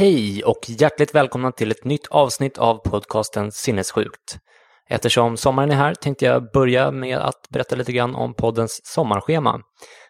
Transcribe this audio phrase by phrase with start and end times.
[0.00, 4.38] Hej och hjärtligt välkomna till ett nytt avsnitt av podcasten Sinnessjukt.
[4.88, 9.60] Eftersom sommaren är här tänkte jag börja med att berätta lite grann om poddens sommarschema.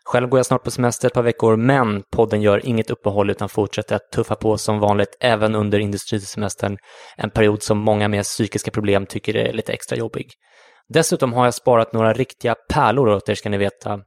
[0.05, 3.49] Själv går jag snart på semester ett par veckor, men podden gör inget uppehåll utan
[3.49, 6.77] fortsätter att tuffa på som vanligt även under industrisemestern,
[7.17, 10.27] en period som många med psykiska problem tycker är lite extra jobbig.
[10.89, 14.01] Dessutom har jag sparat några riktiga pärlor åt er ska ni veta.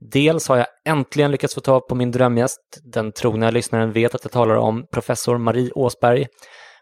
[0.00, 2.60] Dels har jag äntligen lyckats få tag på min drömgäst.
[2.84, 6.26] Den trogna lyssnaren vet att jag talar om professor Marie Åsberg.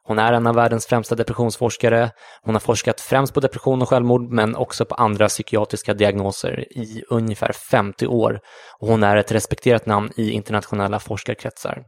[0.06, 2.10] Hon är en av världens främsta depressionsforskare.
[2.42, 7.04] Hon har forskat främst på depression och självmord men också på andra psykiatriska diagnoser i
[7.10, 8.40] ungefär 50 år.
[8.80, 11.82] Och hon är ett respekterat namn i internationella forskarkretsar.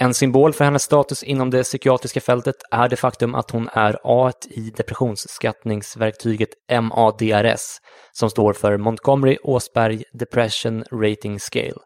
[0.00, 3.98] En symbol för hennes status inom det psykiatriska fältet är det faktum att hon är
[4.04, 6.48] A i depressionsskattningsverktyget
[6.82, 7.78] MADRS,
[8.12, 11.80] som står för Montgomery Åsberg Depression Rating Scale.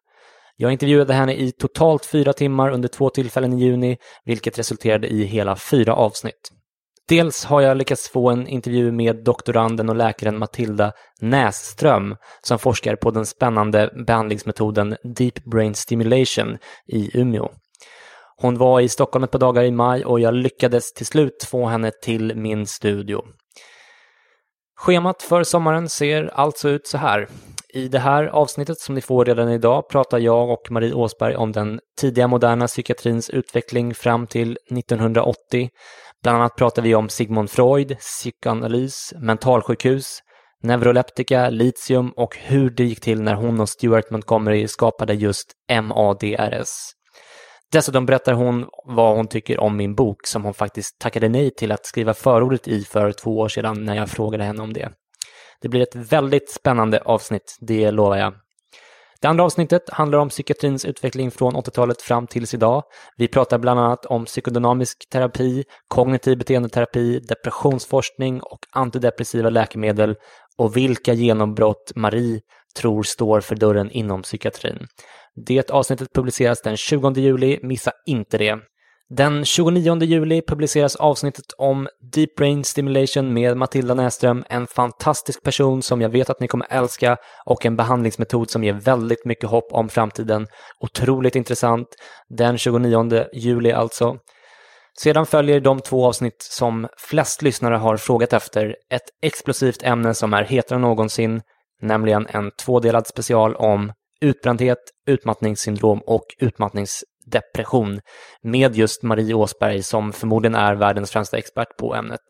[0.56, 5.24] Jag intervjuade henne i totalt fyra timmar under två tillfällen i juni, vilket resulterade i
[5.24, 6.50] hela fyra avsnitt.
[7.08, 12.96] Dels har jag lyckats få en intervju med doktoranden och läkaren Matilda Näsström som forskar
[12.96, 17.50] på den spännande behandlingsmetoden Deep Brain Stimulation i Umeå.
[18.40, 21.66] Hon var i Stockholm ett par dagar i maj och jag lyckades till slut få
[21.66, 23.22] henne till min studio.
[24.80, 27.28] Schemat för sommaren ser alltså ut så här.
[27.74, 31.52] I det här avsnittet som ni får redan idag pratar jag och Marie Åsberg om
[31.52, 35.68] den tidiga moderna psykiatrins utveckling fram till 1980.
[36.22, 40.18] Bland annat pratar vi om Sigmund Freud, psykoanalys, mentalsjukhus,
[40.62, 46.97] neuroleptika, litium och hur det gick till när hon och Stuart Montgomery skapade just MADRS.
[47.72, 51.72] Dessutom berättar hon vad hon tycker om min bok som hon faktiskt tackade nej till
[51.72, 54.90] att skriva förordet i för två år sedan när jag frågade henne om det.
[55.60, 58.34] Det blir ett väldigt spännande avsnitt, det lovar jag.
[59.20, 62.82] Det andra avsnittet handlar om psykiatrins utveckling från 80-talet fram tills idag.
[63.16, 70.16] Vi pratar bland annat om psykodynamisk terapi, kognitiv beteendeterapi, depressionsforskning och antidepressiva läkemedel
[70.58, 72.40] och vilka genombrott Marie
[72.80, 74.86] tror står för dörren inom psykiatrin.
[75.46, 78.58] Det avsnittet publiceras den 20 juli, missa inte det.
[79.10, 85.82] Den 29 juli publiceras avsnittet om Deep Brain Stimulation med Matilda Näström, en fantastisk person
[85.82, 87.16] som jag vet att ni kommer älska
[87.46, 90.46] och en behandlingsmetod som ger väldigt mycket hopp om framtiden.
[90.80, 91.88] Otroligt intressant.
[92.28, 94.16] Den 29 juli alltså.
[95.00, 98.76] Sedan följer de två avsnitt som flest lyssnare har frågat efter.
[98.90, 101.40] Ett explosivt ämne som är hetare än någonsin,
[101.82, 108.00] nämligen en tvådelad special om utbrändhet, utmattningssyndrom och utmattningsdepression
[108.42, 112.20] med just Marie Åsberg som förmodligen är världens främsta expert på ämnet.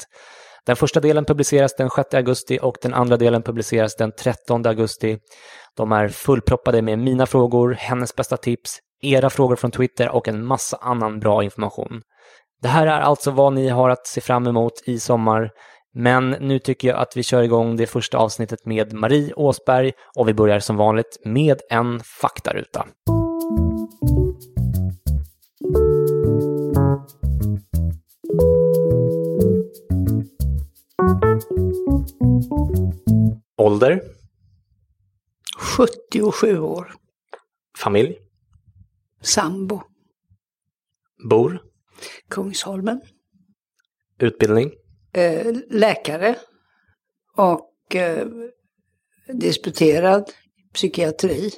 [0.67, 5.19] Den första delen publiceras den 6 augusti och den andra delen publiceras den 13 augusti.
[5.76, 10.46] De är fullproppade med mina frågor, hennes bästa tips, era frågor från Twitter och en
[10.46, 12.02] massa annan bra information.
[12.62, 15.50] Det här är alltså vad ni har att se fram emot i sommar.
[16.00, 20.28] Men nu tycker jag att vi kör igång det första avsnittet med Marie Åsberg och
[20.28, 22.86] vi börjar som vanligt med en faktaruta.
[33.56, 34.02] Ålder?
[35.58, 36.92] 77 år.
[37.78, 38.18] Familj?
[39.20, 39.82] Sambo.
[41.30, 41.62] Bor?
[42.28, 43.00] Kungsholmen.
[44.18, 44.70] Utbildning?
[45.12, 46.37] Eh, läkare.
[47.37, 48.26] Och eh,
[49.32, 50.31] disputerad
[50.75, 51.50] psykiatri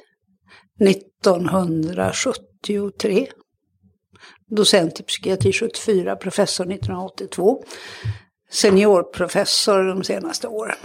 [0.79, 3.27] 1973.
[4.47, 7.63] Docent i psykiatri 74, professor 1982.
[8.51, 10.77] Seniorprofessor de senaste åren.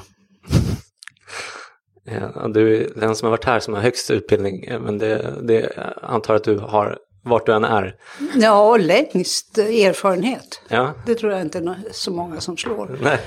[2.04, 5.72] Ja, du är den som har varit här som har högst utbildning, men det, det
[6.02, 7.94] antar att du har vart du än är.
[8.34, 10.60] Ja, och längst erfarenhet.
[10.68, 10.94] Ja.
[11.06, 12.98] Det tror jag inte är så många som slår.
[13.02, 13.18] Nej.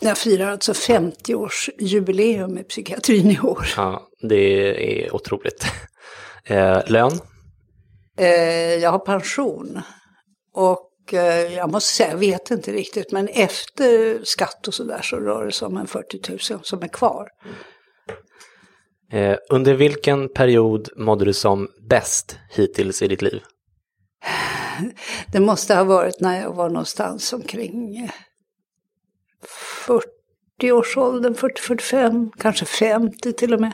[0.00, 3.66] Jag firar alltså 50-årsjubileum i psykiatrin i år.
[3.76, 5.66] Ja, det är otroligt.
[6.44, 7.20] Eh, lön?
[8.18, 9.80] Eh, jag har pension.
[10.54, 15.16] Och eh, jag måste säga, jag vet inte riktigt, men efter skatt och sådär så
[15.16, 17.28] rör det sig om en 40 000 som är kvar.
[19.12, 23.42] Eh, under vilken period mådde du som bäst hittills i ditt liv?
[25.32, 28.10] Det måste ha varit när jag var någonstans omkring eh,
[30.60, 33.72] 40-årsåldern, 40-45, kanske 50 till och med.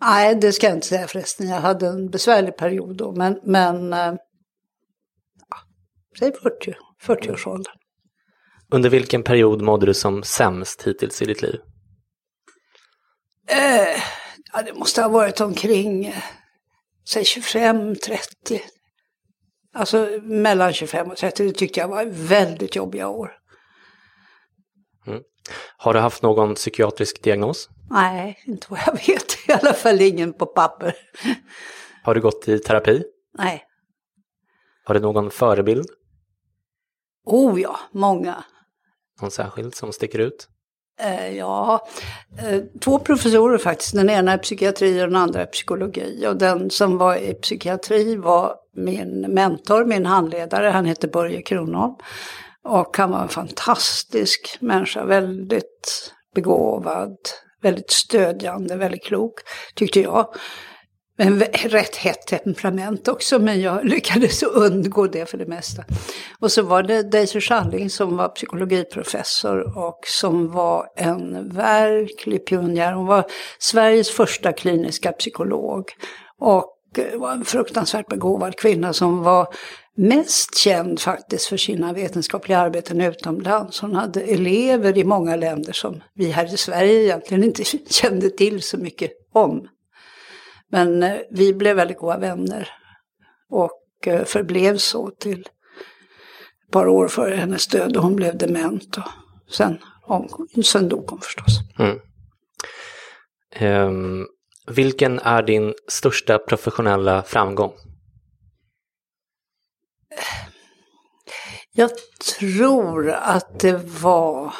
[0.00, 1.48] Nej, det ska jag inte säga förresten.
[1.48, 4.14] Jag hade en besvärlig period då, men, men eh,
[5.48, 5.56] ja,
[6.18, 7.74] säg 40, 40-årsåldern.
[8.70, 11.60] Under vilken period mådde du som sämst hittills i ditt liv?
[13.48, 14.02] Eh,
[14.52, 16.22] ja, det måste ha varit omkring, eh,
[17.08, 18.62] säg 25, 30.
[19.74, 23.32] Alltså mellan 25 och 30, det tyckte jag var väldigt jobbiga år.
[25.76, 27.68] Har du haft någon psykiatrisk diagnos?
[27.90, 29.48] Nej, inte vad jag vet.
[29.48, 30.94] I alla fall ingen på papper.
[32.02, 33.04] Har du gått i terapi?
[33.38, 33.64] Nej.
[34.84, 35.86] Har du någon förebild?
[37.24, 38.44] Oh ja, många.
[39.20, 40.48] Någon särskild som sticker ut?
[41.00, 41.86] Eh, ja,
[42.38, 43.94] eh, två professorer faktiskt.
[43.94, 46.26] Den ena är psykiatri och den andra är psykologi.
[46.28, 50.66] Och den som var i psykiatri var min mentor, min handledare.
[50.66, 51.94] Han hette Börje Kronholm.
[52.62, 57.16] Och han var en fantastisk människa, väldigt begåvad,
[57.62, 59.34] väldigt stödjande, väldigt klok,
[59.74, 60.34] tyckte jag.
[61.18, 65.84] Men rätt hett temperament också, men jag lyckades undgå det för det mesta.
[66.38, 72.92] Och så var det Daisy Schalling som var psykologiprofessor och som var en verklig pionjär.
[72.92, 73.24] Hon var
[73.58, 75.84] Sveriges första kliniska psykolog.
[76.38, 76.72] Och
[77.14, 79.48] var en fruktansvärt begåvad kvinna som var
[79.96, 83.80] mest känd faktiskt för sina vetenskapliga arbeten utomlands.
[83.80, 88.62] Hon hade elever i många länder som vi här i Sverige egentligen inte kände till
[88.62, 89.68] så mycket om.
[90.70, 92.68] Men eh, vi blev väldigt goda vänner
[93.48, 98.96] och eh, förblev så till ett par år före hennes död och hon blev dement.
[98.96, 99.78] Och sen,
[100.64, 101.60] sen dog hon förstås.
[101.78, 101.98] Mm.
[103.60, 104.26] Um,
[104.66, 107.72] vilken är din största professionella framgång?
[111.72, 111.90] Jag
[112.38, 114.54] tror att det var...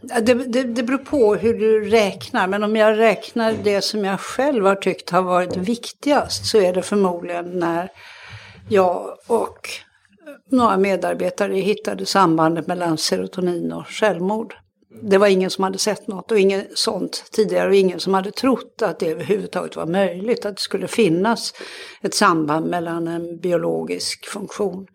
[0.00, 4.20] Det, det, det beror på hur du räknar, men om jag räknar det som jag
[4.20, 7.88] själv har tyckt har varit viktigast så är det förmodligen när
[8.68, 9.68] jag och
[10.50, 14.54] några medarbetare hittade sambandet mellan serotonin och självmord.
[15.02, 18.30] Det var ingen som hade sett något och inget sånt tidigare och ingen som hade
[18.30, 21.54] trott att det överhuvudtaget var möjligt, att det skulle finnas
[22.02, 24.86] ett samband mellan en biologisk funktion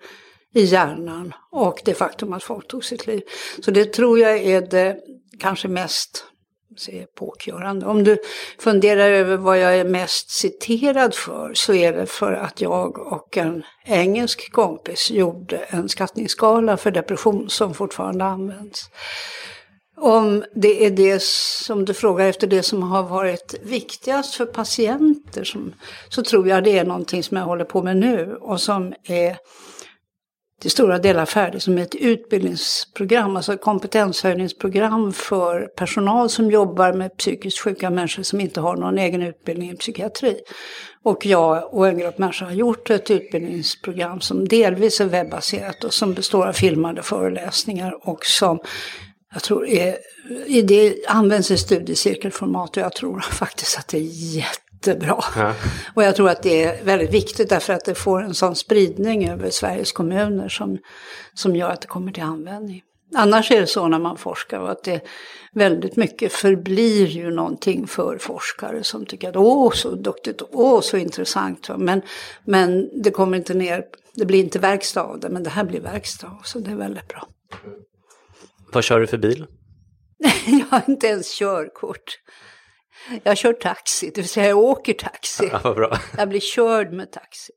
[0.55, 3.21] i hjärnan och det faktum att folk tog sitt liv.
[3.59, 4.97] Så det tror jag är det
[5.39, 6.25] kanske mest
[6.87, 7.85] epokgörande.
[7.85, 8.17] Om du
[8.59, 13.37] funderar över vad jag är mest citerad för så är det för att jag och
[13.37, 18.89] en engelsk kompis gjorde en skattningsskala för depression som fortfarande används.
[19.97, 25.43] Om det är det som du frågar efter, det som har varit viktigast för patienter,
[25.43, 25.73] som,
[26.09, 29.37] så tror jag det är någonting som jag håller på med nu och som är
[30.61, 37.17] till stora delar färdigt som ett utbildningsprogram, alltså ett kompetenshöjningsprogram för personal som jobbar med
[37.17, 40.39] psykiskt sjuka människor som inte har någon egen utbildning i psykiatri.
[41.03, 45.93] Och jag och en grupp människor har gjort ett utbildningsprogram som delvis är webbaserat och
[45.93, 48.59] som består av filmade föreläsningar och som
[49.33, 49.97] jag tror är,
[50.63, 54.01] det används i studiecirkelformat och jag tror faktiskt att det är
[54.87, 55.23] jättebra.
[55.35, 55.53] Ja.
[55.93, 59.29] Och jag tror att det är väldigt viktigt därför att det får en sån spridning
[59.29, 60.77] över Sveriges kommuner som,
[61.33, 62.81] som gör att det kommer till användning.
[63.15, 65.01] Annars är det så när man forskar att det
[65.53, 70.97] väldigt mycket förblir ju någonting för forskare som tycker att åh så duktigt, åh så
[70.97, 71.69] intressant.
[71.77, 72.01] Men,
[72.45, 73.83] men det kommer inte ner,
[74.15, 76.37] det blir inte verkstad av det, men det här blir verkstad.
[76.43, 77.27] Så det är väldigt bra.
[78.73, 79.45] Vad kör du för bil?
[80.45, 82.19] jag har inte ens körkort.
[83.23, 85.49] Jag kör taxi, det vill säga jag åker taxi.
[85.63, 85.97] Ja, bra.
[86.17, 87.51] Jag blir körd med taxi.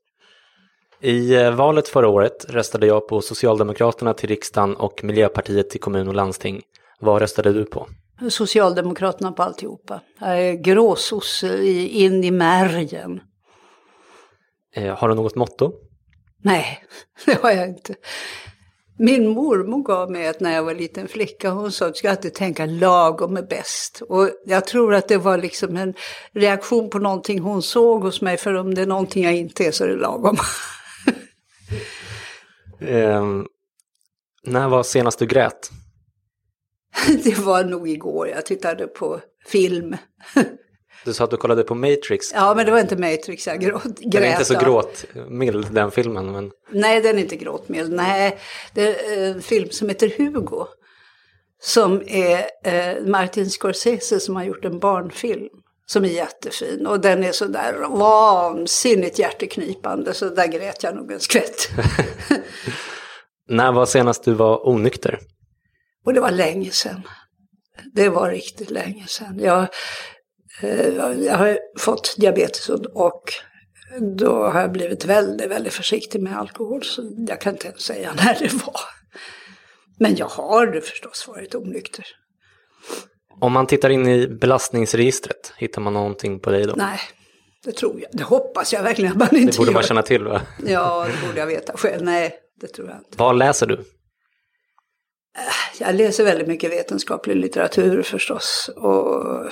[1.01, 6.07] I eh, valet förra året röstade jag på Socialdemokraterna till riksdagen och Miljöpartiet till kommun
[6.07, 6.61] och landsting.
[6.99, 7.87] Vad röstade du på?
[8.29, 10.01] Socialdemokraterna på alltihopa.
[10.19, 13.21] Jag är gråsosse in i märgen.
[14.75, 15.73] Eh, har du något motto?
[16.43, 16.83] Nej,
[17.25, 17.95] det har jag inte.
[19.01, 21.49] Min mormor gav mig ett när jag var liten flicka.
[21.49, 24.01] Hon sa att du ska alltid tänka lagom är bäst.
[24.09, 25.93] Och jag tror att det var liksom en
[26.31, 28.37] reaktion på någonting hon såg hos mig.
[28.37, 30.37] För om det är någonting jag inte är så är det lagom.
[32.81, 33.25] Eh,
[34.43, 35.69] när var senast du grät?
[37.23, 39.97] Det var nog igår jag tittade på film.
[41.05, 42.31] Du sa att du kollade på Matrix.
[42.33, 44.11] Ja, men det var inte Matrix jag gråt, grät.
[44.11, 47.91] Den är inte så gråtmild den filmen, men Nej, den är inte gråtmild.
[47.91, 48.39] Nej,
[48.73, 50.65] det är en film som heter Hugo.
[51.61, 55.49] Som är eh, Martin Scorsese som har gjort en barnfilm.
[55.85, 56.87] Som är jättefin.
[56.87, 60.13] Och den är så där vansinnigt hjärteknipande.
[60.13, 61.69] Så där grät jag nog en skvätt.
[63.49, 65.19] när var senast du var onykter?
[66.05, 67.01] Och det var länge sedan.
[67.93, 69.39] Det var riktigt länge sedan.
[69.39, 69.67] Jag,
[71.25, 73.23] jag har fått diabetes och,
[74.17, 76.83] då har jag blivit väldigt, väldigt försiktig med alkohol.
[76.83, 78.81] Så jag kan inte ens säga när det var.
[79.99, 82.05] Men jag har förstås varit onykter.
[83.41, 86.73] Om man tittar in i belastningsregistret, hittar man någonting på dig då?
[86.77, 86.99] Nej,
[87.65, 88.09] det tror jag.
[88.13, 90.41] Det hoppas jag verkligen att man inte Det borde man känna till va?
[90.65, 92.03] Ja, det borde jag veta själv.
[92.03, 93.17] Nej, det tror jag inte.
[93.17, 93.83] Vad läser du?
[95.79, 98.69] Jag läser väldigt mycket vetenskaplig litteratur förstås.
[98.75, 99.45] Och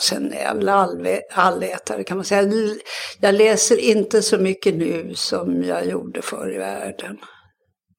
[0.00, 2.74] sen är jag väl allätare kan man säga.
[3.20, 7.18] Jag läser inte så mycket nu som jag gjorde förr i världen.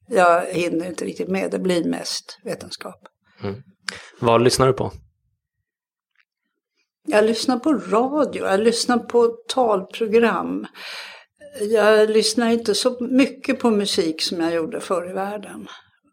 [0.08, 3.00] Jag hinner inte riktigt med, det blir mest vetenskap.
[4.20, 4.92] Vad lyssnar du på?
[7.08, 10.68] Jag lyssnar på radio, jag lyssnar på talprogram.
[11.60, 15.68] Jag lyssnar inte så mycket på musik som jag gjorde förr i världen.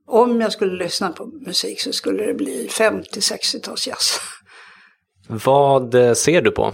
[0.06, 4.18] Om jag skulle lyssna på musik så skulle det bli 50-60-talsjazz.
[5.28, 6.72] Vad eh, ser du på?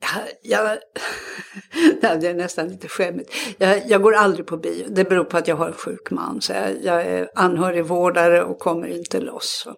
[0.00, 0.78] Jag, jag,
[2.20, 3.32] det är nästan lite skämmigt.
[3.58, 4.86] Jag, jag går aldrig på bio.
[4.88, 6.40] Det beror på att jag har en sjuk man.
[6.40, 9.68] Så jag, jag är anhörigvårdare och kommer inte loss.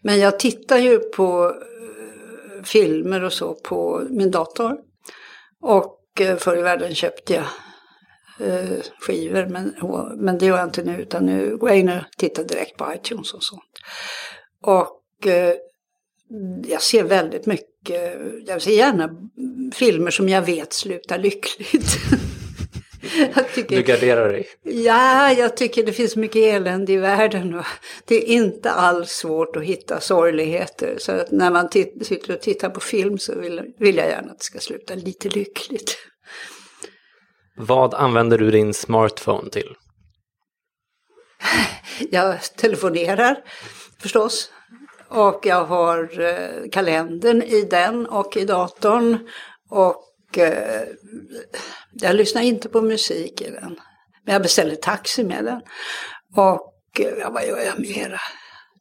[0.00, 4.76] Men jag tittar ju på eh, filmer och så på min dator.
[5.62, 7.44] Och eh, förr i världen köpte jag
[9.00, 9.46] skivor.
[9.46, 9.74] Men,
[10.16, 11.00] men det gör jag inte nu.
[11.00, 13.62] Utan nu går jag in och tittar direkt på iTunes och sånt.
[14.62, 15.26] Och
[16.66, 19.10] jag ser väldigt mycket, jag ser gärna
[19.74, 21.96] filmer som jag vet slutar lyckligt.
[23.34, 24.46] jag Du tycker, garderar dig.
[24.62, 27.54] ja, jag tycker det finns mycket elände i världen.
[27.54, 27.64] Och
[28.04, 30.96] det är inte alls svårt att hitta sorgligheter.
[30.98, 31.68] Så att när man
[32.02, 35.28] sitter och tittar på film så vill, vill jag gärna att det ska sluta lite
[35.28, 35.96] lyckligt.
[37.56, 39.74] Vad använder du din smartphone till?
[42.10, 43.36] Jag telefonerar
[44.02, 44.52] förstås.
[45.08, 49.18] Och jag har eh, kalendern i den och i datorn.
[49.70, 50.82] Och eh,
[51.92, 53.80] jag lyssnar inte på musik i den.
[54.24, 55.60] Men jag beställer taxi med den.
[56.36, 58.18] Och eh, ja, vad gör jag mera?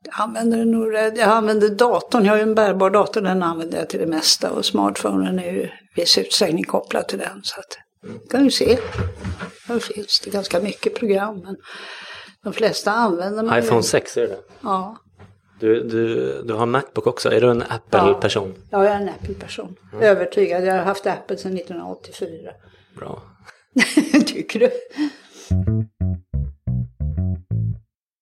[0.03, 3.89] Jag använder, nog, jag använder datorn, jag har ju en bärbar dator, den använder jag
[3.89, 4.51] till det mesta.
[4.51, 7.43] Och smartphonen är ju i viss utsträckning kopplad till den.
[7.43, 7.77] Så att,
[8.29, 8.77] kan ju se.
[9.67, 11.39] Här finns det ganska mycket program.
[11.39, 11.55] Men
[12.43, 13.65] de flesta använder man ju.
[13.65, 14.37] iPhone 6, är det?
[14.61, 14.97] Ja.
[15.59, 18.55] Du, du, du har Macbook också, är du en Apple-person?
[18.69, 19.75] Ja, jag är en Apple-person.
[20.01, 20.63] Övertygad.
[20.63, 22.51] Jag har haft Apple sedan 1984.
[22.95, 23.21] Bra.
[24.25, 24.69] Tycker du?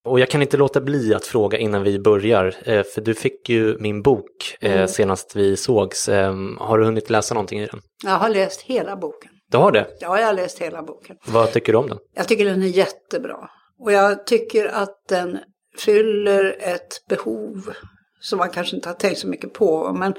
[0.08, 3.48] Och jag kan inte låta bli att fråga innan vi börjar, eh, för du fick
[3.48, 6.08] ju min bok eh, senast vi sågs.
[6.08, 7.80] Eh, Har du hunnit läsa någonting i den?
[8.04, 9.30] Jag har läst hela boken.
[9.50, 9.86] Du har det?
[10.00, 11.16] Ja, jag har läst hela boken.
[11.26, 11.98] Vad tycker du om den?
[12.14, 13.50] Jag tycker den är jättebra.
[13.78, 15.38] Och jag tycker att den
[15.80, 17.72] fyller ett behov
[18.20, 19.92] som man kanske inte har tänkt så mycket på.
[19.92, 20.14] Men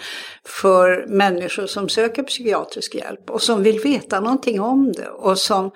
[0.45, 5.09] för människor som söker psykiatrisk hjälp och som vill veta någonting om det.
[5.09, 5.71] Och som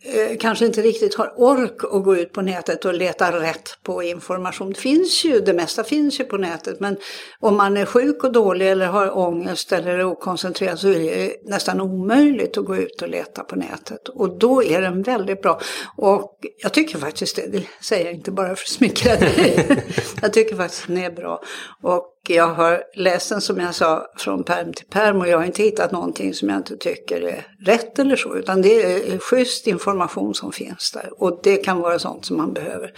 [0.00, 4.02] eh, kanske inte riktigt har ork att gå ut på nätet och leta rätt på
[4.02, 4.72] information.
[4.72, 6.80] Det finns ju, det mesta finns ju på nätet.
[6.80, 6.96] Men
[7.40, 11.34] om man är sjuk och dålig eller har ångest eller är okoncentrerad så är det
[11.44, 14.08] nästan omöjligt att gå ut och leta på nätet.
[14.08, 15.60] Och då är den väldigt bra.
[15.96, 19.66] Och jag tycker faktiskt det, det säger jag inte bara för att smickra dig.
[20.22, 21.42] jag tycker faktiskt den är bra.
[21.82, 25.44] Och jag har läst den som jag sa från perm till perm och jag har
[25.44, 28.36] inte hittat någonting som jag inte tycker är rätt eller så.
[28.36, 31.22] Utan det är eh, schysst information som finns där.
[31.22, 32.92] Och det kan vara sånt som man behöver.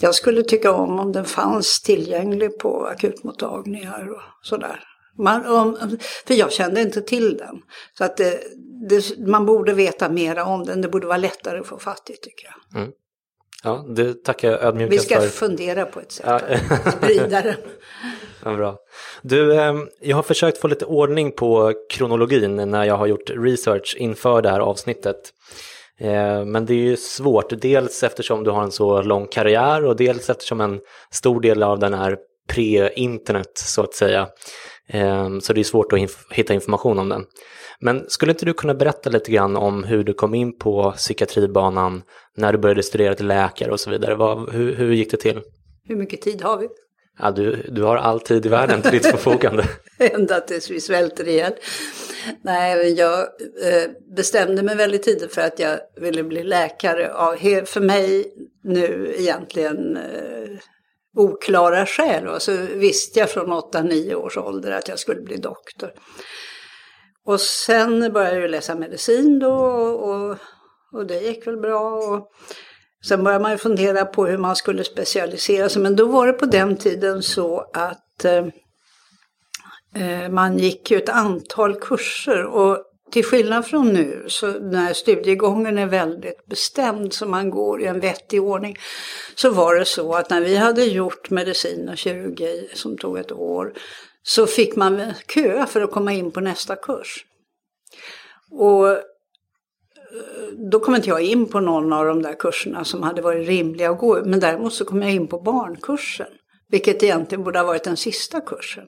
[0.00, 4.80] Jag skulle tycka om om den fanns tillgänglig på akutmottagningar och sådär.
[5.18, 7.62] Man, om, för jag kände inte till den.
[7.98, 8.40] Så att det,
[8.88, 10.80] det, man borde veta mera om den.
[10.80, 12.80] Det borde vara lättare att få fatt i tycker jag.
[12.80, 12.92] Mm.
[13.64, 15.28] Ja, det tackar jag ödmjukast Vi ska för.
[15.28, 17.54] fundera på ett sätt att sprida den.
[18.44, 18.78] Ja, bra.
[19.22, 23.96] Du, ehm, jag har försökt få lite ordning på kronologin när jag har gjort research
[23.98, 25.16] inför det här avsnittet.
[26.00, 29.96] Eh, men det är ju svårt, dels eftersom du har en så lång karriär och
[29.96, 32.16] dels eftersom en stor del av den är
[32.52, 34.28] pre-internet så att säga.
[34.92, 35.98] Ehm, så det är svårt att
[36.30, 37.24] hitta information om den.
[37.80, 42.02] Men skulle inte du kunna berätta lite grann om hur du kom in på psykiatribanan,
[42.36, 44.14] när du började studera till läkare och så vidare?
[44.14, 45.40] Vad, hur, hur gick det till?
[45.84, 46.68] Hur mycket tid har vi?
[47.18, 49.64] Ja, du, du har all tid i världen till ditt förfogande.
[49.98, 51.52] Ända tills vi svälter ihjäl.
[52.42, 57.80] Nej, jag eh, bestämde mig väldigt tidigt för att jag ville bli läkare av, för
[57.80, 58.34] mig
[58.64, 60.58] nu egentligen eh,
[61.14, 62.28] oklara skäl.
[62.28, 65.92] Och så visste jag från 8-9 års ålder att jag skulle bli doktor.
[67.24, 70.36] Och sen började jag läsa medicin då och,
[70.92, 71.80] och det gick väl bra.
[71.80, 72.28] Och
[73.08, 75.82] sen började man ju fundera på hur man skulle specialisera sig.
[75.82, 78.46] Men då var det på den tiden så att eh,
[79.96, 82.44] eh man gick ju ett antal kurser.
[82.44, 87.86] Och till skillnad från nu, så när studiegången är väldigt bestämd så man går i
[87.86, 88.76] en vettig ordning,
[89.34, 93.32] så var det så att när vi hade gjort medicin och kirurgi som tog ett
[93.32, 93.72] år,
[94.22, 97.24] så fick man köa för att komma in på nästa kurs.
[98.50, 98.98] Och eh,
[100.70, 103.90] då kom inte jag in på någon av de där kurserna som hade varit rimliga
[103.90, 106.32] att gå, men däremot så kom jag in på barnkursen,
[106.68, 108.84] vilket egentligen borde ha varit den sista kursen.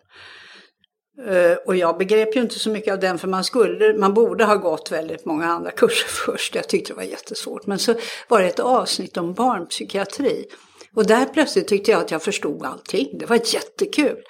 [1.22, 4.44] Eh, och jag begrep ju inte så mycket av den för man skulle, man borde
[4.44, 6.54] ha gått väldigt många andra kurser först.
[6.54, 7.66] Jag tyckte det var jättesvårt.
[7.66, 7.94] Men så
[8.28, 10.46] var det ett avsnitt om barnpsykiatri.
[10.94, 13.18] Och där plötsligt tyckte jag att jag förstod allting.
[13.18, 14.22] Det var jättekul.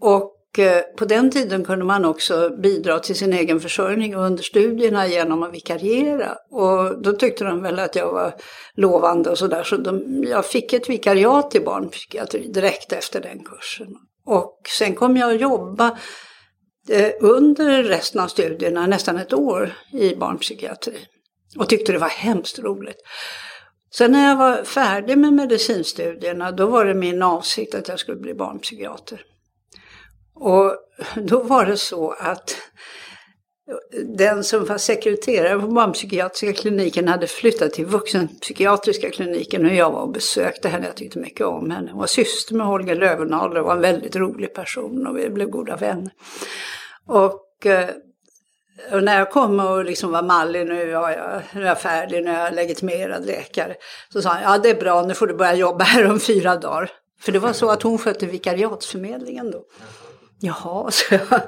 [0.00, 5.06] Och eh, på den tiden kunde man också bidra till sin egen försörjning under studierna
[5.06, 6.36] genom att vikariera.
[6.50, 8.34] Och då tyckte de väl att jag var
[8.74, 9.62] lovande och sådär.
[9.62, 13.96] Så de, jag fick ett vikariat i barnpsykiatri direkt efter den kursen.
[14.26, 15.98] Och sen kom jag att jobba
[16.88, 21.06] eh, under resten av studierna, nästan ett år, i barnpsykiatri.
[21.58, 23.02] Och tyckte det var hemskt roligt.
[23.94, 28.20] Sen när jag var färdig med medicinstudierna, då var det min avsikt att jag skulle
[28.20, 29.24] bli barnpsykiater.
[30.34, 30.76] Och
[31.16, 32.56] då var det så att
[34.04, 40.00] den som var sekreterare på barnpsykiatriska kliniken hade flyttat till vuxenpsykiatriska kliniken och jag var
[40.00, 40.86] och besökte henne.
[40.86, 41.90] Jag tyckte mycket om henne.
[41.90, 45.48] Hon var syster med Holger Löwenhaler och var en väldigt rolig person och vi blev
[45.48, 46.10] goda vänner.
[47.06, 47.88] Och, eh,
[48.92, 52.24] och när jag kom och liksom var mallig, nu är, jag, nu är jag färdig,
[52.24, 53.74] nu är jag legitimerad läkare.
[54.12, 56.56] Så sa han, ja det är bra, nu får du börja jobba här om fyra
[56.56, 56.90] dagar.
[57.20, 59.64] För det var så att hon skötte vikariatsförmedlingen då.
[60.40, 61.40] Jaha, så jag,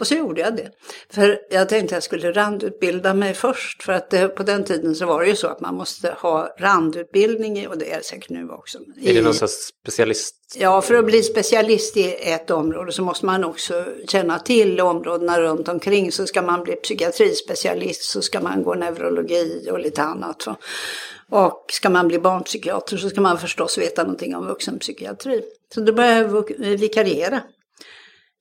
[0.00, 0.70] och så gjorde jag det.
[1.10, 3.82] För jag tänkte att jag skulle randutbilda mig först.
[3.82, 6.56] För att det, på den tiden så var det ju så att man måste ha
[6.58, 8.78] randutbildning, och det är det säkert nu också.
[9.02, 10.34] Är det någon sorts specialist?
[10.58, 15.40] Ja, för att bli specialist i ett område så måste man också känna till områdena
[15.40, 16.12] runt omkring.
[16.12, 20.46] Så ska man bli psykiatrispecialist så ska man gå neurologi och lite annat.
[21.30, 25.42] Och ska man bli barnpsykiater så ska man förstås veta någonting om vuxenpsykiatri.
[25.74, 27.42] Så då började jag vikariera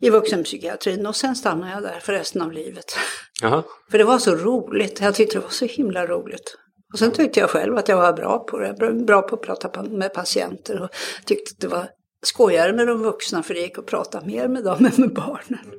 [0.05, 2.97] i vuxenpsykiatrin och sen stannade jag där för resten av livet.
[3.43, 3.63] Aha.
[3.91, 6.57] För det var så roligt, jag tyckte det var så himla roligt.
[6.93, 9.83] Och sen tyckte jag själv att jag var bra på det, bra på att prata
[9.83, 10.89] med patienter och
[11.25, 11.87] tyckte att det var
[12.21, 15.71] skojigare med de vuxna för det gick att prata mer med dem än med barnen.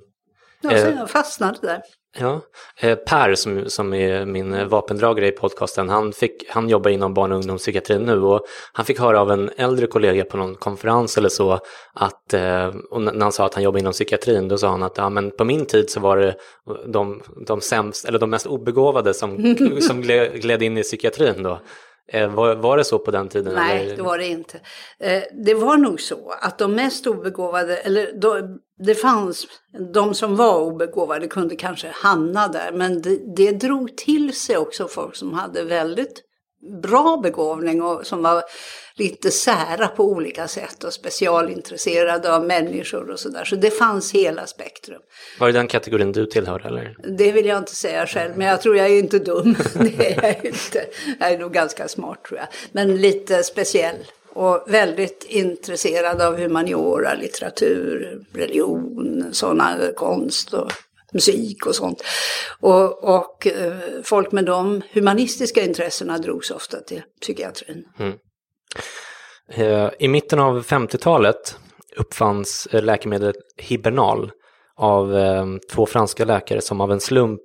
[0.60, 1.82] Ja, så eh, jag fastnade där.
[2.18, 2.40] Ja,
[2.80, 7.32] eh, Per som, som är min vapendragare i podcasten, han, fick, han jobbar inom barn
[7.32, 11.28] och ungdomspsykiatrin nu och han fick höra av en äldre kollega på någon konferens eller
[11.28, 11.60] så
[11.94, 14.98] att, eh, och när han sa att han jobbar inom psykiatrin, då sa han att
[14.98, 16.34] ja, men på min tid så var det
[16.86, 20.02] de, de sämst, eller de mest obegåvade som, som
[20.34, 21.60] gled in i psykiatrin då.
[22.08, 23.54] Eh, var, var det så på den tiden?
[23.54, 23.96] Nej, eller?
[23.96, 24.60] det var det inte.
[24.98, 28.40] Eh, det var nog så att de mest obegåvade, eller då,
[28.78, 29.46] det fanns,
[29.92, 34.88] de som var obegåvade kunde kanske hamna där, men det, det drog till sig också
[34.88, 36.22] folk som hade väldigt
[36.82, 38.42] bra begåvning och som var
[38.96, 43.44] lite sära på olika sätt och specialintresserade av människor och sådär.
[43.44, 45.00] Så det fanns hela spektrum.
[45.40, 46.96] Var det den kategorin du tillhör eller?
[47.16, 49.56] Det vill jag inte säga själv, men jag tror jag är inte dum.
[49.74, 50.86] det är jag inte.
[51.20, 52.48] Jag är nog ganska smart tror jag.
[52.72, 53.96] Men lite speciell
[54.28, 60.72] Och väldigt intresserad av humaniora, litteratur, religion, sådana konst och
[61.12, 62.04] musik och sånt.
[62.60, 67.84] Och, och eh, folk med de humanistiska intressena drogs ofta till psykiatrin.
[67.98, 68.14] Mm.
[69.48, 71.58] Eh, I mitten av 50-talet
[71.96, 74.30] uppfanns eh, läkemedlet Hibernal
[74.78, 75.14] av
[75.72, 77.40] två franska läkare som av en slump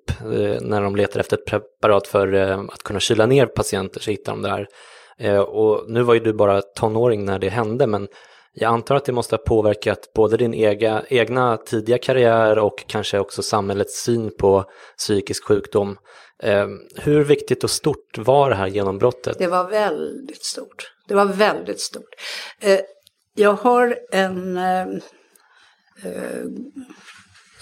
[0.61, 2.33] när de letade efter ett preparat för
[2.73, 5.39] att kunna kyla ner patienter så hittade de det här.
[5.39, 8.07] Och nu var ju du bara tonåring när det hände men
[8.53, 13.19] jag antar att det måste ha påverkat både din ega, egna tidiga karriär och kanske
[13.19, 14.65] också samhällets syn på
[14.97, 15.97] psykisk sjukdom.
[16.43, 19.37] Eh, hur viktigt och stort var det här genombrottet?
[19.37, 20.93] Det var väldigt stort.
[21.07, 22.09] Det var väldigt stort.
[22.59, 22.79] Eh,
[23.35, 24.87] jag har en eh,
[26.03, 26.45] eh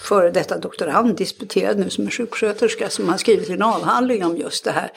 [0.00, 4.64] före detta doktorand, disputerad nu som är sjuksköterska, som har skrivit en avhandling om just
[4.64, 4.92] det här.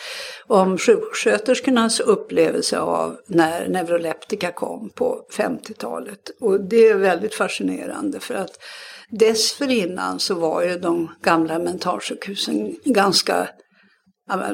[0.48, 6.20] Om sjuksköterskornas upplevelse av när neuroleptika kom på 50-talet.
[6.42, 8.60] Och det är väldigt fascinerande för att
[9.10, 13.50] dessförinnan så var ju de gamla mentalsjukhusen ganska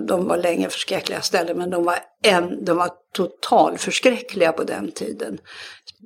[0.08, 5.38] de var länge förskräckliga ställen men de var, en, de var totalförskräckliga på den tiden.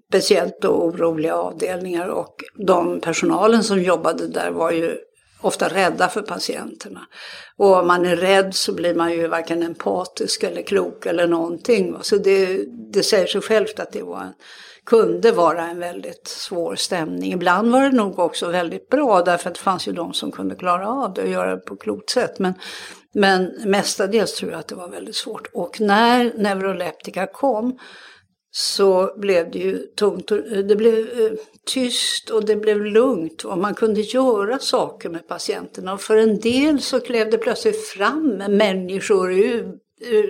[0.10, 4.98] Speciellt då oroliga avdelningar och de personalen som jobbade där var ju
[5.44, 7.02] ofta rädda för patienterna.
[7.58, 11.96] Och om man är rädd så blir man ju varken empatisk eller klok eller någonting.
[12.02, 14.34] Så det, det säger sig självt att det var en,
[14.86, 17.34] kunde vara en väldigt svår stämning.
[17.34, 20.56] Ibland var det nog också väldigt bra därför att det fanns ju de som kunde
[20.56, 22.40] klara av det och göra det på klokt sätt.
[22.40, 22.54] Men,
[23.14, 25.48] men mestadels tror jag att det var väldigt svårt.
[25.54, 27.80] Och när neuroleptika kom
[28.56, 30.32] så blev det ju tomt.
[30.32, 31.32] Eh, det blev eh,
[31.66, 35.94] tyst och det blev lugnt och man kunde göra saker med patienterna.
[35.94, 39.80] Och för en del så klev det plötsligt fram människor ur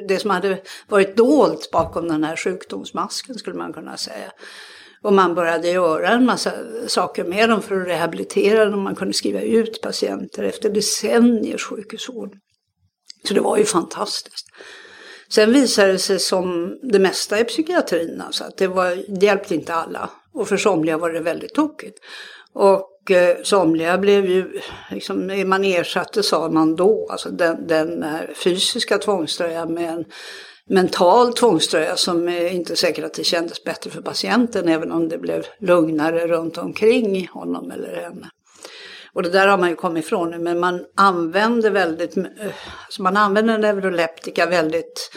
[0.07, 4.31] det som hade varit dolt bakom den här sjukdomsmasken skulle man kunna säga.
[5.01, 6.51] Och man började göra en massa
[6.87, 8.83] saker med dem för att rehabilitera dem.
[8.83, 12.37] Man kunde skriva ut patienter efter decenniers sjukhusvård.
[13.27, 14.47] Så det var ju fantastiskt.
[15.35, 19.55] Sen visade det sig som det mesta i psykiatrin, alltså att det, var, det hjälpte
[19.55, 20.09] inte alla.
[20.33, 21.99] Och för somliga var det väldigt tokigt.
[22.53, 24.59] Och eh, somliga blev ju,
[24.91, 30.05] liksom, man ersatte sa man då, alltså den, den eh, fysiska tvångströjan med en
[30.69, 35.17] mental tvångströja som eh, inte säkert att det kändes bättre för patienten även om det
[35.17, 38.29] blev lugnare runt omkring honom eller henne.
[39.15, 42.23] Och det där har man ju kommit ifrån nu, men man använder väldigt, eh,
[42.85, 45.11] alltså man använder neuroleptika väldigt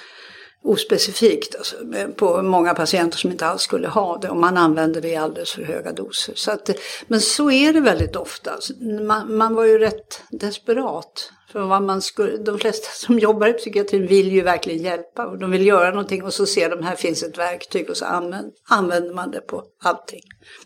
[0.66, 1.76] ospecifikt alltså,
[2.16, 5.52] på många patienter som inte alls skulle ha det och man använder det i alldeles
[5.52, 6.34] för höga doser.
[6.36, 6.70] Så att,
[7.06, 8.58] men så är det väldigt ofta.
[9.02, 11.32] Man, man var ju rätt desperat.
[11.52, 15.38] För vad man skulle, de flesta som jobbar i psykiatrin vill ju verkligen hjälpa och
[15.38, 18.52] de vill göra någonting och så ser de här finns ett verktyg och så använder,
[18.70, 20.22] använder man det på allting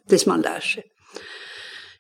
[0.09, 0.85] tills man lär sig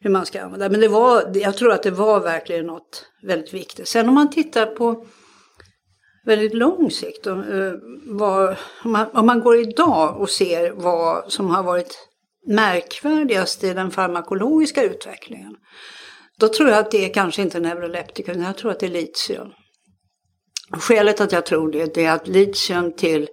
[0.01, 0.73] hur man ska använda det.
[0.73, 3.89] Men det var, jag tror att det var verkligen något väldigt viktigt.
[3.89, 5.07] Sen om man tittar på
[6.25, 7.73] väldigt lång sikt, och, uh,
[8.07, 12.09] vad, om, man, om man går idag och ser vad som har varit
[12.47, 15.57] märkvärdigast i den farmakologiska utvecklingen.
[16.39, 19.49] Då tror jag att det är kanske inte neuroleptikum, jag tror att det är litium.
[20.73, 23.29] Skälet att jag tror det, det är att litium till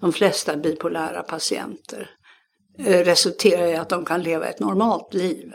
[0.00, 2.10] de flesta bipolära patienter
[2.78, 5.52] eh, resulterar i att de kan leva ett normalt liv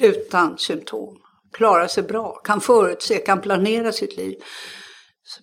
[0.00, 1.16] utan symptom.
[1.52, 4.36] Klarar sig bra, kan förutse, kan planera sitt liv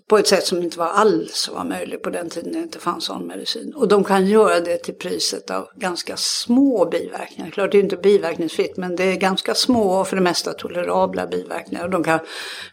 [0.08, 3.06] på ett sätt som inte var alls var möjligt på den tiden det inte fanns
[3.06, 3.74] sån medicin.
[3.76, 7.52] Och de kan göra det till priset av ganska små biverkningar.
[7.52, 11.28] Klart det är inte biverkningsfritt men det är ganska små och för det mesta tolerabla
[11.28, 11.84] biverkningar.
[11.84, 12.20] Och de kan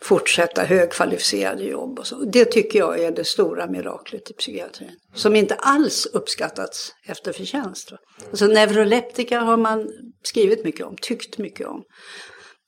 [0.03, 2.17] fortsätta högkvalificerade jobb och så.
[2.17, 4.97] Det tycker jag är det stora miraklet i psykiatrin.
[5.14, 7.93] Som inte alls uppskattats efter förtjänst.
[8.31, 9.88] Alltså neuroleptika har man
[10.22, 11.83] skrivit mycket om, tyckt mycket om.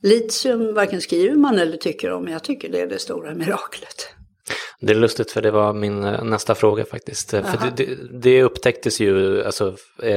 [0.03, 4.09] Litium varken skriver man eller tycker om, men jag tycker det är det stora miraklet.
[4.81, 7.35] Det är lustigt för det var min eh, nästa fråga faktiskt.
[7.35, 7.43] Aha.
[7.43, 9.77] För det, det, upptäcktes ju alltså,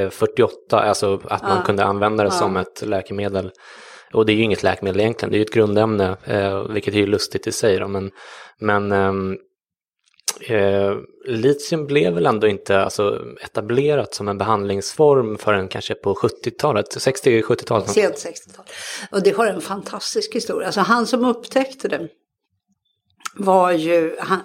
[0.09, 1.63] 48, eh, alltså att man ja.
[1.63, 2.39] kunde använda det ja.
[2.39, 3.51] som ett läkemedel.
[4.13, 6.97] Och det är ju inget läkemedel egentligen, det är ju ett grundämne, eh, vilket är
[6.97, 7.79] ju lustigt i sig.
[7.79, 8.11] Då, men
[8.59, 9.37] men ehm,
[10.41, 16.95] eh, litium blev väl ändå inte alltså, etablerat som en behandlingsform förrän kanske på 70-talet,
[16.95, 17.89] 60-70-talet?
[17.89, 18.65] Sent 60-tal.
[19.11, 20.65] Och det har en fantastisk historia.
[20.65, 22.07] Alltså han som upptäckte det
[23.35, 24.39] var ju, han,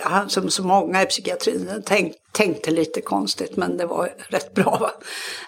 [0.00, 4.78] han, som så många i psykiatrin tänk, tänkte lite konstigt men det var rätt bra.
[4.80, 4.90] Va?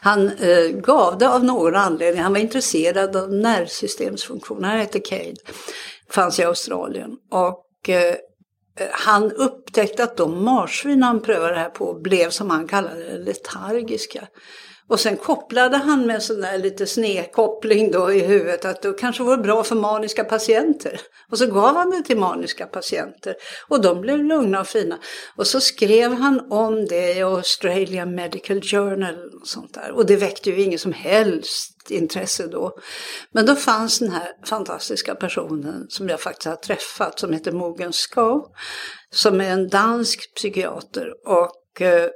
[0.01, 5.37] Han eh, gav det av någon anledning, han var intresserad av nervsystemsfunktioner, han hette Cade,
[6.11, 7.17] fanns i Australien.
[7.31, 8.15] Och eh,
[8.79, 13.05] Eh, han upptäckte att de marsvin han prövade det här på blev som han kallade
[13.05, 14.29] det letargiska.
[14.89, 19.23] Och sen kopplade han med sån där lite snedkoppling då i huvudet att det kanske
[19.23, 21.01] vore bra för maniska patienter.
[21.31, 23.35] Och så gav han det till maniska patienter
[23.69, 24.99] och de blev lugna och fina.
[25.37, 29.91] Och så skrev han om det i Australian Medical Journal och sånt där.
[29.91, 32.79] Och det väckte ju ingen som helst intresse då.
[33.33, 37.97] Men då fanns den här fantastiska personen som jag faktiskt har träffat som heter Mogens
[37.97, 38.45] Skov.
[39.11, 42.11] Som är en dansk psykiater och eh,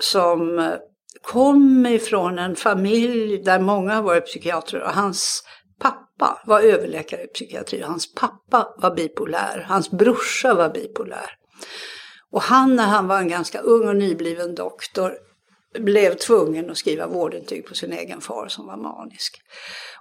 [0.00, 0.74] som eh,
[1.22, 5.44] kom ifrån en familj där många har varit psykiatrer och hans
[5.80, 7.80] pappa var överläkare i psykiatri.
[7.80, 11.30] Hans pappa var bipolär, hans brorsa var bipolär.
[12.30, 15.18] Och han när han var en ganska ung och nybliven doktor
[15.78, 19.42] blev tvungen att skriva vårdintyg på sin egen far som var manisk.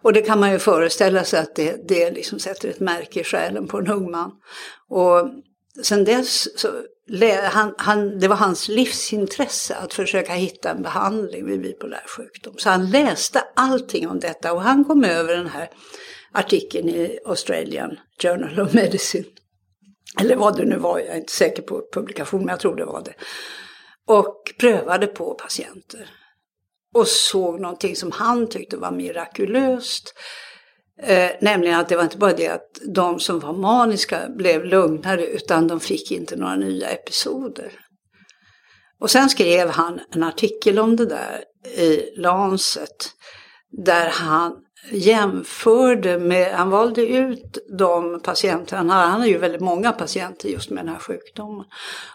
[0.01, 3.23] Och det kan man ju föreställa sig att det, det liksom sätter ett märke i
[3.23, 4.31] själen på en ung man.
[4.89, 5.29] Och
[5.83, 6.67] sen dess så
[7.43, 12.53] han, han, det var hans livsintresse att försöka hitta en behandling vid bipolär sjukdom.
[12.57, 15.69] Så han läste allting om detta och han kom över den här
[16.31, 19.25] artikeln i Australian Journal of Medicine.
[20.19, 22.85] Eller vad det nu var, jag är inte säker på publikation, men jag tror det
[22.85, 23.13] var det.
[24.07, 26.09] Och prövade på patienter.
[26.95, 30.13] Och såg någonting som han tyckte var mirakulöst.
[31.03, 35.25] Eh, nämligen att det var inte bara det att de som var maniska blev lugnare
[35.25, 37.71] utan de fick inte några nya episoder.
[38.99, 41.43] Och sen skrev han en artikel om det där
[41.77, 43.11] i Lancet
[43.71, 44.55] där han
[44.91, 50.49] jämförde med, han valde ut de patienter, han hade, han har ju väldigt många patienter
[50.49, 51.65] just med den här sjukdomen.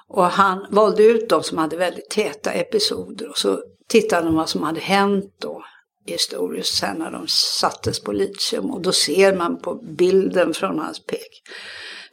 [0.08, 4.48] Och han valde ut de som hade väldigt täta episoder och så tittade han vad
[4.48, 5.62] som hade hänt då
[6.06, 8.70] historiskt sen när de sattes på litium.
[8.70, 11.42] Och då ser man på bilden från hans pek,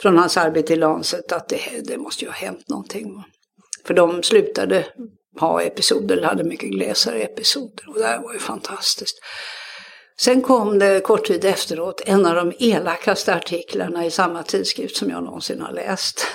[0.01, 3.23] från hans arbete i Lancet att det, det måste ju ha hänt någonting.
[3.85, 4.85] För de slutade
[5.39, 7.89] ha episoder, eller hade mycket glesare episoder.
[7.89, 9.19] Och det här var ju fantastiskt.
[10.19, 15.09] Sen kom det kort tid efteråt en av de elakaste artiklarna i samma tidskrift som
[15.09, 16.27] jag någonsin har läst.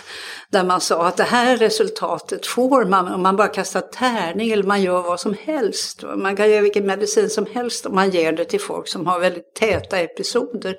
[0.54, 4.62] Där man sa att det här resultatet får man om man bara kastar tärning eller
[4.62, 6.02] man gör vad som helst.
[6.16, 9.20] Man kan göra vilken medicin som helst om man ger det till folk som har
[9.20, 10.76] väldigt täta episoder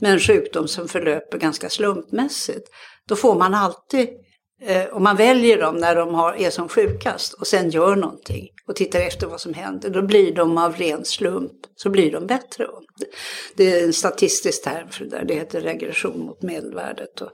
[0.00, 2.68] med en sjukdom som förlöper ganska slumpmässigt.
[3.08, 4.08] Då får man alltid
[4.62, 8.48] Eh, om man väljer dem när de har, är som sjukast och sen gör någonting
[8.68, 12.26] och tittar efter vad som händer, då blir de av ren slump, så blir de
[12.26, 12.66] bättre.
[13.54, 17.20] Det är en statistisk term för det där, det heter regression mot medelvärdet.
[17.20, 17.30] Och,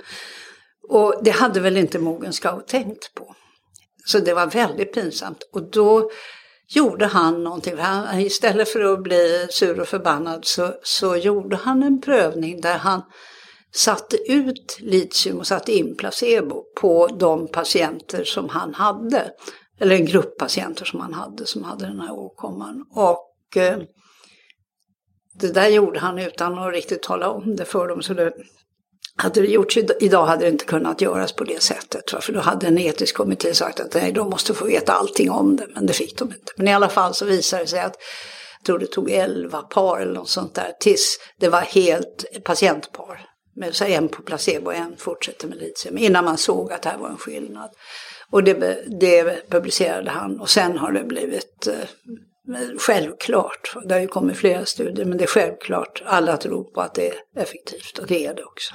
[0.88, 3.34] och det hade väl inte Mogen Scout tänkt på.
[4.06, 5.48] Så det var väldigt pinsamt.
[5.52, 6.10] Och då
[6.68, 7.76] gjorde han någonting.
[7.78, 12.78] Han, istället för att bli sur och förbannad så, så gjorde han en prövning där
[12.78, 13.02] han
[13.74, 19.30] satte ut litium och satte in placebo på de patienter som han hade.
[19.80, 22.84] Eller en grupp patienter som han hade som hade den här åkomman.
[22.90, 23.78] Och eh,
[25.34, 28.02] det där gjorde han utan att riktigt tala om det för dem.
[28.02, 28.32] Så det,
[29.20, 32.10] hade det gjorts idag hade det inte kunnat göras på det sättet.
[32.20, 35.56] För då hade en etisk kommitté sagt att nej, de måste få veta allting om
[35.56, 35.66] det.
[35.74, 36.52] Men det fick de inte.
[36.56, 37.96] Men i alla fall så visade det sig att
[38.58, 43.26] jag tror det tog elva par eller något sånt där tills det var helt patientpar
[43.56, 45.98] med så en på placebo och en fortsätter med litium.
[45.98, 47.70] Innan man såg att det här var en skillnad.
[48.30, 53.74] Och det, det publicerade han och sen har det blivit eh, självklart.
[53.84, 56.02] Det har ju kommit flera studier men det är självklart.
[56.06, 58.74] Alla tror på att det är effektivt och det är det också.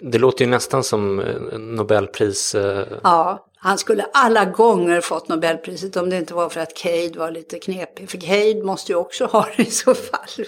[0.00, 2.54] Det låter ju nästan som eh, Nobelpris.
[2.54, 7.12] Eh, ja, han skulle alla gånger fått Nobelpriset om det inte var för att Cade
[7.18, 8.10] var lite knepig.
[8.10, 10.44] För Cade måste ju också ha det i så fall.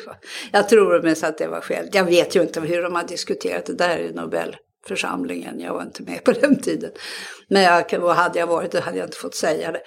[0.53, 1.89] Jag tror mest att det var skäl.
[1.93, 5.61] Jag vet ju inte hur de har diskuterat det där i Nobelförsamlingen.
[5.61, 6.91] Jag var inte med på den tiden.
[7.49, 9.83] Men jag, hade jag varit det hade jag inte fått säga det.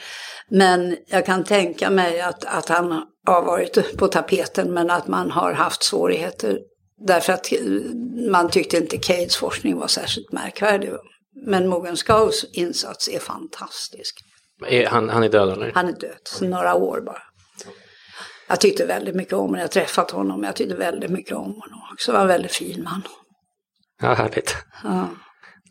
[0.50, 2.92] Men jag kan tänka mig att, att han
[3.28, 6.60] har varit på tapeten men att man har haft svårigheter.
[6.98, 7.52] Därför att
[8.32, 10.90] man tyckte inte Cades forskning var särskilt märkvärdig.
[11.46, 14.20] Men Mogen Skaus insats är fantastisk.
[14.88, 15.72] Han, han är död eller?
[15.76, 17.22] Han är död, så några år bara.
[18.48, 21.80] Jag tyckte väldigt mycket om honom, jag träffat honom, jag tyckte väldigt mycket om honom
[21.94, 22.12] också.
[22.12, 23.02] Han var en väldigt fin man.
[24.02, 24.56] Ja, härligt.
[24.84, 25.08] Ja.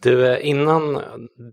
[0.05, 1.01] Du, eh, innan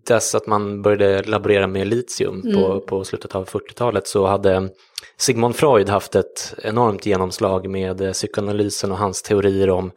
[0.08, 2.56] dess att man började laborera med litium mm.
[2.56, 4.70] på, på slutet av 40-talet så hade
[5.18, 9.92] Sigmund Freud haft ett enormt genomslag med eh, psykoanalysen och hans teorier om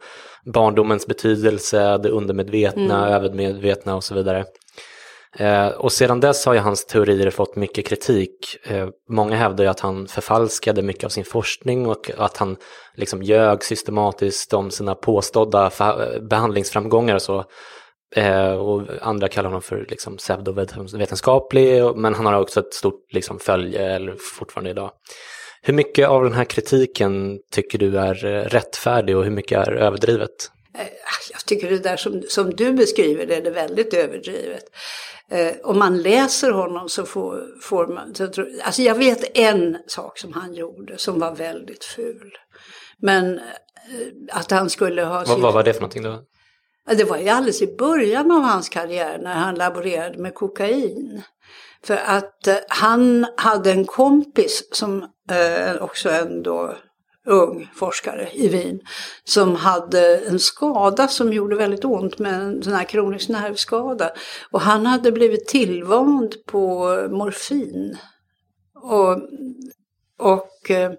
[0.45, 3.13] barndomens betydelse, det undermedvetna, mm.
[3.13, 4.45] övermedvetna och så vidare.
[5.37, 8.57] Eh, och sedan dess har ju hans teorier fått mycket kritik.
[8.63, 12.57] Eh, många hävdar ju att han förfalskade mycket av sin forskning och att han
[12.95, 15.71] liksom ljög systematiskt om sina påstådda
[16.21, 17.45] behandlingsframgångar och så.
[18.15, 23.39] Eh, och andra kallar honom för liksom, pseudovetenskaplig, men han har också ett stort liksom,
[23.39, 24.91] följe eller fortfarande idag.
[25.61, 29.71] Hur mycket av den här kritiken tycker du är eh, rättfärdig och hur mycket är
[29.71, 30.51] överdrivet?
[30.77, 30.87] Eh,
[31.31, 34.63] jag tycker det där som, som du beskriver det är väldigt överdrivet.
[35.31, 38.15] Eh, om man läser honom så får, får man...
[38.15, 42.31] Så tror, alltså jag vet en sak som han gjorde som var väldigt ful.
[42.97, 43.43] Men eh,
[44.31, 45.23] att han skulle ha...
[45.27, 46.19] Vad, vad var det för någonting då?
[46.87, 51.23] Det var ju alldeles i början av hans karriär när han laborerade med kokain.
[51.83, 56.75] För att eh, han hade en kompis som eh, också en då
[57.25, 58.79] ung forskare i Wien
[59.23, 64.11] som hade en skada som gjorde väldigt ont med en sån här kronisk nervskada.
[64.51, 67.97] Och han hade blivit tillvand på morfin.
[68.75, 69.17] Och,
[70.19, 70.91] och eh,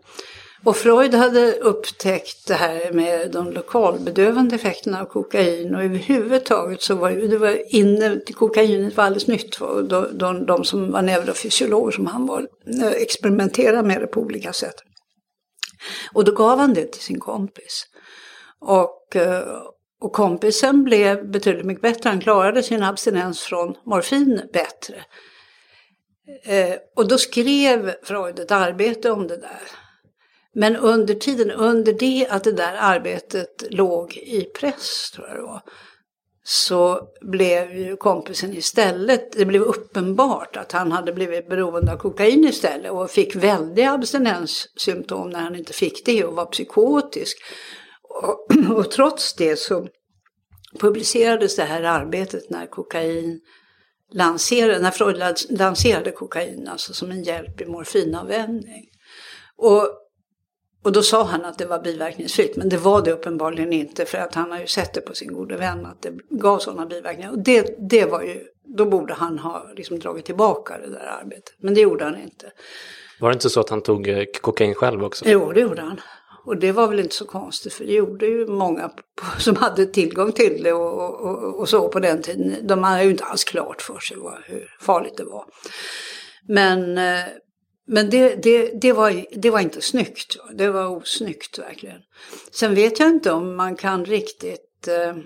[0.66, 6.94] och Freud hade upptäckt det här med de lokalbedövande effekterna av kokain och överhuvudtaget så
[6.94, 9.60] var det var inne, kokainet var alldeles nytt.
[9.60, 12.48] Och de, de, de som var neurofysiologer som han var
[12.82, 14.74] eh, experimenterade med det på olika sätt.
[16.12, 17.86] Och då gav han det till sin kompis.
[18.60, 19.42] Och, eh,
[20.00, 22.10] och kompisen blev betydligt mycket bättre.
[22.10, 25.04] Han klarade sin abstinens från morfin bättre.
[26.44, 29.85] Eh, och då skrev Freud ett arbete om det där.
[30.58, 35.42] Men under tiden, under det att det där arbetet låg i press, tror jag det
[35.42, 35.62] var,
[36.44, 42.44] så blev ju kompisen istället, det blev uppenbart att han hade blivit beroende av kokain
[42.44, 47.36] istället och fick väldiga abstinenssymptom när han inte fick det och var psykotisk.
[48.02, 49.88] Och, och trots det så
[50.80, 53.40] publicerades det här arbetet när kokain
[54.12, 58.84] lanserade, när Freud lanserade kokain alltså som en hjälp i morfinanvändning.
[59.56, 60.02] Och
[60.86, 64.18] och då sa han att det var biverkningsfritt, men det var det uppenbarligen inte för
[64.18, 67.30] att han har ju sett det på sin gode vän att det gav sådana biverkningar.
[67.30, 71.54] Och det, det var ju, då borde han ha liksom dragit tillbaka det där arbetet,
[71.58, 72.52] men det gjorde han inte.
[73.20, 75.24] Var det inte så att han tog eh, kokain själv också?
[75.28, 76.00] Jo, det gjorde han.
[76.44, 78.90] Och det var väl inte så konstigt för det gjorde ju många
[79.38, 82.66] som hade tillgång till det och, och, och så på den tiden.
[82.66, 85.44] De hade ju inte alls klart för sig vad, hur farligt det var.
[86.48, 87.24] Men eh,
[87.86, 90.36] men det, det, det, var, det var inte snyggt.
[90.54, 92.00] Det var osnyggt verkligen.
[92.50, 95.16] Sen vet jag inte om man kan riktigt eh,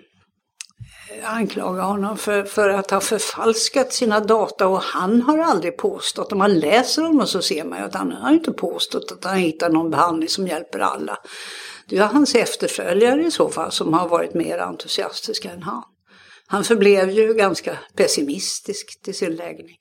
[1.25, 6.39] anklaga honom för, för att ha förfalskat sina data och han har aldrig påstått, om
[6.39, 9.71] man läser honom så ser man ju att han har inte påstått att han hittar
[9.71, 11.19] någon behandling som hjälper alla.
[11.89, 15.83] Det är hans efterföljare i så fall som har varit mer entusiastiska än han.
[16.47, 19.77] Han förblev ju ganska pessimistisk till sin läggning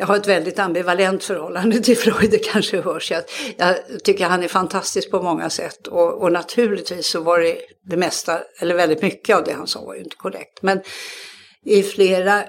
[0.00, 3.10] jag har ett väldigt ambivalent förhållande till Freud, det kanske hörs.
[3.10, 3.22] Jag,
[3.56, 7.58] jag tycker han är fantastisk på många sätt och, och, naturligtvis så var det
[7.90, 10.62] det mesta, eller väldigt mycket av det han sa var ju inte korrekt.
[10.62, 10.80] Men
[11.64, 12.44] i flera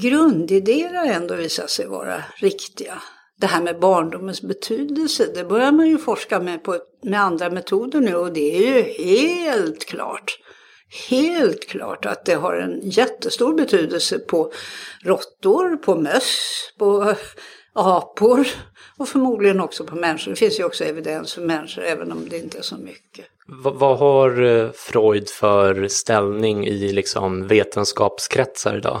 [0.00, 3.02] grundidéer har ändå visat sig vara riktiga.
[3.40, 8.00] Det här med barndomens betydelse, det börjar man ju forska med, på, med andra metoder
[8.00, 10.38] nu och det är ju helt klart
[11.08, 14.52] helt klart att det har en jättestor betydelse på
[15.04, 17.14] råttor, på möss, på
[17.72, 18.46] apor
[18.98, 20.30] och förmodligen också på människor.
[20.30, 23.26] Det finns ju också evidens för människor även om det inte är så mycket.
[23.64, 29.00] V vad har eh, Freud för ställning i liksom vetenskapskretsar idag?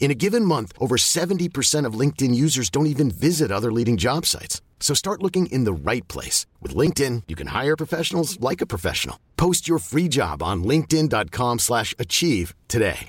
[0.00, 4.26] In a given month, over 70% of LinkedIn users don't even visit other leading job
[4.26, 4.60] sites.
[4.80, 6.46] So start looking in the right place.
[6.60, 9.16] With LinkedIn, you can hire professionals like a professional.
[9.36, 13.08] Post your free job on linkedin.com slash achieve today.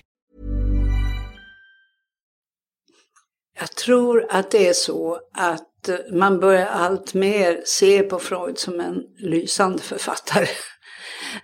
[3.59, 8.57] Jag tror att det är så att eh, man börjar allt mer se på Freud
[8.57, 10.47] som en lysande författare.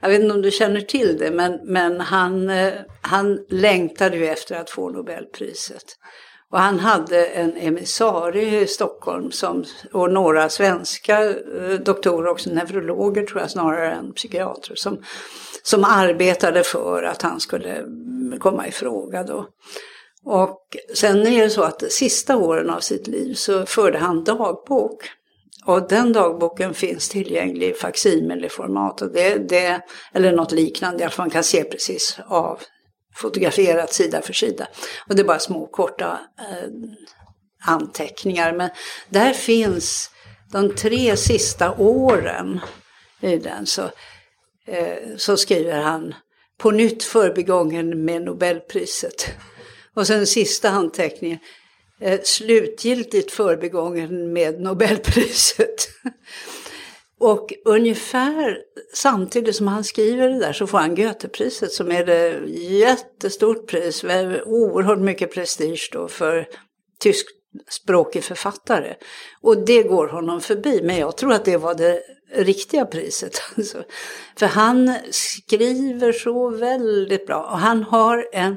[0.02, 4.28] Jag vet inte om du känner till det, men, men han, eh, han längtade ju
[4.28, 5.84] efter att få Nobelpriset.
[6.52, 9.64] Och han hade en emissarie i Stockholm som,
[9.94, 15.04] och några svenska eh, doktorer, också neurologer tror jag snarare än psykiatrer, som,
[15.64, 17.84] som arbetade för att han skulle
[18.40, 19.48] komma i fråga då.
[20.30, 20.62] Och
[20.96, 25.10] sen är det så att de sista åren av sitt liv så förde han dagbok.
[25.68, 29.82] Och den dagboken finns tillgänglig i facsimileformat det, det,
[30.14, 32.62] eller något liknande, i alla fall man kan se precis av
[33.16, 34.68] fotograferat sida för sida.
[35.10, 36.70] Och det är bara små korta eh,
[37.66, 38.54] anteckningar.
[38.54, 38.70] Men
[39.10, 40.12] där finns
[40.52, 42.60] de tre sista åren
[43.22, 43.66] i den.
[43.66, 43.82] Så,
[44.68, 46.16] eh, så skriver han
[46.58, 49.28] på nytt förbigången med Nobelpriset.
[49.96, 51.40] Och sen sista anteckningen
[52.02, 55.90] Eh, slutgiltigt förbigången med Nobelpriset.
[57.20, 58.58] Och ungefär
[58.94, 64.04] samtidigt som han skriver det där så får han Goethepriset som är ett jättestort pris,
[64.46, 66.48] oerhört mycket prestige då för
[67.00, 68.96] tyskspråkig författare.
[69.42, 72.02] Och det går honom förbi, men jag tror att det var det
[72.34, 73.42] riktiga priset.
[73.58, 73.84] Alltså.
[74.36, 78.56] För han skriver så väldigt bra och han har en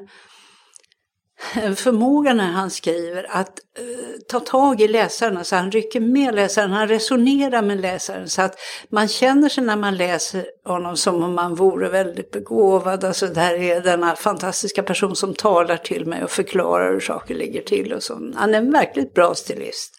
[1.77, 3.85] förmåga när han skriver att eh,
[4.29, 8.59] ta tag i läsaren, så han rycker med läsaren, han resonerar med läsaren så att
[8.89, 13.05] man känner sig när man läser honom som om man vore väldigt begåvad.
[13.05, 17.35] Alltså det här är denna fantastiska person som talar till mig och förklarar hur saker
[17.35, 18.33] ligger till och så.
[18.35, 19.95] Han är en verkligt bra stilist.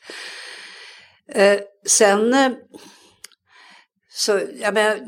[1.33, 2.51] Eh, sen eh,
[4.13, 4.39] så,
[4.73, 4.99] menar,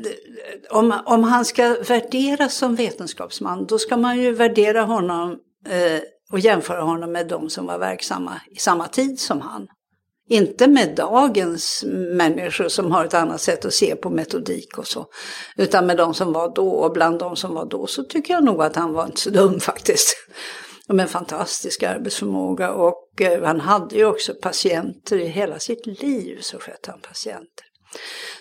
[0.70, 6.00] om, om han ska värderas som vetenskapsman, då ska man ju värdera honom eh,
[6.32, 9.66] och jämföra honom med de som var verksamma i samma tid som han.
[10.28, 11.84] Inte med dagens
[12.16, 15.06] människor som har ett annat sätt att se på metodik och så.
[15.56, 18.44] Utan med de som var då och bland de som var då så tycker jag
[18.44, 20.16] nog att han var inte så dum faktiskt.
[20.88, 26.38] Med en fantastisk arbetsförmåga och eh, han hade ju också patienter i hela sitt liv
[26.40, 27.64] så skötte han patienter.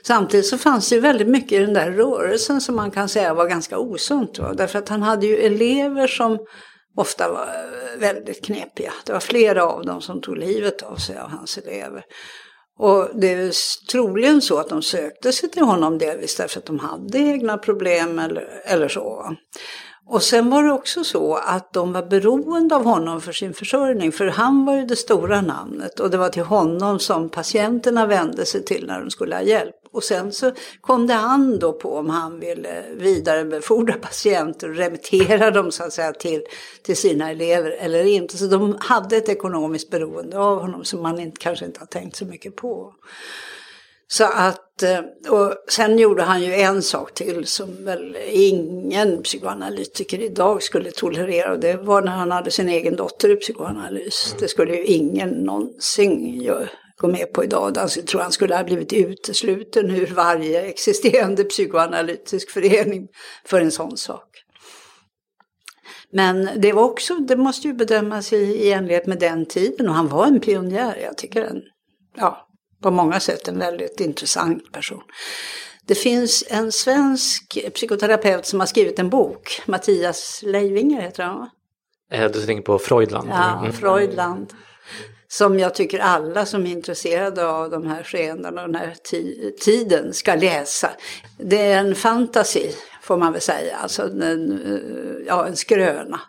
[0.06, 3.48] Samtidigt så fanns det väldigt mycket i den där rörelsen som man kan säga var
[3.48, 4.40] ganska osunt.
[4.40, 4.54] Va?
[4.54, 6.40] Därför att han hade ju elever som
[6.96, 8.94] ofta var eh, väldigt knepiga.
[9.06, 12.06] Det var flera av dem som tog livet av sig av hans elever.
[12.80, 13.52] Och det är
[13.92, 18.20] troligen så att de sökte sig till honom delvis därför att de hade egna problem
[18.20, 19.36] eller, eller så.
[20.06, 24.12] Och sen var det också så att de var beroende av honom för sin försörjning.
[24.12, 28.46] För han var ju det stora namnet och det var till honom som patienterna vände
[28.46, 29.76] sig till när de skulle ha hjälp.
[29.94, 35.52] Och sen så kom det an då på om han ville vidarebefordra patienter och remittera
[35.52, 36.44] dem så att säga till,
[36.82, 38.38] till sina elever eller inte.
[38.38, 42.16] Så de hade ett ekonomiskt beroende av honom som man inte, kanske inte har tänkt
[42.16, 42.94] så mycket på.
[44.08, 45.00] Så att, eh,
[45.34, 51.52] och sen gjorde han ju en sak till som väl ingen psykoanalytiker idag skulle tolerera
[51.52, 54.36] och det var när han hade sin egen dotter i psykoanalys.
[54.40, 56.42] Det skulle ju ingen någonsin
[56.98, 57.78] gå med på idag.
[57.78, 63.08] Alltså, jag tror han skulle ha blivit utesluten ur varje existerande psykoanalytisk förening
[63.46, 64.44] för en sån sak.
[66.12, 69.96] Men det var också, det måste ju bedömas i, i enlighet med den tiden och
[69.96, 70.98] han var en pionjär.
[71.04, 71.62] Jag tycker en,
[72.16, 72.48] ja,
[72.82, 75.02] på många sätt en väldigt intressant person.
[75.86, 81.50] Det finns en svensk psykoterapeut som har skrivit en bok, Mattias Leivinger heter han va?
[82.12, 83.30] Eh, du tänker på Freudland?
[83.30, 83.74] Ja, mm.
[83.74, 84.54] Freudland.
[85.38, 88.96] Som jag tycker alla som är intresserade av de här skeendena och den här
[89.64, 90.90] tiden ska läsa.
[91.38, 96.20] Det är en fantasi, får man väl säga, alltså en, eh, ja, en skröna.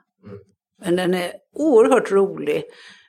[0.85, 2.65] Men den är oerhört rolig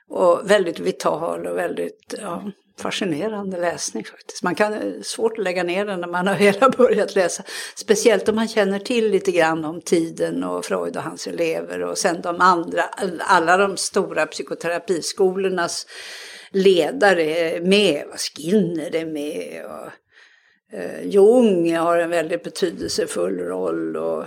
[0.08, 2.44] och väldigt vital och väldigt, ja,
[2.80, 4.42] fascinerande läsning faktiskt.
[4.42, 7.42] Man kan, eh, svårt att lägga ner den när man har hela börjat läsa.
[7.74, 11.98] Speciellt om man känner till lite grann om tiden och Freud och hans elever och
[11.98, 12.82] sen de andra,
[13.18, 15.86] alla de stora psykoterapiskolornas
[16.50, 18.04] ledare är med.
[18.16, 19.90] Skinner är med och
[20.78, 23.96] eh, Jung har en väldigt betydelsefull roll.
[23.96, 24.26] och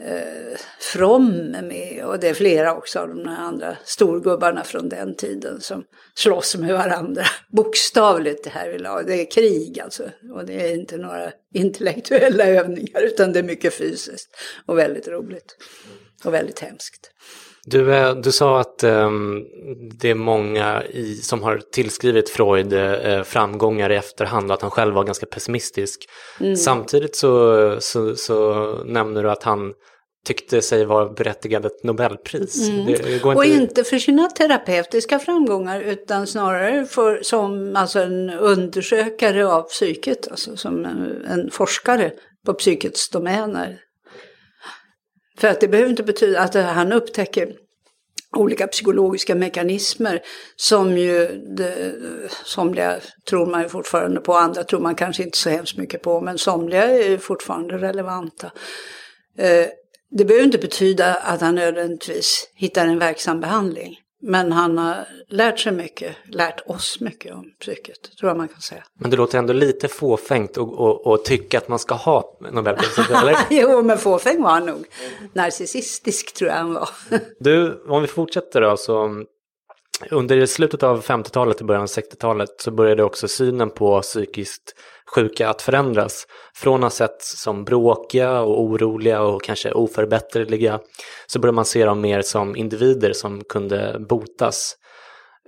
[0.00, 5.14] eh, From är med och det är flera också av de andra storgubbarna från den
[5.14, 5.84] tiden som
[6.14, 7.24] slåss med varandra.
[7.48, 9.02] Bokstavligt det här vill ha.
[9.02, 13.74] Det är krig alltså och det är inte några intellektuella övningar utan det är mycket
[13.74, 14.36] fysiskt
[14.66, 15.56] och väldigt roligt
[16.24, 17.10] och väldigt hemskt.
[17.68, 19.44] Du, eh, du sa att um,
[20.00, 24.70] det är många i, som har tillskrivit Freud uh, framgångar i efterhand och att han
[24.70, 26.04] själv var ganska pessimistisk.
[26.40, 26.56] Mm.
[26.56, 29.72] Samtidigt så, så, så nämner du att han
[30.26, 32.68] tyckte sig vara berättigad ett Nobelpris.
[32.68, 32.86] Mm.
[32.86, 33.28] Det, det inte...
[33.28, 40.28] Och inte för sina terapeutiska framgångar utan snarare för, som alltså en undersökare av psyket,
[40.30, 42.12] alltså som en, en forskare
[42.46, 43.78] på psykets domäner.
[45.38, 47.56] För att det behöver inte betyda att han upptäcker
[48.36, 50.22] olika psykologiska mekanismer
[50.56, 51.94] som ju det,
[52.44, 52.96] somliga
[53.28, 56.38] tror man ju fortfarande på, andra tror man kanske inte så hemskt mycket på, men
[56.38, 58.50] somliga är fortfarande relevanta.
[59.38, 59.66] Eh,
[60.10, 63.98] det behöver inte betyda att han nödvändigtvis hittar en verksam behandling.
[64.28, 64.96] Men han har
[65.28, 68.84] lärt sig mycket, lärt oss mycket om psyket, tror jag man kan säga.
[69.00, 73.36] Men det låter ändå lite fåfängt att tycka att man ska ha Nobelpriset, eller?
[73.50, 74.84] jo, men fåfäng var han nog.
[75.32, 76.88] Narcissistisk tror jag han var.
[77.40, 79.24] du, om vi fortsätter då, så
[80.10, 84.74] under slutet av 50-talet och början av 60-talet så började också synen på psykiskt
[85.14, 86.26] sjuka att förändras.
[86.54, 90.80] Från att ha sett som bråkiga och oroliga och kanske oförbätterliga
[91.26, 94.76] så började man se dem mer som individer som kunde botas.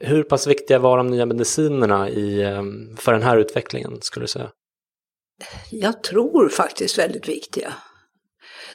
[0.00, 2.62] Hur pass viktiga var de nya medicinerna i, eh,
[2.96, 4.50] för den här utvecklingen skulle du säga?
[5.70, 7.74] Jag tror faktiskt väldigt viktiga.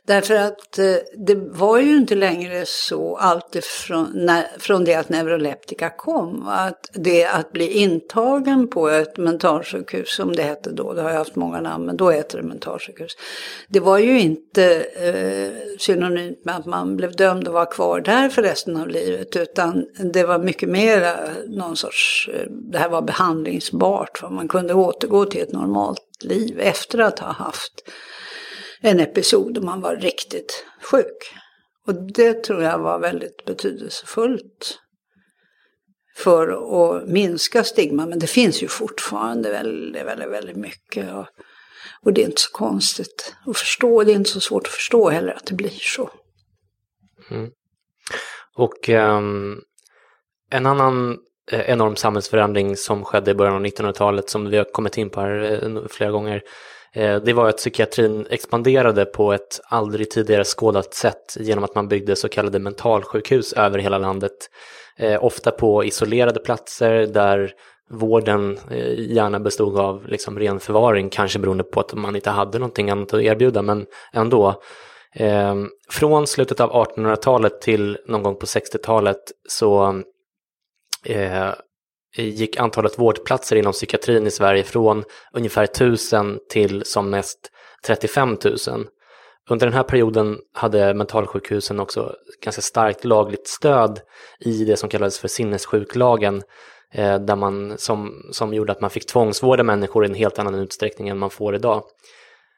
[0.06, 5.90] Därför att eh, det var ju inte längre så alltifrån när, från det att neuroleptika
[5.90, 6.48] kom.
[6.48, 11.18] Att det att bli intagen på ett mentalsjukhus som det hette då, det har jag
[11.18, 13.12] haft många namn, men då heter det mentalsjukhus.
[13.68, 18.30] Det var ju inte eh, synonymt med att man blev dömd och var kvar där
[18.30, 19.36] för resten av livet.
[19.36, 21.12] Utan det var mycket mer eh,
[21.48, 24.18] någon sorts, eh, det här var behandlingsbart.
[24.18, 27.84] För man kunde återgå till ett normalt liv efter att ha haft
[28.84, 31.34] en episod då man var riktigt sjuk.
[31.88, 34.80] Och det tror jag var väldigt betydelsefullt
[36.16, 38.06] för att minska stigma.
[38.06, 41.14] Men det finns ju fortfarande väldigt, väldigt, väldigt mycket.
[41.14, 41.26] Och,
[42.02, 44.04] och det är inte så konstigt att förstå.
[44.04, 46.10] Det är inte så svårt att förstå heller att det blir så.
[47.32, 47.52] Mm.
[48.56, 49.62] Och um,
[50.50, 51.18] en annan
[51.52, 55.22] eh, enorm samhällsförändring som skedde i början av 1900-talet som vi har kommit in på
[55.22, 56.42] här eh, flera gånger
[56.96, 61.88] Eh, det var att psykiatrin expanderade på ett aldrig tidigare skådat sätt genom att man
[61.88, 64.50] byggde så kallade mentalsjukhus över hela landet.
[64.98, 67.52] Eh, ofta på isolerade platser där
[67.90, 72.60] vården eh, gärna bestod av liksom ren förvaring, kanske beroende på att man inte hade
[72.60, 74.62] någonting annat att erbjuda, men ändå.
[75.90, 80.02] Från slutet av 1800-talet till någon gång på 60-talet så
[82.18, 85.04] gick antalet vårdplatser inom psykiatrin i Sverige från
[85.34, 87.40] ungefär 1000 till som mest
[87.86, 88.88] 35 000.
[89.50, 94.00] Under den här perioden hade mentalsjukhusen också ganska starkt lagligt stöd
[94.40, 96.44] i det som kallades för sinnessjuklagen,
[96.94, 100.56] eh, där man, som, som gjorde att man fick tvångsvårda människor i en helt annan
[100.56, 101.84] utsträckning än man får idag.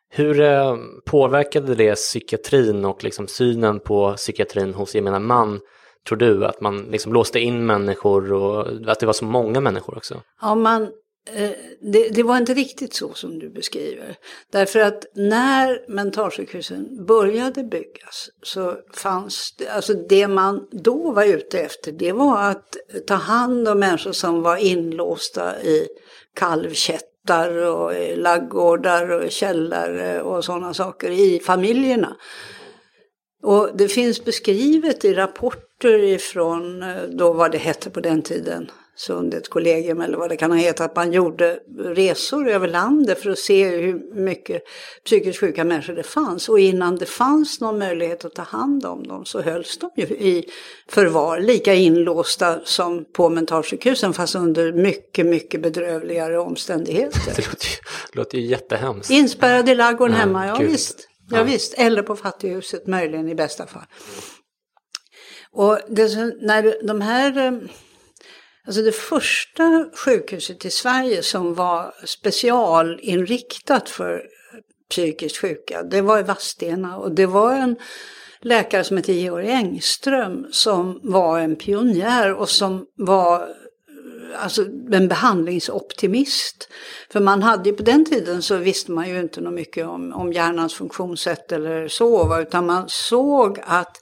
[0.10, 0.76] Hur eh,
[1.06, 5.60] påverkade det psykiatrin och liksom synen på psykiatrin hos gemene man
[6.08, 6.46] tror du?
[6.46, 10.22] Att man liksom låste in människor och att det var så många människor också?
[10.42, 10.84] Ja, man,
[11.34, 11.52] eh,
[11.82, 14.16] det, det, var inte riktigt så som du beskriver.
[14.52, 21.60] Därför att när mentalsjukhusen började byggas så fanns det, alltså det man då var ute
[21.60, 22.78] efter det var att
[23.08, 25.88] ta hand om människor som var inlåsta i
[26.36, 32.16] kalvkättar och laggårdar och källare och sådana saker i familjerna.
[33.46, 38.72] Och det finns beskrivet i rapporter ifrån eh, då vad det hette på den tiden,
[38.96, 43.40] Sundhetskollegium eller vad det kan ha hetat, att man gjorde resor över landet för att
[43.40, 44.62] se hur mycket
[45.06, 46.50] psykiskt sjuka människor det fanns.
[46.50, 50.06] Och innan det fanns någon möjlighet att ta hand om dem så hölls de ju
[50.06, 50.50] i
[50.90, 57.22] förvar, lika inlåsta som på mentalsjukhusen fast under mycket, mycket bedrövligare omständigheter.
[57.36, 57.78] Det låter ju,
[58.12, 59.12] låter ju jättehemskt.
[59.12, 60.70] Inspärrade i ladugården hemma, ja Gud.
[60.70, 61.10] visst.
[61.30, 63.86] Ja, visst, eller på fattighuset möjligen i bästa fall.
[65.52, 67.54] Och det, när de här, eh,
[68.68, 74.22] alltså det första sjukhuset i Sverige som var specialinriktat för
[74.90, 76.98] psykiskt sjuka, det var i Vadstena.
[76.98, 77.76] Och det var en
[78.42, 83.50] läkare som hette Georg Engström som var en pionjär och som var
[84.38, 86.70] alltså en behandlingsoptimist.
[87.10, 90.14] För man hade ju på den tiden så visste man ju inte något mycket om,
[90.14, 94.02] om hjärnans funktionssätt eller så, utan man såg att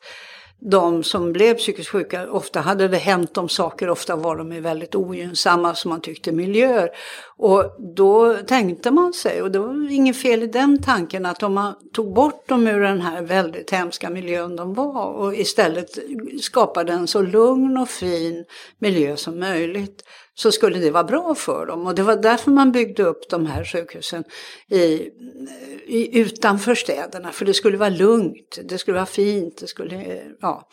[0.66, 4.60] de som blev psykiskt sjuka, ofta hade det hänt dem saker, ofta var de i
[4.60, 6.90] väldigt ogynnsamma som man tyckte miljöer.
[7.38, 11.54] Och då tänkte man sig, och det var inget fel i den tanken, att om
[11.54, 15.98] man tog bort dem ur den här väldigt hemska miljön de var och istället
[16.42, 18.46] skapade en så lugn och fin
[18.80, 20.04] miljö som möjligt
[20.36, 21.88] så skulle det vara bra för dem.
[21.88, 24.24] Och det var därför man byggde upp de här sjukhusen
[24.70, 25.10] i,
[25.86, 27.32] i, utanför städerna.
[27.32, 30.70] För det skulle vara lugnt, det skulle vara fint, det skulle, ja.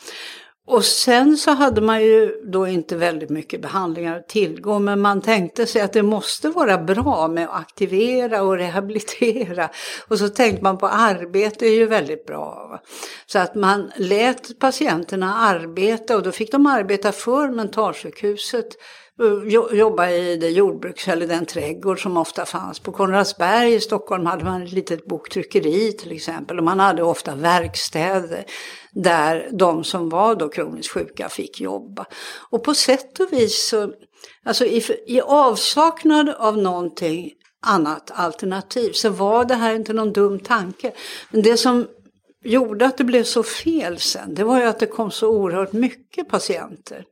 [0.67, 5.23] Och sen så hade man ju då inte väldigt mycket behandlingar att tillgå men man
[5.23, 9.71] tänkte sig att det måste vara bra med att aktivera och rehabilitera.
[10.09, 12.81] Och så tänkte man på arbete är ju väldigt bra.
[13.27, 18.69] Så att man lät patienterna arbeta och då fick de arbeta för mentalsjukhuset
[19.21, 22.81] Eh, jobba i det jordbruks eller den trädgård som ofta fanns.
[22.81, 26.59] På Konradsberg i Stockholm hade man ett litet boktryckeri till exempel.
[26.59, 28.45] Och man hade ofta verkstäder
[28.93, 32.07] där de som var då kroniskt sjuka fick jobba.
[32.51, 33.93] Och på sätt och vis så,
[34.45, 37.31] alltså i, i avsaknad av någonting
[37.67, 40.93] annat alternativ så var det här inte någon dum tanke.
[41.31, 41.87] Men det som
[42.45, 45.73] gjorde att det blev så fel sen, det var ju att det kom så oerhört
[45.73, 47.05] mycket patienter.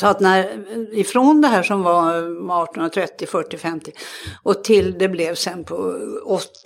[0.00, 3.92] Så att när, ifrån det här som var 1830, 40, 50
[4.42, 5.74] och till det blev sen på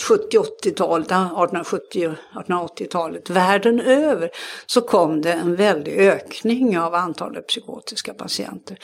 [0.09, 4.31] 70-80-talet, 1870 1880-talet, världen över,
[4.67, 8.79] så kom det en väldig ökning av antalet psykotiska patienter.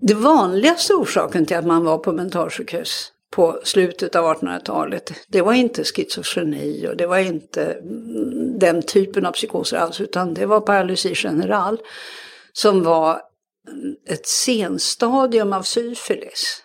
[0.00, 5.52] Det vanligaste orsaken till att man var på mentalsjukhus på slutet av 1800-talet, det var
[5.52, 10.60] inte schizofreni och det var inte mm, den typen av psykoser alls, utan det var
[10.60, 11.78] paralysi general
[12.52, 13.20] som var
[14.06, 16.62] ett senstadium av syfilis.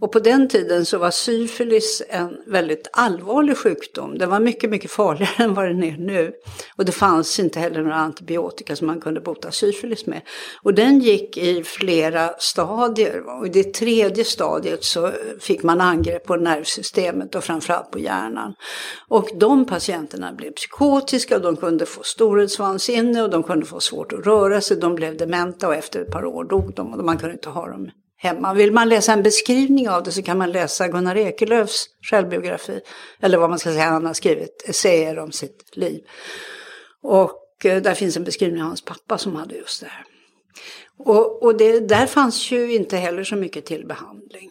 [0.00, 4.18] Och på den tiden så var syfilis en väldigt allvarlig sjukdom.
[4.18, 6.32] Den var mycket, mycket farligare än vad den är nu.
[6.76, 10.20] Och det fanns inte heller några antibiotika som man kunde bota syfilis med.
[10.62, 13.38] Och den gick i flera stadier.
[13.38, 18.54] Och i det tredje stadiet så fick man angrepp på nervsystemet och framförallt på hjärnan.
[19.08, 24.12] Och de patienterna blev psykotiska, och de kunde få storhetsvansinne och de kunde få svårt
[24.12, 24.76] att röra sig.
[24.76, 27.68] De blev dementa och efter ett par år dog de och man kunde inte ha
[27.68, 28.54] dem hemma.
[28.54, 32.80] Vill man läsa en beskrivning av det så kan man läsa Gunnar Ekelöfs självbiografi.
[33.20, 36.02] Eller vad man ska säga, han har skrivit essäer om sitt liv.
[37.02, 40.04] Och eh, där finns en beskrivning av hans pappa som hade just det här.
[40.98, 44.50] Och, och det, där fanns ju inte heller så mycket till behandling.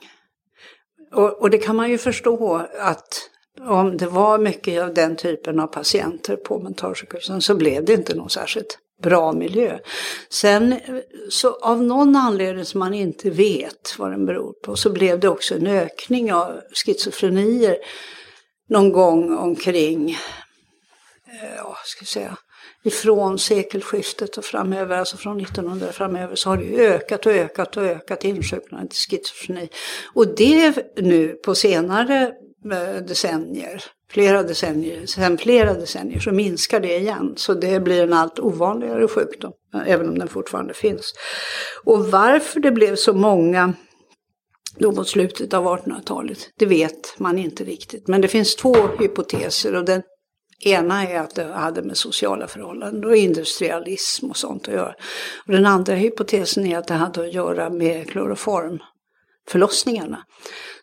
[1.14, 3.30] Och, och det kan man ju förstå att
[3.62, 8.16] om det var mycket av den typen av patienter på mentalsjukhusen så blev det inte
[8.16, 9.80] något särskilt bra miljö.
[10.30, 10.80] Sen
[11.30, 15.30] så av någon anledning som man inte vet vad den beror på så blev det
[15.30, 17.78] också en ökning av schizofrenier
[18.70, 22.38] någon gång omkring, eh, ja, ska jag säga,
[22.84, 27.84] ifrån sekelskiftet och framöver, alltså från 1900 framöver, så har det ökat och ökat och
[27.84, 29.70] ökat insjuknandet i schizofreni.
[30.14, 32.34] Och det nu på senare
[32.72, 37.34] eh, decennier flera decennier, sen flera decennier så minskar det igen.
[37.38, 39.54] Så det blir en allt ovanligare sjukdom,
[39.86, 41.14] även om den fortfarande finns.
[41.84, 43.74] Och varför det blev så många
[44.78, 48.08] då mot slutet av 1800-talet, det vet man inte riktigt.
[48.08, 50.02] Men det finns två hypoteser och den
[50.60, 54.96] ena är att det hade med sociala förhållanden och industrialism och sånt att göra.
[55.48, 60.26] Och den andra hypotesen är att det hade att göra med kloroformförlossningarna.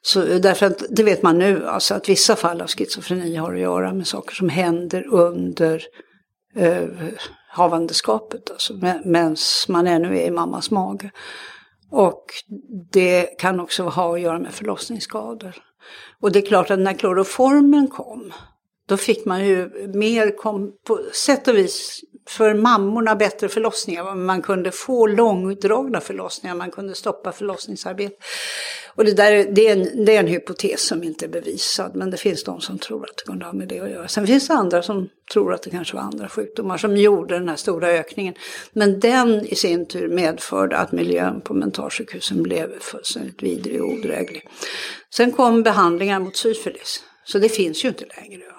[0.02, 3.60] Så därför att det vet man nu, alltså att vissa fall av schizofreni har att
[3.60, 5.82] göra med saker som händer under
[6.56, 6.88] eh,
[7.48, 8.74] havandeskapet, alltså
[9.04, 9.36] medan
[9.68, 11.10] man ännu är i mammas mage.
[11.90, 12.24] Och
[12.92, 15.56] det kan också ha att göra med förlossningsskador.
[16.20, 18.32] Och det är klart att när kloroformen kom,
[18.88, 24.14] då fick man ju mer, kom, på sätt och vis för mammorna bättre förlossningar.
[24.14, 28.16] Man kunde få långdragna förlossningar, man kunde stoppa förlossningsarbete.
[28.94, 32.10] Och det, där, det, är en, det är en hypotes som inte är bevisad, men
[32.10, 34.08] det finns de som tror att det kunde ha med det att göra.
[34.08, 37.48] Sen finns det andra som tror att det kanske var andra sjukdomar som gjorde den
[37.48, 38.34] här stora ökningen.
[38.72, 44.48] Men den i sin tur medförde att miljön på mentalsjukhusen blev fullständigt vidrig och odräglig.
[45.14, 48.51] Sen kom behandlingar mot syfilis, så det finns ju inte längre.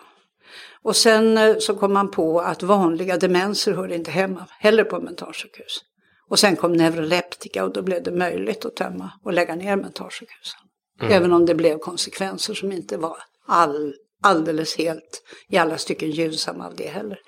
[0.84, 4.99] Och sen eh, så kom man på att vanliga demenser hörde inte hemma heller på
[4.99, 5.81] mentalsjukhus.
[6.29, 10.59] Och sen kom neuroleptika och då blev det möjligt att tömma och lägga ner mentalsjukhusen.
[11.01, 11.13] Mm.
[11.13, 13.17] Även om det blev konsekvenser som inte var
[13.47, 17.19] all, alldeles helt i alla stycken gynnsamma av det heller.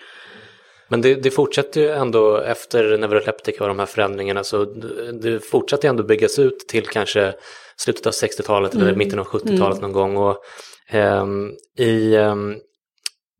[0.87, 4.65] Men det, det fortsätter ju ändå efter neuroleptika och de här förändringarna så
[5.21, 7.33] det fortsätter ändå byggas ut till kanske
[7.77, 8.87] slutet av 60-talet mm.
[8.87, 9.81] eller mitten av 70-talet mm.
[9.81, 10.17] någon gång.
[10.17, 10.37] Och,
[10.93, 12.55] um, i, um,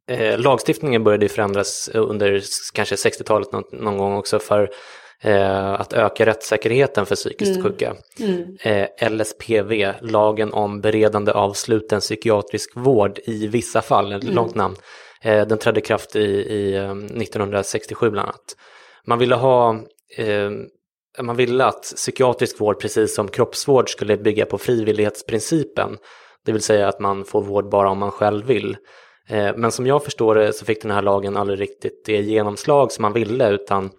[0.09, 2.41] eh, lagstiftningen började förändras under
[2.73, 4.69] kanske 60-talet någon, någon gång också för
[5.21, 7.95] eh, att öka rättssäkerheten för psykiskt sjuka.
[8.59, 14.75] Eh, LSPV, lagen om beredande av sluten psykiatrisk vård i vissa fall, ett långt namn.
[15.21, 18.55] Eh, den trädde i kraft i, i eh, 1967 bland annat.
[19.07, 19.75] Man ville ha
[20.17, 20.51] eh,
[21.21, 25.97] man ville att psykiatrisk vård, precis som kroppsvård, skulle bygga på frivillighetsprincipen.
[26.45, 28.77] Det vill säga att man får vård bara om man själv vill.
[29.29, 32.91] Eh, men som jag förstår det så fick den här lagen aldrig riktigt det genomslag
[32.91, 33.89] som man ville utan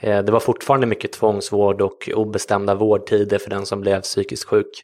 [0.00, 4.82] eh, det var fortfarande mycket tvångsvård och obestämda vårdtider för den som blev psykiskt sjuk.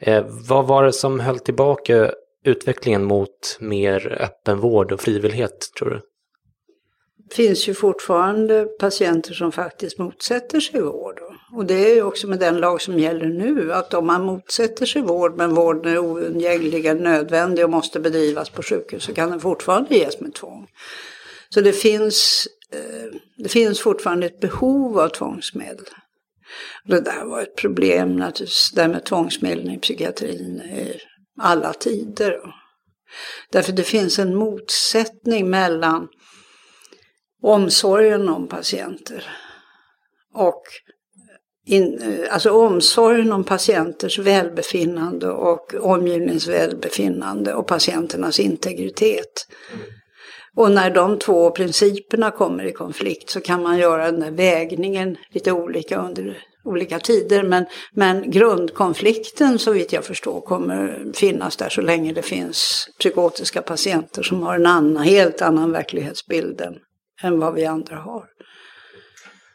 [0.00, 2.12] Eh, vad var det som höll tillbaka
[2.44, 6.00] utvecklingen mot mer öppenvård och frivillighet tror du?
[7.32, 11.20] Det finns ju fortfarande patienter som faktiskt motsätter sig vård.
[11.52, 14.86] Och det är ju också med den lag som gäller nu, att om man motsätter
[14.86, 19.40] sig vård men vården är oundgängligen nödvändig och måste bedrivas på sjukhus så kan den
[19.40, 20.66] fortfarande ges med tvång.
[21.48, 25.86] Så det finns, eh, det finns fortfarande ett behov av tvångsmedel.
[26.84, 31.00] Det där var ett problem naturligtvis, det där med tvångsmedel i psykiatrin i
[31.40, 32.40] alla tider.
[33.50, 36.08] Därför det finns en motsättning mellan
[37.42, 39.24] omsorgen om patienter
[40.34, 40.62] och
[41.66, 49.46] in, alltså omsorgen om patienters välbefinnande och omgivningens välbefinnande och patienternas integritet.
[50.56, 55.16] Och när de två principerna kommer i konflikt så kan man göra den där vägningen
[55.30, 57.42] lite olika under olika tider.
[57.42, 63.62] Men, men grundkonflikten så vitt jag förstår kommer finnas där så länge det finns psykotiska
[63.62, 66.74] patienter som har en annan, helt annan verklighetsbild än,
[67.22, 68.24] än vad vi andra har.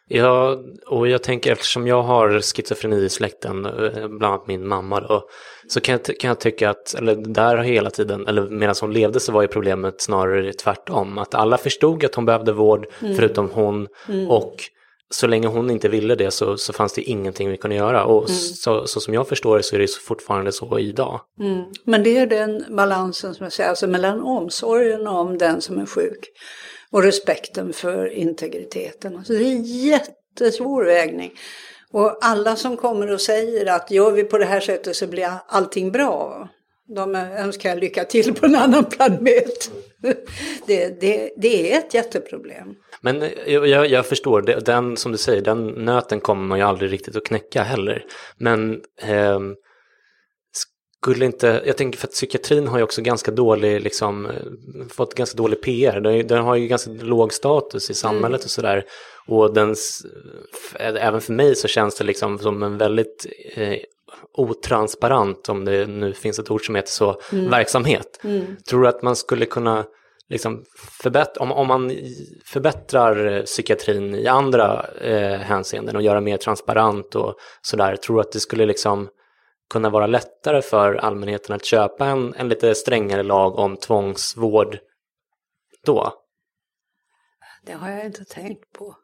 [0.10, 5.00] Ja, och jag tänker eftersom jag har schizofreni i släkten, eh, bland annat min mamma
[5.00, 5.30] då,
[5.68, 8.94] så kan jag, kan jag tycka att, eller där har hela tiden, eller medan hon
[8.94, 13.50] levde så var ju problemet snarare tvärtom, att alla förstod att hon behövde vård förutom
[13.50, 13.88] hon.
[14.30, 14.56] Och
[15.10, 18.06] så länge hon inte ville det så, så fanns det ingenting vi kunde göra.
[18.06, 21.22] Och så, så som jag förstår det så är det fortfarande så idag.
[21.84, 25.86] Men det är den balansen som jag säger, alltså mellan omsorgen om den som är
[25.86, 26.30] sjuk
[26.92, 29.26] och respekten för integriteten.
[29.26, 31.32] Så det är en jättesvår vägning.
[31.92, 35.30] Och alla som kommer och säger att gör vi på det här sättet så blir
[35.48, 36.50] allting bra.
[36.96, 39.72] De önskar jag lycka till på en annan planet.
[40.68, 42.76] Det, det, det är ett jätteproblem.
[43.02, 46.94] Men eh, jag, jag, förstår, den som du säger, den nöten kommer man ju aldrig
[46.94, 48.06] riktigt att knäcka heller.
[48.38, 49.40] Men eh,
[51.02, 54.32] skulle inte, jag tänker för att psykiatrin har ju också ganska dålig, liksom, eh,
[54.90, 56.00] fått ganska dålig PR.
[56.00, 58.84] Den, den har ju ganska låg status i samhället och sådär.
[59.28, 63.26] Och den, f- även för mig så känns det liksom som en väldigt
[63.56, 63.78] eh,
[64.48, 68.20] otransparent, om det nu finns ett ord som heter så, verksamhet.
[68.70, 69.86] Tror du att man skulle kunna
[70.30, 70.64] liksom
[71.04, 71.92] förbättra, om, om man
[72.46, 78.22] förbättrar eh, psykiatrin i andra eh, hänseenden och göra mer transparent och sådär, tror du
[78.22, 79.08] att det skulle liksom
[79.70, 84.78] kunna vara lättare för allmänheten att köpa en, en lite strängare lag om tvångsvård
[85.86, 86.14] då?
[87.66, 88.96] Det har jag inte tänkt på.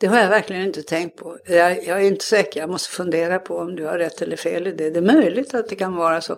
[0.00, 1.38] Det har jag verkligen inte tänkt på.
[1.46, 4.66] Jag, jag är inte säker, jag måste fundera på om du har rätt eller fel
[4.66, 4.90] i det.
[4.90, 6.36] Det är möjligt att det kan vara så.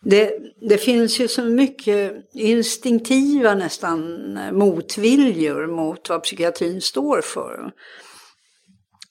[0.00, 0.38] Det,
[0.68, 7.72] det finns ju så mycket instinktiva nästan motviljor mot vad psykiatrin står för.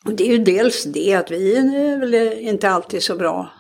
[0.06, 3.57] Och det är ju dels det att vi är väl inte alltid så bra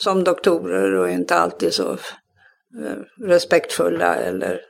[0.00, 4.60] som doktorer och inte alltid så eh, respektfulla eller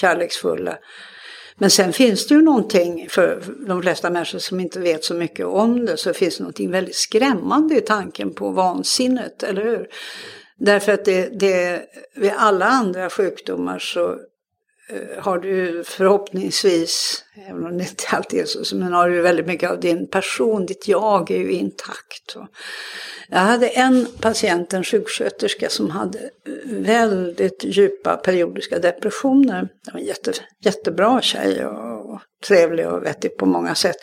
[0.00, 0.78] kärleksfulla.
[1.58, 5.46] Men sen finns det ju någonting för de flesta människor som inte vet så mycket
[5.46, 9.88] om det så finns det någonting väldigt skrämmande i tanken på vansinnet, eller hur?
[10.58, 11.82] Därför att det, det
[12.16, 14.18] vid alla andra sjukdomar så
[14.88, 19.46] Eh, har du förhoppningsvis, även om det inte alltid är så, men har du väldigt
[19.46, 22.36] mycket av din person, ditt jag är ju intakt.
[23.28, 26.18] Jag hade en patient, en sjuksköterska, som hade
[26.64, 29.68] väldigt djupa periodiska depressioner.
[29.84, 33.96] Det var en jätte, jättebra tjej och trevlig och vettig på många sätt.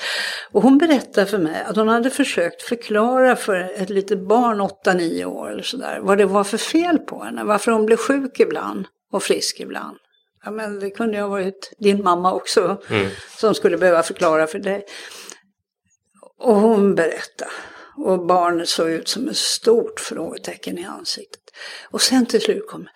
[0.51, 5.25] Och hon berättade för mig att hon hade försökt förklara för ett litet barn, 8-9
[5.25, 8.85] år eller sådär, vad det var för fel på henne, varför hon blev sjuk ibland
[9.11, 9.97] och frisk ibland.
[10.43, 12.81] Ja, men det kunde ju ha varit din mamma också
[13.37, 14.85] som skulle behöva förklara för dig.
[16.37, 17.51] Och hon berättade.
[17.97, 21.41] Och barnet såg ut som ett stort frågetecken i ansiktet.
[21.89, 22.87] Och sen till slut kom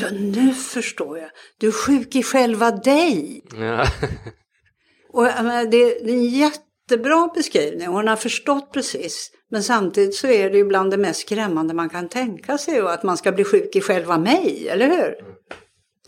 [0.00, 3.42] ja nu förstår jag, du är sjuk i själva dig.
[3.52, 3.86] Ja.
[5.12, 9.30] Och menar, det är en jättebra beskrivning, hon har förstått precis.
[9.50, 12.92] Men samtidigt så är det ju bland det mest skrämmande man kan tänka sig och
[12.92, 15.37] att man ska bli sjuk i själva mig, eller hur?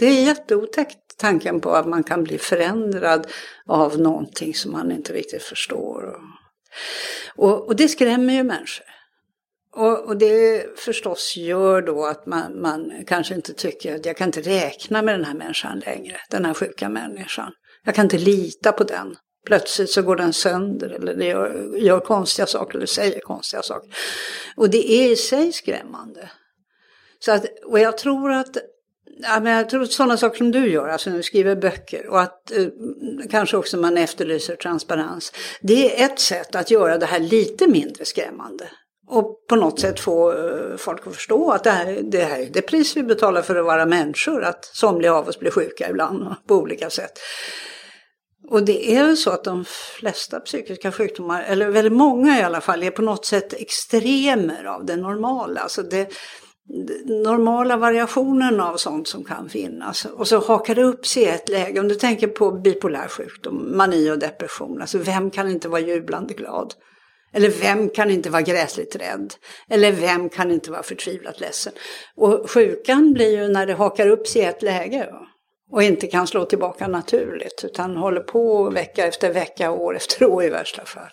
[0.01, 3.27] Det är jätteotäckt Tanken på att man kan bli förändrad
[3.67, 6.15] av någonting som man inte riktigt förstår.
[7.37, 8.87] Och, och det skrämmer ju människor.
[9.73, 14.29] Och, och, det förstås gör då att man, man kanske inte tycker att jag kan
[14.29, 17.53] inte räkna med den här människan längre, den här sjuka människan.
[17.85, 19.17] Jag kan inte lita på den.
[19.47, 23.95] Plötsligt så går den sönder eller gör, gör konstiga saker eller säger konstiga saker.
[24.57, 26.31] Och det är i sig skrämmande.
[27.19, 28.57] Så att, och jag tror att
[29.19, 32.07] Ja, men jag tror att sådana saker som du gör, alltså när du skriver böcker
[32.07, 32.67] och att eh,
[33.31, 35.33] kanske också man efterlyser transparens.
[35.61, 38.71] Det är ett sätt att göra det här lite mindre skrämmande.
[39.09, 42.47] Och på något sätt få eh, folk att förstå att det här, det här är
[42.47, 44.45] det pris vi betalar för att vara människor.
[44.45, 47.19] Att somliga av oss blir sjuka ibland på olika sätt.
[48.49, 49.65] Och det är väl så att de
[49.99, 54.87] flesta psykiska sjukdomar, eller väldigt många i alla fall, är på något sätt extremer av
[54.87, 55.61] det normala.
[55.61, 56.09] Alltså det,
[57.05, 60.05] normala variationen av sånt som kan finnas.
[60.05, 61.81] Och så hakar det upp sig i ett läge.
[61.81, 64.81] Om du tänker på bipolär sjukdom, mani och depression.
[64.81, 66.75] Alltså vem kan inte vara jublande glad?
[67.33, 69.35] Eller vem kan inte vara gräsligt rädd?
[69.69, 71.73] Eller vem kan inte vara förtvivlat ledsen?
[72.17, 75.09] Och sjukan blir ju när det hakar upp sig i ett läge.
[75.73, 77.65] Och inte kan slå tillbaka naturligt.
[77.65, 81.11] Utan håller på vecka efter vecka, år efter år i värsta fall.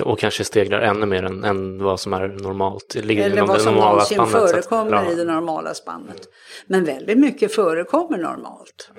[0.00, 2.94] Och kanske stegrar ännu mer än, än vad som är normalt.
[2.94, 5.12] Ligger Eller vad som någonsin förekommer ja.
[5.12, 6.28] i det normala spannet.
[6.66, 8.90] Men väldigt mycket förekommer normalt.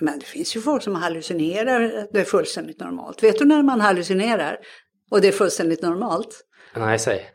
[0.00, 3.22] Men det finns ju folk som hallucinerar, det är fullständigt normalt.
[3.22, 4.58] Vet du när man hallucinerar
[5.10, 6.44] och det är fullständigt normalt?
[6.76, 7.30] Nej, säg.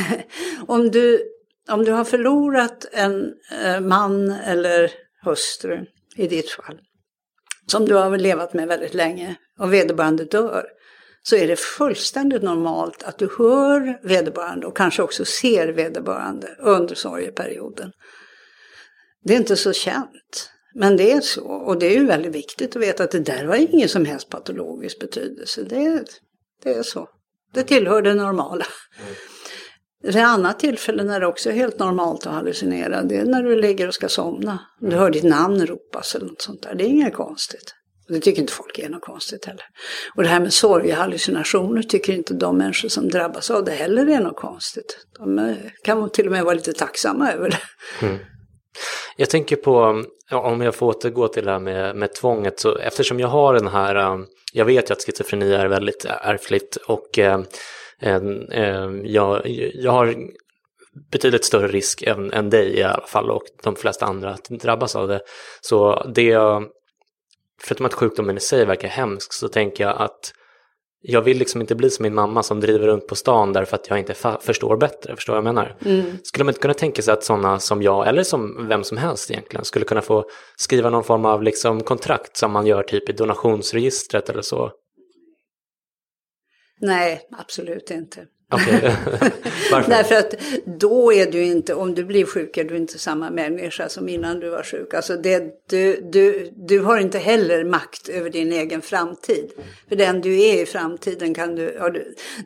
[0.66, 1.22] om, du,
[1.70, 3.32] om du har förlorat en
[3.64, 4.90] eh, man eller
[5.24, 5.86] hustru,
[6.16, 6.78] i ditt fall,
[7.66, 10.64] som du har levat med väldigt länge och vederbörande dör,
[11.22, 16.94] så är det fullständigt normalt att du hör vederbörande och kanske också ser vederbörande under
[16.94, 17.92] sorgeperioden.
[19.24, 21.44] Det är inte så känt, men det är så.
[21.44, 24.28] Och det är ju väldigt viktigt att veta att det där har ingen som helst
[24.28, 25.62] patologisk betydelse.
[25.62, 26.04] Det,
[26.62, 27.08] det är så.
[27.54, 28.66] Det tillhör det normala.
[30.04, 33.56] Ett annat tillfälle när det också är helt normalt att hallucinera, det är när du
[33.56, 34.58] ligger och ska somna.
[34.80, 36.74] Du hör ditt namn ropas eller något sånt där.
[36.74, 37.74] Det är inget konstigt.
[38.08, 39.64] Det tycker inte folk är något konstigt heller.
[40.14, 44.20] Och det här med sorgehallucinationer tycker inte de människor som drabbas av det heller är
[44.20, 45.06] något konstigt.
[45.18, 47.58] De eh, kan till och med vara lite tacksamma över det.
[48.06, 48.18] Mm.
[49.16, 53.20] Jag tänker på, om jag får återgå till det här med, med tvånget, så eftersom
[53.20, 54.18] jag har den här, eh,
[54.52, 57.40] jag vet ju att schizofreni är väldigt ärftligt och eh,
[58.00, 58.22] eh,
[59.04, 59.42] jag,
[59.74, 60.14] jag har
[61.10, 64.96] betydligt större risk än, än dig i alla fall och de flesta andra att drabbas
[64.96, 65.20] av det.
[65.60, 66.36] Så det
[67.64, 70.32] förutom att sjukdomen i sig verkar hemsk så tänker jag att
[71.04, 73.88] jag vill liksom inte bli som min mamma som driver runt på stan därför att
[73.88, 75.76] jag inte förstår bättre, förstår jag menar?
[75.84, 76.18] Mm.
[76.22, 79.30] Skulle man inte kunna tänka sig att sådana som jag, eller som vem som helst
[79.30, 80.24] egentligen, skulle kunna få
[80.56, 84.72] skriva någon form av liksom kontrakt som man gör typ i donationsregistret eller så?
[86.80, 88.26] Nej, absolut inte.
[88.52, 88.80] Okay.
[89.72, 89.90] Varför?
[89.90, 90.34] Därför att
[90.80, 94.40] då är du inte, om du blir sjuk är du inte samma människa som innan
[94.40, 94.94] du var sjuk.
[94.94, 99.50] Alltså det, du, du, du har inte heller makt över din egen framtid.
[99.88, 101.90] För den du är i framtiden kan du, ja,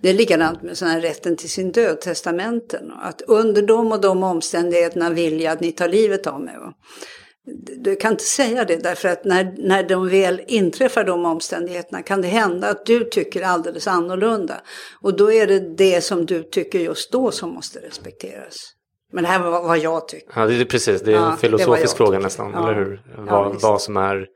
[0.03, 2.93] det är likadant med sån här rätten till sin död, testamenten.
[3.03, 6.55] Att under de och de omständigheterna vill jag att ni tar livet av mig.
[7.76, 12.22] Du kan inte säga det därför att när, när de väl inträffar de omständigheterna kan
[12.22, 14.55] det hända att du tycker alldeles annorlunda.
[15.01, 18.57] Och då är det det som du tycker just då som måste respekteras.
[19.12, 20.32] Men det här var vad jag tycker.
[20.34, 21.03] Ja, det är precis.
[21.03, 22.59] Det är ja, en filosofisk fråga nästan, ja.
[22.59, 23.03] eller hur?
[23.16, 24.26] Vad, ja, vad som är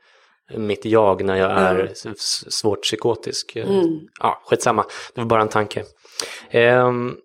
[0.57, 2.15] mitt jag när jag är mm.
[2.49, 3.55] svårt psykotisk.
[3.55, 3.99] Mm.
[4.19, 4.85] Ja, skitsamma.
[5.15, 5.83] Det var bara en tanke.
[6.53, 7.17] Um,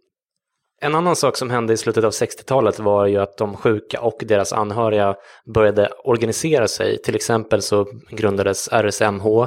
[0.87, 4.19] en annan sak som hände i slutet av 60-talet var ju att de sjuka och
[4.21, 5.15] deras anhöriga
[5.55, 7.03] började organisera sig.
[7.03, 9.47] Till exempel så grundades RSMH,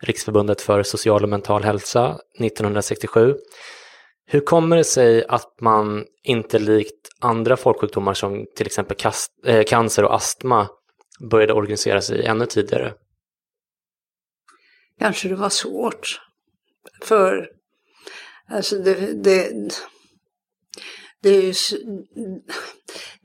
[0.00, 3.34] Riksförbundet för social och mental hälsa, 1967.
[4.26, 8.96] Hur kommer det sig att man inte likt andra folksjukdomar som till exempel
[9.46, 10.68] eh, cancer och astma
[11.30, 12.94] började organisera sig ännu tidigare?
[14.98, 16.20] Kanske det var svårt.
[17.02, 17.48] För
[18.50, 19.52] alltså det, det
[21.30, 21.54] ju,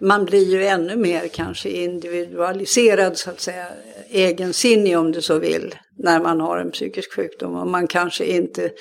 [0.02, 3.68] man blir ju ännu mer kanske individualiserad så att säga,
[4.10, 7.56] egensinnig om du så vill, när man har en psykisk sjukdom.
[7.56, 8.72] Och man kanske inte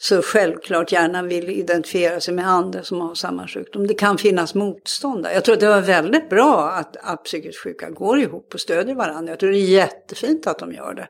[0.00, 3.86] så självklart gärna vill identifiera sig med andra som har samma sjukdom.
[3.86, 5.32] Det kan finnas motstånd där.
[5.32, 8.94] Jag tror att det var väldigt bra att, att psykiskt sjuka går ihop och stödjer
[8.94, 9.32] varandra.
[9.32, 11.08] Jag tror det är jättefint att de gör det.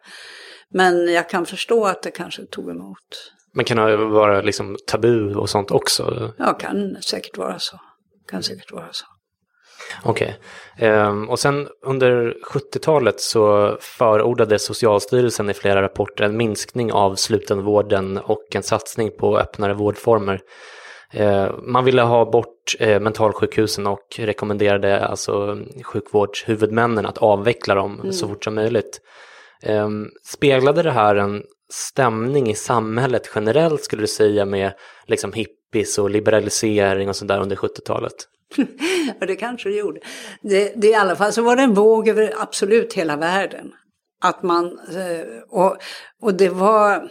[0.70, 3.32] Men jag kan förstå att det kanske tog emot.
[3.54, 6.32] Men kan det vara liksom tabu och sånt också?
[6.38, 7.80] Ja, kan säkert vara så.
[8.30, 9.06] Kan säkert vara så.
[10.02, 10.38] Okej.
[10.78, 18.18] Ehm, och sen under 70-talet så förordade Socialstyrelsen i flera rapporter en minskning av slutenvården
[18.18, 20.40] och en satsning på öppnare vårdformer.
[21.12, 28.28] Ehm, man ville ha bort eh, mentalsjukhusen och rekommenderade alltså sjukvårdshuvudmännen att avveckla dem så
[28.28, 29.00] fort som möjligt.
[29.62, 31.42] Ehm, speglade det här en
[31.72, 34.72] stämning i samhället generellt skulle du säga med
[35.06, 38.14] liksom hippies och liberalisering och sådär under 70-talet?
[39.20, 40.00] Ja, det kanske det gjorde.
[40.42, 43.72] Det, det, I alla fall så var det en våg över absolut hela världen.
[44.20, 45.76] Att man, eh, och,
[46.22, 47.08] och det var,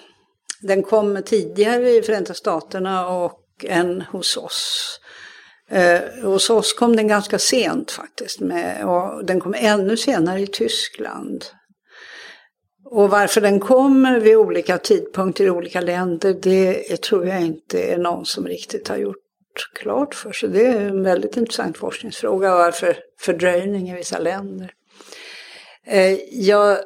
[0.62, 5.00] den kom tidigare i Förenta Staterna och en hos oss.
[5.70, 10.48] Eh, hos oss kom den ganska sent faktiskt, med, och den kom ännu senare i
[10.48, 11.46] Tyskland.
[12.94, 17.98] Och varför den kommer vid olika tidpunkter i olika länder, det tror jag inte är
[17.98, 19.18] någon som riktigt har gjort
[19.76, 20.50] klart för sig.
[20.50, 24.72] Det är en väldigt intressant forskningsfråga, varför fördröjning i vissa länder.
[25.86, 26.78] Eh, jag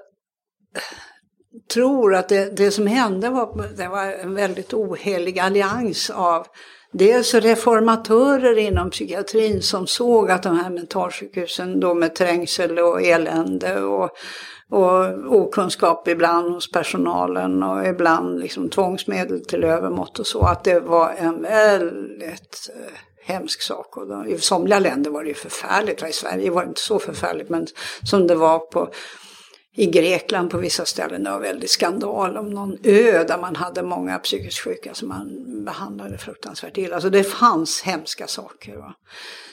[1.74, 6.48] tror att det, det som hände var, det var en väldigt ohelig allians av
[6.92, 13.82] dels reformatörer inom psykiatrin som såg att de här mentalsjukhusen då med trängsel och elände
[13.82, 14.12] och
[14.70, 20.42] och okunskap ibland hos personalen och ibland liksom tvångsmedel till övermått och så.
[20.42, 23.98] Att det var en väldigt eh, hemsk sak.
[23.98, 26.04] Och då, I somliga länder var det ju förfärligt.
[26.04, 27.68] I Sverige var det inte så förfärligt men
[28.04, 28.90] som det var på
[29.78, 31.24] i Grekland på vissa ställen.
[31.24, 35.30] Det var väldigt skandal om någon ö där man hade många psykiskt sjuka som man
[35.66, 37.02] behandlade fruktansvärt illa.
[37.02, 38.76] Så det fanns hemska saker.
[38.76, 38.94] Va?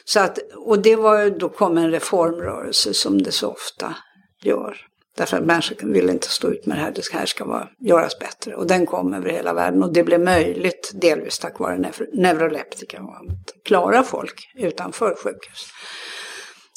[0.04, 3.94] Så att, och det var då kom en reformrörelse som det så ofta
[4.42, 4.76] gör.
[5.16, 8.18] Därför att människor vill inte stå ut med det här, det här ska vara, göras
[8.18, 8.54] bättre.
[8.54, 13.64] Och den kom över hela världen och det blev möjligt delvis tack vare neuroleptika att
[13.64, 15.68] klara folk utanför sjukhus.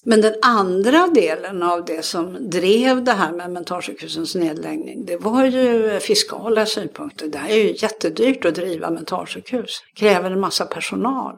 [0.10, 5.45] Men den andra delen av det som drev det här med mentalsjukhusens nedläggning, det var
[5.45, 7.28] ju fiskala synpunkter.
[7.28, 11.36] Det här är ju jättedyrt att driva mentalsjukhus, kräver en massa personal.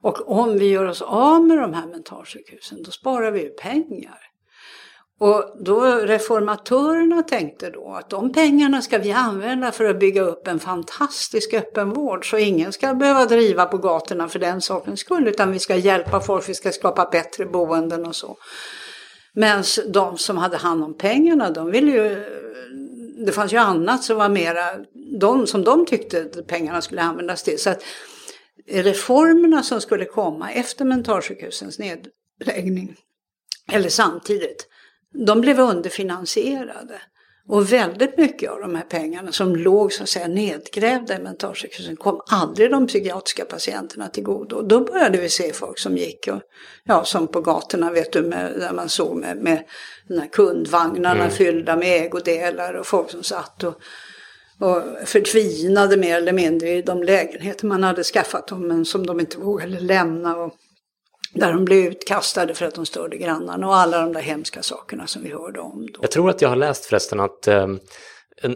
[0.00, 4.29] Och om vi gör oss av med de här mentalsjukhusen, då sparar vi ju pengar.
[5.22, 10.48] Och då reformatörerna tänkte då att de pengarna ska vi använda för att bygga upp
[10.48, 15.52] en fantastisk öppenvård så ingen ska behöva driva på gatorna för den sakens skull utan
[15.52, 18.36] vi ska hjälpa folk, vi ska skapa bättre boenden och så.
[19.32, 22.24] Men de som hade hand om pengarna, de ville ju...
[23.26, 24.64] Det fanns ju annat som var mera,
[25.20, 27.58] de som de tyckte pengarna skulle användas till.
[27.58, 27.82] Så att
[28.68, 32.96] reformerna som skulle komma efter mentalsjukhusens nedläggning,
[33.72, 34.69] eller samtidigt,
[35.26, 37.00] de blev underfinansierade.
[37.48, 41.96] Och väldigt mycket av de här pengarna som låg så att säga nedgrävda i mentalsjukhusen
[41.96, 44.56] kom aldrig de psykiatriska patienterna till godo.
[44.56, 46.40] Och då började vi se folk som gick och,
[46.84, 49.64] ja som på gatorna vet du, med, där man såg med, med
[50.08, 51.30] de här kundvagnarna mm.
[51.30, 53.74] fyllda med ägodelar och folk som satt och,
[54.58, 59.20] och förtvinade mer eller mindre i de lägenheter man hade skaffat dem men som de
[59.20, 60.36] inte vågade lämna.
[60.36, 60.54] Och,
[61.32, 65.06] där de blev utkastade för att de störde grannarna och alla de där hemska sakerna
[65.06, 65.88] som vi hörde om.
[65.92, 65.98] Då.
[66.02, 67.66] Jag tror att jag har läst förresten att eh,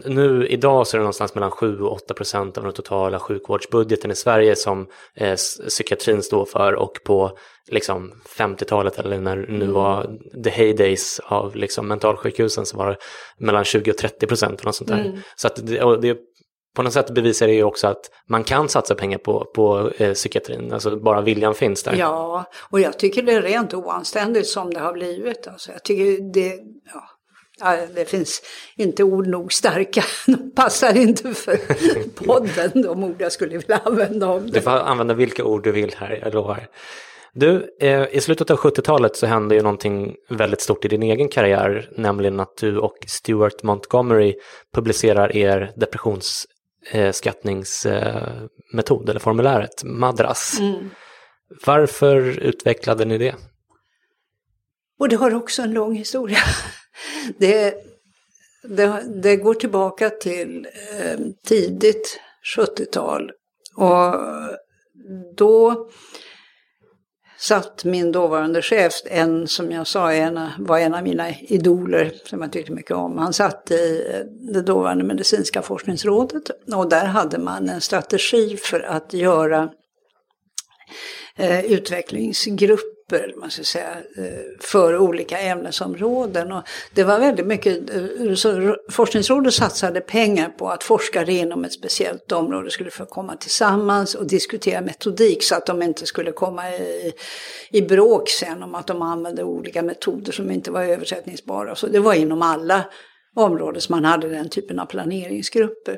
[0.05, 4.11] nu idag så är det någonstans mellan 7 och 8 procent av den totala sjukvårdsbudgeten
[4.11, 5.35] i Sverige som eh,
[5.67, 9.73] psykiatrin står för och på liksom 50-talet eller när det nu mm.
[9.73, 10.09] var
[10.43, 12.97] the heydays av liksom mentalsjukhusen så var det
[13.37, 14.99] mellan 20 och 30 procent och något sånt där.
[14.99, 15.17] Mm.
[15.35, 16.17] Så att det, det
[16.75, 20.13] på något sätt bevisar det ju också att man kan satsa pengar på, på eh,
[20.13, 21.95] psykiatrin, alltså bara viljan finns där.
[21.95, 25.47] Ja, och jag tycker det är rent oanständigt som det har blivit.
[25.47, 26.59] Alltså, jag tycker det,
[27.59, 28.41] ja, det finns
[28.75, 31.57] inte ord nog starka, de passar inte för
[32.25, 34.51] podden, de ord jag skulle vilja använda om det.
[34.51, 36.67] Du får använda vilka ord du vill här, jag lovar.
[37.37, 41.29] Du, eh, i slutet av 70-talet så hände ju någonting väldigt stort i din egen
[41.29, 44.35] karriär, nämligen att du och Stuart Montgomery
[44.75, 46.45] publicerar er depressions
[47.11, 50.59] skattningsmetod eller formuläret, Madras.
[50.59, 50.89] Mm.
[51.65, 53.35] Varför utvecklade ni det?
[54.99, 56.37] Och det har också en lång historia.
[57.37, 57.75] Det,
[58.63, 60.67] det, det går tillbaka till
[60.99, 62.19] eh, tidigt
[62.57, 63.31] 70-tal.
[63.75, 64.15] Och
[65.35, 65.89] då
[67.37, 72.41] satt min dåvarande chef, en som jag sa en, var en av mina idoler som
[72.41, 73.17] jag tyckte mycket om.
[73.17, 74.19] Han satt i eh,
[74.53, 79.69] det dåvarande medicinska forskningsrådet och där hade man en strategi för att göra
[81.37, 84.23] eh, utvecklingsgrupper grupper man ska säga, eh,
[84.59, 86.51] för olika ämnesområden.
[86.51, 91.73] Och det var väldigt mycket, eh, så Forskningsrådet satsade pengar på att forskare inom ett
[91.73, 96.71] speciellt område skulle få komma tillsammans och diskutera metodik så att de inte skulle komma
[96.71, 97.13] i,
[97.71, 101.75] i bråk sen om att de använde olika metoder som inte var översättningsbara.
[101.75, 102.85] Så det var inom alla
[103.35, 105.97] område som man hade den typen av planeringsgrupper.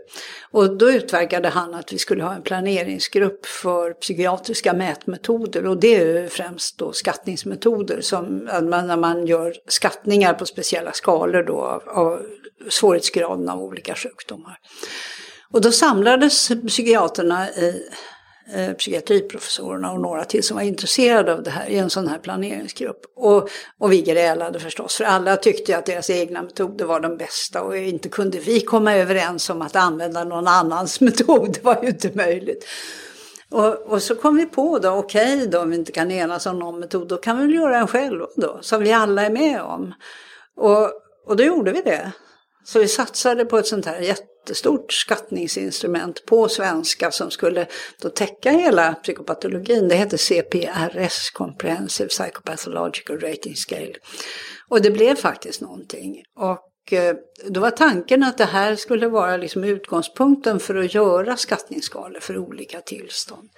[0.52, 5.96] Och då utverkade han att vi skulle ha en planeringsgrupp för psykiatriska mätmetoder och det
[5.96, 12.22] är främst då skattningsmetoder som när man gör skattningar på speciella skalor då av, av
[12.70, 14.58] svårighetsgraden av olika sjukdomar.
[15.52, 17.90] Och då samlades psykiaterna i
[18.54, 22.18] eh, psykiatriprofessorerna och några till som var intresserade av det här i en sån här
[22.18, 23.02] planeringsgrupp.
[23.16, 27.62] Och, och vi grälade förstås, för alla tyckte att deras egna metoder var de bästa
[27.62, 31.88] och inte kunde vi komma överens om att använda någon annans metod, det var ju
[31.88, 32.66] inte möjligt.
[33.50, 36.46] Och, och, så kom vi på då, okej okay, då om vi inte kan enas
[36.46, 39.30] om någon metod, då kan vi väl göra en själva då, som vi alla är
[39.30, 39.94] med om.
[40.58, 40.92] Och,
[41.26, 42.12] och då gjorde vi det.
[42.66, 44.02] Så vi satsade på ett sånt här
[44.48, 47.68] jättestort skattningsinstrument på svenska som skulle
[48.02, 49.88] då täcka hela psykopatologin.
[49.88, 53.94] Det hette CPRS, Comprehensive Psychopathological Rating Scale.
[54.70, 56.24] Och det blev faktiskt någonting.
[56.36, 57.16] Och eh,
[57.48, 62.38] då var tanken att det här skulle vara liksom utgångspunkten för att göra skattningsskalor för
[62.38, 63.50] olika tillstånd.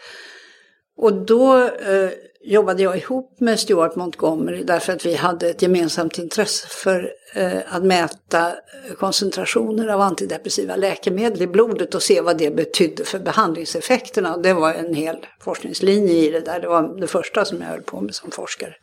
[0.98, 2.12] Och då eh,
[2.44, 7.58] jobbade jag ihop med Stuart Montgomery därför att vi hade ett gemensamt intresse för eh,
[7.70, 13.20] att mäta eh, koncentrationer av antidepressiva läkemedel i blodet och se vad det betydde för
[13.20, 14.38] behandlingseffekterna.
[14.38, 16.60] Det var en hel forskningslinje i det där.
[16.60, 18.76] Det var det första som jag höll på med som forskare.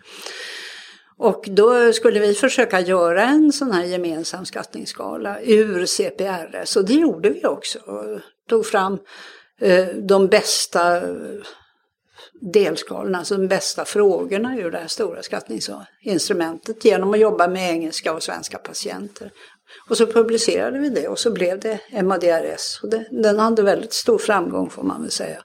[1.19, 6.95] Och då skulle vi försöka göra en sån här gemensam skattningsskala ur CPRS och det
[6.95, 7.79] gjorde vi också.
[7.79, 8.99] Och tog fram
[9.61, 11.03] eh, de bästa
[12.41, 18.15] delskalorna, alltså de bästa frågorna ur det här stora skattningsinstrumentet genom att jobba med engelska
[18.15, 19.31] och svenska patienter.
[19.91, 22.81] Och så publicerade vi det och så blev det MADRS.
[22.83, 25.43] Och det, den hade väldigt stor framgång får man väl säga.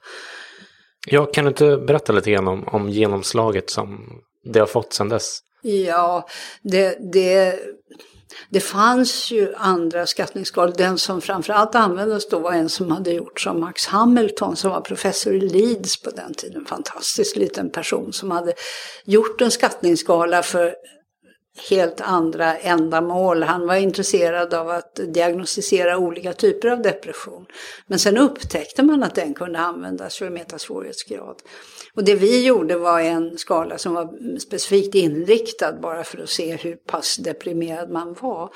[1.06, 4.00] Ja, kan du inte berätta lite grann om, om genomslaget som
[4.52, 5.38] det har fått sedan dess?
[5.62, 6.26] Ja,
[6.62, 7.58] det, det
[8.48, 10.74] det fanns ju andra skattningsskalor.
[10.76, 14.80] Den som framförallt användes då var en som hade gjorts av Max Hamilton som var
[14.80, 16.60] professor i Leeds på den tiden.
[16.60, 18.52] En fantastisk liten person som hade
[19.04, 20.74] gjort en skattningsskala för
[21.70, 23.42] helt andra ändamål.
[23.42, 27.46] Han var intresserad av att diagnostisera olika typer av depression.
[27.86, 31.36] Men sen upptäckte man att den kunde användas för att mäta svårighetsgrad.
[31.96, 36.56] Och det vi gjorde var en skala som var specifikt inriktad bara för att se
[36.56, 38.50] hur pass deprimerad man var.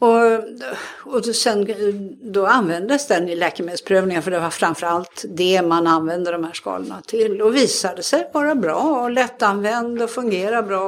[0.00, 1.66] Och, och sen,
[2.32, 7.02] då användes den i läkemedelsprövningar för det var framförallt det man använde de här skalorna
[7.06, 7.42] till.
[7.42, 10.80] Och visade sig vara bra och lättanvänd och fungera bra.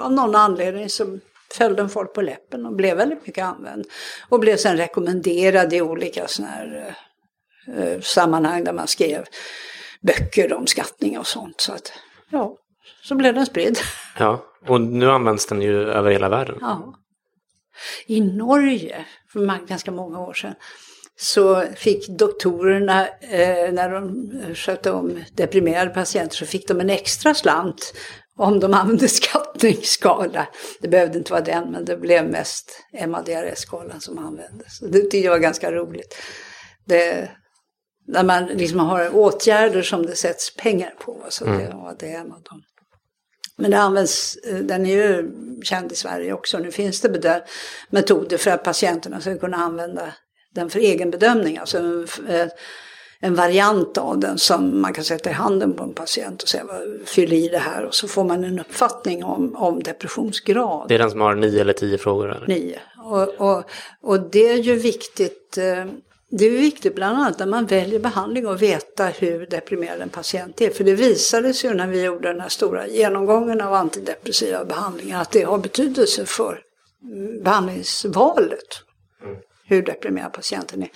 [0.00, 1.18] Av någon anledning så
[1.54, 3.86] föll den folk på läppen och blev väldigt mycket använd.
[4.28, 6.96] Och blev sen rekommenderad i olika sådana här,
[7.76, 9.24] eh, sammanhang där man skrev
[10.00, 11.60] böcker om skattning och sånt.
[11.60, 11.92] Så att,
[12.30, 12.56] ja,
[13.02, 13.78] så blev den spridd.
[14.18, 16.58] Ja, och nu används den ju över hela världen.
[16.60, 16.94] Ja.
[18.06, 20.54] I Norge, för ganska många år sedan,
[21.20, 27.34] så fick doktorerna, eh, när de skötte om deprimerade patienter, så fick de en extra
[27.34, 27.94] slant
[28.36, 30.48] om de använde skattningsskala.
[30.80, 34.80] Det behövde inte vara den, men det blev mest MADRS-skalan som användes.
[34.80, 36.16] Det tyckte jag var ganska roligt.
[36.84, 37.30] Det,
[38.08, 41.24] när man liksom har åtgärder som det sätts pengar på.
[41.28, 41.58] Så mm.
[41.58, 42.62] det, ja, det är en av dem.
[43.56, 45.30] Men det används, eh, den är ju
[45.62, 46.58] känd i Sverige också.
[46.58, 47.42] Nu finns det
[47.90, 50.12] metoder för att patienterna ska kunna använda
[50.54, 51.58] den för egen bedömning.
[51.58, 52.48] Alltså en, eh,
[53.20, 56.64] en variant av den som man kan sätta i handen på en patient och säga
[57.06, 60.88] fyll i det här och så får man en uppfattning om, om depressionsgrad.
[60.88, 62.36] Det är den som har nio eller tio frågor?
[62.36, 62.46] Eller?
[62.46, 62.78] Nio.
[63.04, 63.64] Och, och,
[64.02, 65.84] och det är ju viktigt eh,
[66.30, 70.60] det är viktigt bland annat när man väljer behandling att veta hur deprimerad en patient
[70.60, 70.70] är.
[70.70, 75.22] För det visade sig ju när vi gjorde den här stora genomgången av antidepressiva behandlingar
[75.22, 76.62] att det har betydelse för
[77.42, 78.82] behandlingsvalet.
[79.64, 80.88] Hur deprimerad patienten är.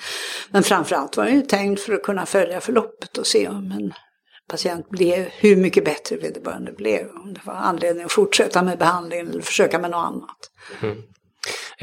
[0.51, 3.93] Men framförallt var den ju tänkt för att kunna följa förloppet och se om en
[4.49, 7.09] patient blev, hur mycket bättre vederbörande blev.
[7.09, 10.51] Om det var anledning att fortsätta med behandlingen eller försöka med något annat.
[10.83, 11.03] Mm.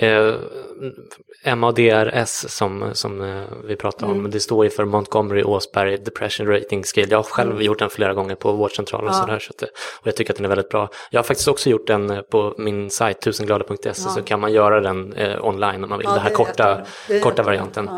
[0.02, 4.26] Eh, MADRS som, som eh, vi pratade mm.
[4.26, 7.08] om, det står ju för Montgomery Åsberg Depression Rating Scale.
[7.10, 7.64] Jag har själv mm.
[7.64, 9.14] gjort den flera gånger på vårdcentralen ja.
[9.14, 9.64] sådär, så att,
[10.02, 10.90] och jag tycker att den är väldigt bra.
[11.12, 13.94] Jag har faktiskt också gjort den eh, på min sajt tusenglada.se ja.
[13.94, 16.86] så kan man göra den eh, online om man vill, ja, den här korta,
[17.24, 17.90] korta varianten.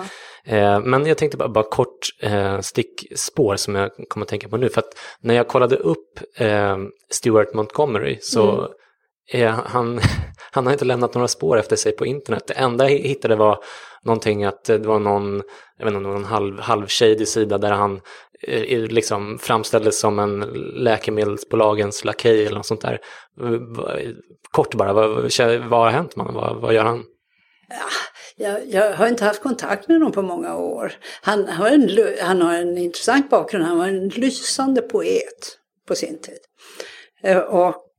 [0.46, 4.58] Eh, men jag tänkte bara, bara kort eh, stickspår som jag kommer att tänka på
[4.58, 4.70] nu.
[4.70, 6.78] För att när jag kollade upp eh,
[7.10, 8.72] Stuart Montgomery så mm
[9.32, 10.00] är han,
[10.52, 12.44] han har inte lämnat några spår efter sig på internet.
[12.48, 13.58] Det enda jag hittade var
[14.04, 15.42] någonting att eh, det var någon,
[15.78, 18.02] jag vet inte, någon halv, halvshady sida där han
[18.48, 20.40] eh, liksom framställdes som en
[20.76, 23.00] läkemedelsbolagens lakej eller något sånt där.
[24.52, 25.10] Kort bara, vad,
[25.70, 26.34] vad har hänt man?
[26.34, 27.04] Vad, vad gör han?
[27.70, 27.88] Ja,
[28.36, 30.94] jag, jag, har inte haft kontakt med honom på många år.
[31.22, 31.90] Han, har en,
[32.22, 36.40] han har en intressant bakgrund, han var en lysande poet på sin tid.
[37.50, 37.91] Och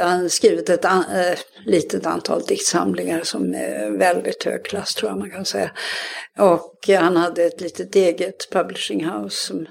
[0.00, 5.10] han har skrivit ett an, äh, litet antal diktsamlingar som är väldigt hög klass tror
[5.10, 5.70] jag man kan säga.
[6.38, 9.66] Och han hade ett litet eget publishing house som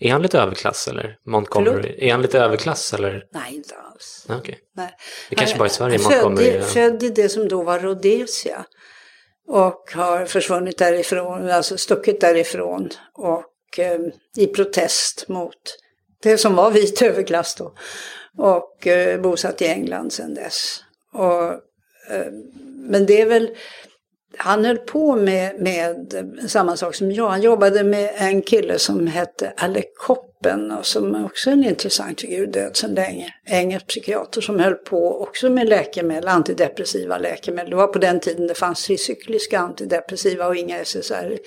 [0.00, 1.16] är han lite överklass eller?
[1.26, 1.82] Montgomery?
[1.82, 1.98] Förlåt?
[1.98, 3.24] Är han lite överklass eller?
[3.32, 4.26] Nej, inte alls.
[4.28, 4.54] Okay.
[4.76, 4.90] Nej.
[5.30, 8.64] Det kanske bara är i Sverige Montgomery född, född i det som då var Rhodesia.
[9.48, 12.88] Och har försvunnit därifrån, alltså stuckit därifrån.
[13.14, 14.00] Och eh,
[14.36, 15.54] i protest mot
[16.22, 17.74] det som var vit överklass då.
[18.40, 20.82] Och eh, bosatt i England sedan dess.
[21.12, 21.44] Och,
[22.14, 22.32] eh,
[22.64, 23.50] men det är väl
[24.36, 26.14] han höll på med, med
[26.48, 27.28] samma sak som jag.
[27.28, 32.20] Han jobbade med en kille som hette Alec Koppen och som också är en intressant
[32.20, 33.34] figur, död sedan länge.
[33.46, 37.70] Engelsk psykiater som höll på också med läkemedel, antidepressiva läkemedel.
[37.70, 41.38] Det var på den tiden det fanns tricykliska antidepressiva och inga SSRI.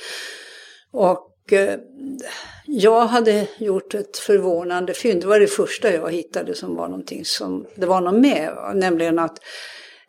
[0.92, 1.80] Och eh,
[2.66, 5.22] jag hade gjort ett förvånande fynd.
[5.22, 8.54] Det var det första jag hittade som var någonting som det var något med.
[8.76, 9.38] Nämligen att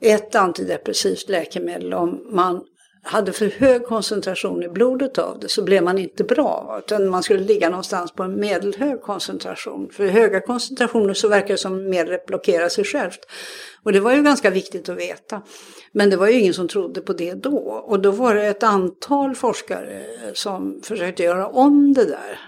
[0.01, 2.65] ett antidepressivt läkemedel, om man
[3.03, 6.81] hade för hög koncentration i blodet av det så blev man inte bra.
[6.85, 9.91] Utan man skulle ligga någonstans på en medelhög koncentration.
[9.93, 13.21] För i höga koncentrationer så verkar det som medlet blockerar sig självt.
[13.83, 15.43] Och det var ju ganska viktigt att veta.
[15.95, 17.59] Men det var ju ingen som trodde på det då.
[17.59, 20.03] Och då var det ett antal forskare
[20.35, 22.39] som försökte göra om det där.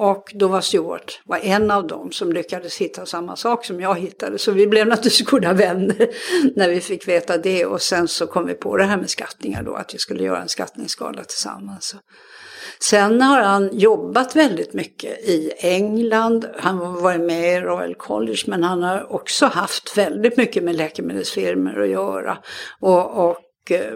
[0.00, 3.98] Och då var Stuart var en av dem som lyckades hitta samma sak som jag
[3.98, 4.38] hittade.
[4.38, 6.08] Så vi blev naturligtvis goda vänner
[6.56, 7.66] när vi fick veta det.
[7.66, 10.42] Och sen så kom vi på det här med skattningar då, att vi skulle göra
[10.42, 11.96] en skattningsskala tillsammans.
[12.80, 16.46] Sen har han jobbat väldigt mycket i England.
[16.58, 20.76] Han har varit med i Royal College men han har också haft väldigt mycket med
[20.76, 22.38] läkemedelsfirmor att göra.
[22.80, 23.92] Och, och eh,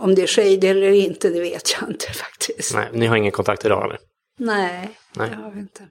[0.00, 2.74] om det är shady eller inte, det vet jag inte faktiskt.
[2.74, 3.98] Nej, ni har ingen kontakt idag eller?
[4.38, 5.30] Nej, Nej.
[5.30, 5.88] det har vi inte.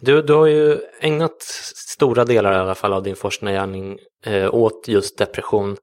[0.00, 1.42] Du, du har ju ägnat
[1.74, 5.76] stora delar i alla fall av din forskningsgärning eh, åt just depression.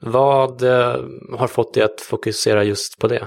[0.00, 0.96] Vad eh,
[1.38, 3.26] har fått dig att fokusera just på det?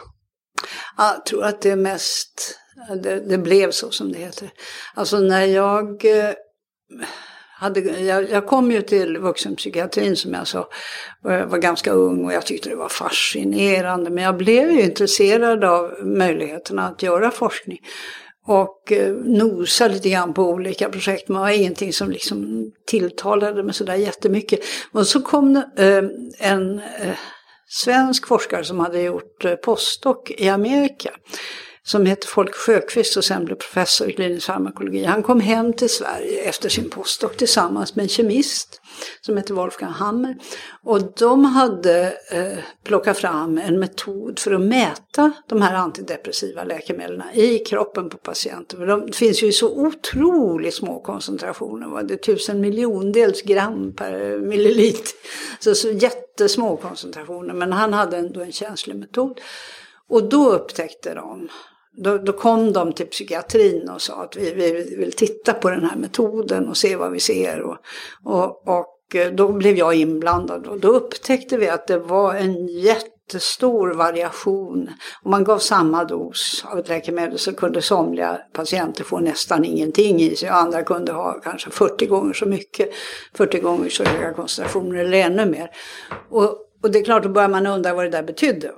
[0.97, 2.59] Jag tror att det är mest,
[3.03, 4.49] det, det blev så som det heter.
[4.93, 6.33] Alltså när jag eh,
[7.59, 10.69] hade, jag, jag, kom ju till vuxenpsykiatrin som jag sa,
[11.23, 14.09] jag var ganska ung och jag tyckte det var fascinerande.
[14.09, 17.79] Men jag blev ju intresserad av möjligheterna att göra forskning.
[18.47, 23.63] Och eh, nosa lite grann på olika projekt, men det var ingenting som liksom tilltalade
[23.63, 24.59] mig sådär jättemycket.
[24.91, 26.03] Och så kom eh,
[26.39, 27.17] en eh,
[27.69, 31.11] svensk forskare som hade gjort eh, postdoc i Amerika
[31.87, 35.03] som hette Folke Sjöqvist och sen blev professor i klinisk farmakologi.
[35.03, 38.81] Han kom hem till Sverige efter sin postdoc tillsammans med en kemist
[39.21, 40.35] som hette Wolfgang Hammer.
[40.83, 47.23] Och de hade eh, plockat fram en metod för att mäta de här antidepressiva läkemedlen
[47.33, 48.85] i kroppen på patienter.
[48.85, 55.13] De finns ju i så otroligt små koncentrationer, var det tusen miljondels gram per milliliter.
[55.59, 59.41] Så, så jättesmå koncentrationer, men han hade ändå en känslig metod.
[60.09, 61.49] Och då upptäckte de
[61.97, 65.83] då, då, kom de till psykiatrin och sa att vi, vi vill titta på den
[65.83, 67.61] här metoden och se vad vi ser.
[67.61, 67.77] Och,
[68.23, 72.67] och, och eh, då blev jag inblandad och då upptäckte vi att det var en
[72.67, 74.89] jättestor variation.
[75.23, 80.21] Om man gav samma dos av ett läkemedel så kunde somliga patienter få nästan ingenting
[80.21, 82.89] i sig och andra kunde ha kanske 40 gånger så mycket,
[83.33, 85.69] 40 gånger så höga koncentrationer eller ännu mer.
[86.29, 88.71] Och, och det är klart, då börjar man undra vad det där betydde.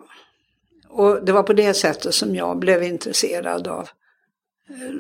[0.90, 3.90] Och det var på det sättet som jag blev intresserad av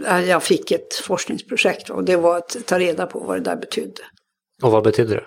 [0.07, 3.55] eh, jag fick ett forskningsprojekt och det var att ta reda på vad det där
[3.55, 4.01] betydde.
[4.63, 5.25] Och vad betydde det?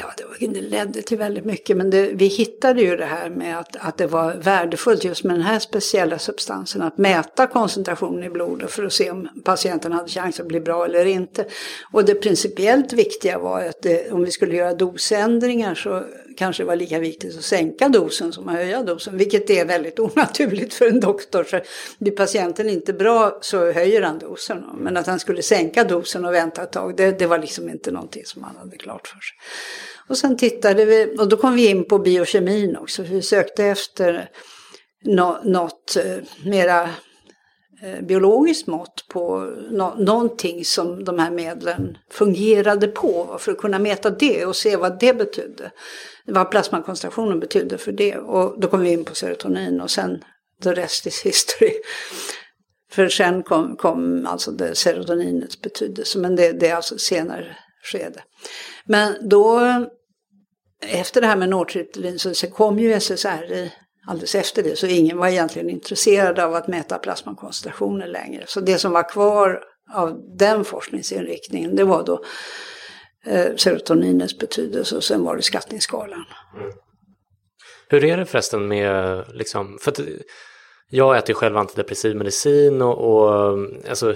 [0.00, 3.30] Ja, det, var, det ledde till väldigt mycket men det, vi hittade ju det här
[3.30, 8.24] med att, att det var värdefullt just med den här speciella substansen att mäta koncentrationen
[8.24, 11.46] i blodet för att se om patienten hade chans att bli bra eller inte.
[11.92, 16.04] Och det principiellt viktiga var att det, om vi skulle göra dosändringar så
[16.38, 20.74] kanske var lika viktigt att sänka dosen som att höja dosen, vilket är väldigt onaturligt
[20.74, 21.44] för en doktor.
[21.44, 21.60] Så
[21.98, 24.64] blir patienten inte bra så höjer han dosen.
[24.78, 27.90] Men att han skulle sänka dosen och vänta ett tag, det, det var liksom inte
[27.90, 29.36] någonting som han hade klart för sig.
[30.08, 33.02] Och sen tittade vi, och då kom vi in på biokemin också.
[33.02, 34.30] Vi sökte efter
[35.44, 36.90] något eh, mera
[37.82, 39.38] Eh, biologiskt mått på
[39.70, 44.76] no någonting som de här medlen fungerade på för att kunna mäta det och se
[44.76, 45.70] vad det betydde.
[46.24, 48.16] Vad plasmakoncentrationen betydde för det.
[48.16, 50.24] Och då kom vi in på serotonin och sen
[50.62, 51.72] the rest is history.
[52.90, 58.22] För sen kom, kom alltså det serotoninets betydelse, men det, det är alltså senare skede.
[58.84, 59.60] Men då,
[60.86, 63.72] efter det här med nortriptylin så kom ju SSRI
[64.08, 64.76] alldeles efter det.
[64.78, 68.44] Så ingen var egentligen intresserad av att mäta plasmakoncentrationer längre.
[68.46, 69.62] Så det som var kvar
[69.94, 72.24] av den forskningsinriktningen det var då
[73.26, 76.24] eh, serotoninens betydelse och sen var det skattningsskalan.
[76.56, 76.72] Mm.
[77.88, 80.00] Hur är det förresten med, liksom, för att
[80.90, 83.58] jag äter ju själv antidepressiv medicin och, och
[83.88, 84.14] alltså,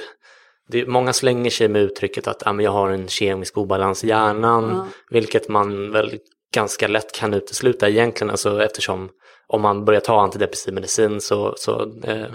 [0.69, 4.70] det, många slänger sig med uttrycket att ah, jag har en kemisk obalans i hjärnan,
[4.70, 4.86] mm.
[5.10, 6.19] vilket man väl
[6.53, 9.11] ganska lätt kan utesluta egentligen, alltså eftersom
[9.47, 12.27] om man börjar ta antidepressiv medicin så, så eh,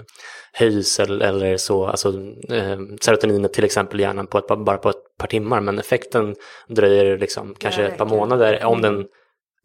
[0.52, 2.08] höjs eller, eller så, alltså
[2.48, 6.34] eh, serotoninet till exempel i hjärnan på ett, bara på ett par timmar men effekten
[6.68, 9.00] dröjer liksom kanske ett par månader om den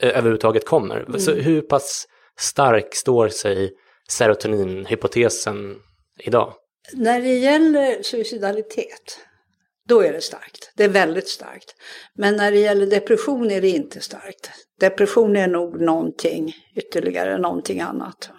[0.02, 0.98] eh, överhuvudtaget kommer.
[0.98, 1.20] Mm.
[1.20, 2.08] Så hur pass
[2.40, 3.72] stark står sig
[4.10, 5.76] serotoninhypotesen
[6.20, 6.54] idag?
[6.94, 9.20] När det gäller suicidalitet
[9.88, 10.72] då är det starkt.
[10.76, 11.76] Det är väldigt starkt.
[12.15, 14.49] Men när det gäller depression är det inte starkt.
[14.80, 18.30] Depression är nog någonting ytterligare, någonting annat.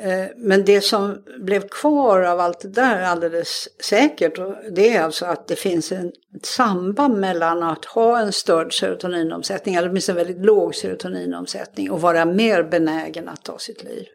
[0.00, 4.38] Eh, men det som blev kvar av allt det där alldeles säkert,
[4.70, 6.12] det är alltså att det finns ett
[6.42, 12.62] samband mellan att ha en störd serotoninomsättning, eller åtminstone väldigt låg serotoninomsättning, och vara mer
[12.62, 14.06] benägen att ta sitt liv.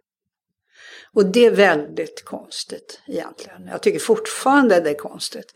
[1.14, 3.68] Och det är väldigt konstigt egentligen.
[3.72, 5.54] Jag tycker fortfarande det är konstigt.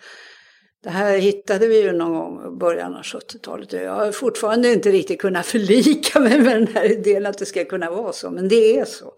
[0.85, 3.73] Det här hittade vi ju någon gång i början av 70-talet.
[3.73, 7.65] Jag har fortfarande inte riktigt kunnat förlika mig med den här idén att det ska
[7.65, 9.13] kunna vara så, men det är så.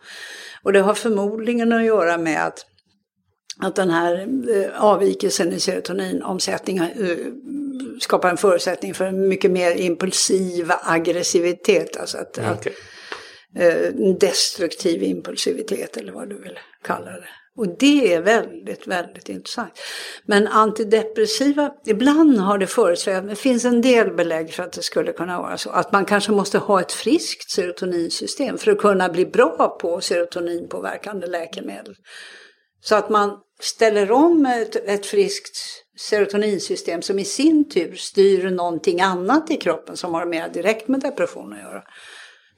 [0.64, 2.66] Och det har förmodligen att göra med att,
[3.60, 7.18] att den här eh, avvikelsen i serotoninomsättning eh,
[8.00, 11.98] skapar en förutsättning för en mycket mer impulsiv aggressivitet.
[11.98, 12.52] Alltså att, okay.
[12.52, 12.68] att
[13.56, 17.30] eh, destruktiv impulsivitet eller vad du vill kalla det.
[17.58, 19.80] Och det är väldigt, väldigt intressant.
[20.26, 25.14] Men antidepressiva, ibland har det föresvävat, det finns en del belägg för att det skulle
[25.14, 29.26] kunna vara så, att man kanske måste ha ett friskt serotoninsystem för att kunna bli
[29.26, 31.96] bra på serotoninpåverkande läkemedel.
[32.82, 35.58] Så att man ställer om ett, ett friskt
[36.00, 41.00] serotoninsystem som i sin tur styr någonting annat i kroppen som har mer direkt med
[41.00, 41.84] depression att göra.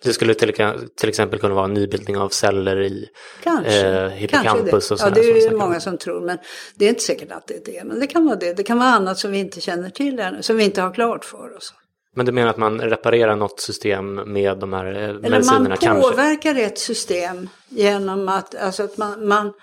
[0.03, 0.53] Det skulle till,
[0.95, 3.09] till, exempel kunna vara en nybildning av celler i
[3.43, 6.37] kanske, eh, hippocampus och Ja, det är det många som tror, men
[6.75, 7.83] det är inte säkert att det är det.
[7.83, 8.53] Men det kan vara det.
[8.53, 11.25] Det kan vara annat som vi inte känner till ännu, som vi inte har klart
[11.25, 11.73] för oss.
[12.15, 15.85] Men du menar att man reparerar något system med de här eh, medicinerna kanske?
[15.85, 16.65] Eller man påverkar kanske?
[16.65, 19.53] ett system genom att, alltså att man, man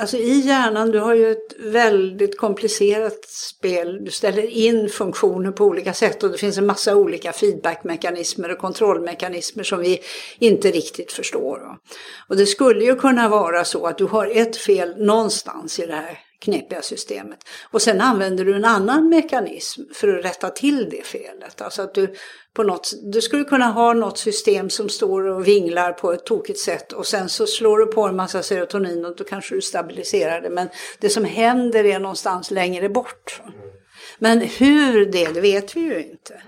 [0.00, 4.04] Alltså i hjärnan, du har ju ett väldigt komplicerat spel.
[4.04, 8.58] Du ställer in funktioner på olika sätt och det finns en massa olika feedbackmekanismer och
[8.58, 10.00] kontrollmekanismer som vi
[10.38, 11.78] inte riktigt förstår.
[12.28, 15.94] Och det skulle ju kunna vara så att du har ett fel någonstans i det
[15.94, 17.38] här knepiga systemet.
[17.70, 21.60] Och sen använder du en annan mekanism för att rätta till det felet.
[21.60, 22.14] Alltså att du
[22.54, 26.58] på något, du skulle kunna ha något system som står och vinglar på ett tokigt
[26.58, 30.40] sätt och sen så slår du på en massa serotonin och då kanske du stabiliserar
[30.40, 30.50] det.
[30.50, 30.68] Men
[31.00, 33.42] det som händer är någonstans längre bort.
[34.18, 36.42] Men hur det, det vet vi ju inte.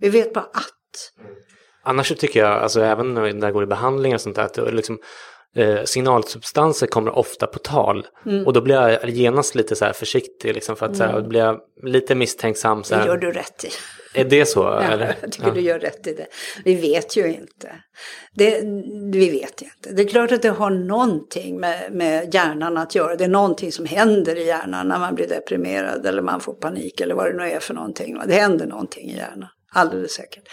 [0.00, 1.12] Vi vet bara att.
[1.84, 4.74] Annars så tycker jag, alltså även när det går i behandlingar och sånt där, att
[4.74, 4.98] liksom,
[5.56, 8.06] eh, signalsubstanser kommer ofta på tal.
[8.26, 8.46] Mm.
[8.46, 10.98] Och då blir jag genast lite så här försiktig, liksom, för att mm.
[10.98, 11.28] så här, mm.
[11.28, 12.84] blir jag lite misstänksam.
[12.84, 13.68] Så här, det gör du rätt i.
[14.14, 14.60] Är det så?
[14.60, 15.54] Ja, jag tycker ja.
[15.54, 16.26] du gör rätt i det.
[16.64, 17.72] Vi vet ju inte.
[18.34, 18.60] Det,
[19.12, 19.92] vi vet inte.
[19.92, 23.16] Det är klart att det har någonting med, med hjärnan att göra.
[23.16, 27.00] Det är någonting som händer i hjärnan när man blir deprimerad eller man får panik
[27.00, 28.18] eller vad det nu är för någonting.
[28.26, 29.48] Det händer någonting i hjärnan.
[29.74, 30.48] Alldeles säkert.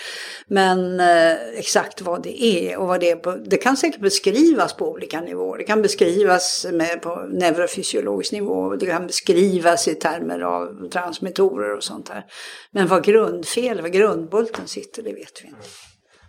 [0.48, 4.74] Men eh, exakt vad det är och vad det är på, det kan säkert beskrivas
[4.74, 5.58] på olika nivåer.
[5.58, 11.84] Det kan beskrivas med, på neurofysiologisk nivå, det kan beskrivas i termer av transmittorer och
[11.84, 12.26] sånt där.
[12.72, 15.68] Men vad grundfel, vad grundbulten sitter, det vet vi inte.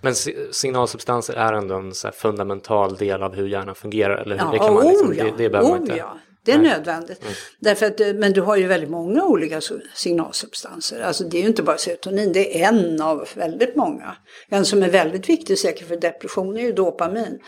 [0.03, 0.15] Men
[0.53, 4.45] signalsubstanser är ändå en fundamental del av hur hjärnan fungerar, eller hur?
[4.45, 5.25] Ja, det kan man liksom, oh, ja.
[5.25, 5.97] det, det behöver oh, man inte.
[5.97, 6.19] Ja.
[6.51, 7.25] Det är nödvändigt.
[7.59, 9.61] Därför att, eh, men du har ju väldigt många olika
[9.95, 11.01] signalsubstanser.
[11.01, 14.17] Alltså det är ju inte bara serotonin, det är en av väldigt många.
[14.49, 17.39] En som är väldigt viktig säkert för depression är ju dopamin.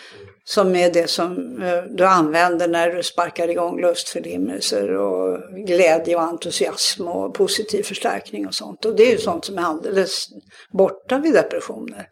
[0.45, 6.23] Som är det som eh, du använder när du sparkar igång lustförnimmelser och glädje och
[6.23, 8.85] entusiasm och positiv förstärkning och sånt.
[8.85, 10.29] Och det är ju sånt som är alldeles
[10.73, 12.09] borta vid depressioner.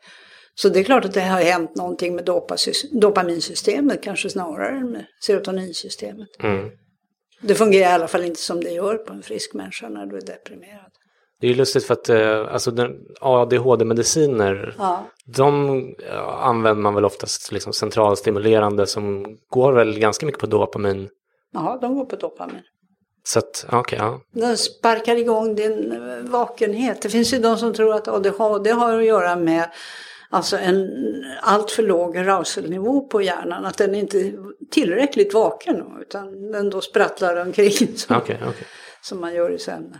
[0.62, 2.24] Så det är klart att det har hänt någonting med
[2.92, 6.28] dopaminsystemet kanske snarare än med serotoninsystemet.
[6.42, 6.70] Mm.
[7.42, 10.16] Det fungerar i alla fall inte som det gör på en frisk människa när du
[10.16, 10.90] är deprimerad.
[11.40, 15.06] Det är ju lustigt för att eh, alltså den, ADHD-mediciner, Ja.
[15.26, 15.78] de
[16.08, 21.08] eh, använder man väl oftast liksom centralstimulerande som går väl ganska mycket på dopamin.
[21.52, 22.62] Ja, de går på dopamin.
[23.24, 24.20] Så att, okej, ja.
[24.32, 27.02] De sparkar igång din eh, vakenhet.
[27.02, 29.70] Det finns ju de som tror att ADHD har att göra med
[30.30, 30.88] alltså en
[31.42, 33.64] alltför låg arousalnivå på hjärnan.
[33.64, 34.34] Att den inte är
[34.70, 38.66] tillräckligt vaken utan den då sprattlar omkring som, Okej, okej.
[39.02, 39.98] som man gör i sömnen.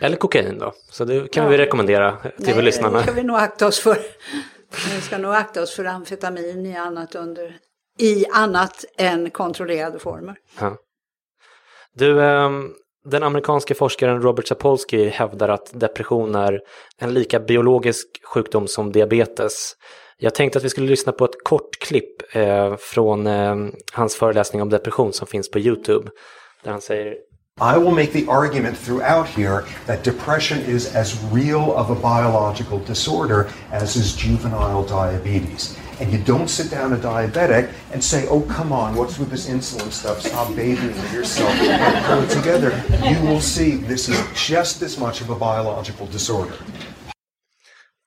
[0.00, 0.72] Eller kokain då.
[0.90, 1.50] Så det kan Ja.
[1.50, 2.96] vi rekommendera till Nej, lyssnarna.
[2.98, 3.98] det ska vi nog akta oss för.
[4.94, 7.56] Vi ska nog akta oss för amfetamin i annat, under,
[7.98, 10.36] i annat än kontrollerade former.
[10.60, 10.76] Ja.
[11.94, 12.70] Du, ehm,
[13.14, 16.60] amerikanske forskaren Robert Sapolsky hävdar att depression är
[16.98, 19.76] en lika biologisk sjukdom som diabetes.
[20.18, 23.56] Jag tänkte att vi skulle lyssna på ett kort klipp eh, från eh,
[23.92, 26.10] hans föreläsning om depression som finns på YouTube.
[26.62, 27.14] Där han säger
[27.60, 32.78] I will make the argument throughout here that depression is as real of a biological
[32.78, 35.76] disorder as is juvenile diabetes.
[36.00, 39.48] And you don't sit down a diabetic and say, oh, come on, what's with this
[39.48, 40.22] insulin stuff?
[40.22, 42.70] Stop bathing yourself and pull it together.
[43.02, 46.54] You will see this is just as much of a biological disorder.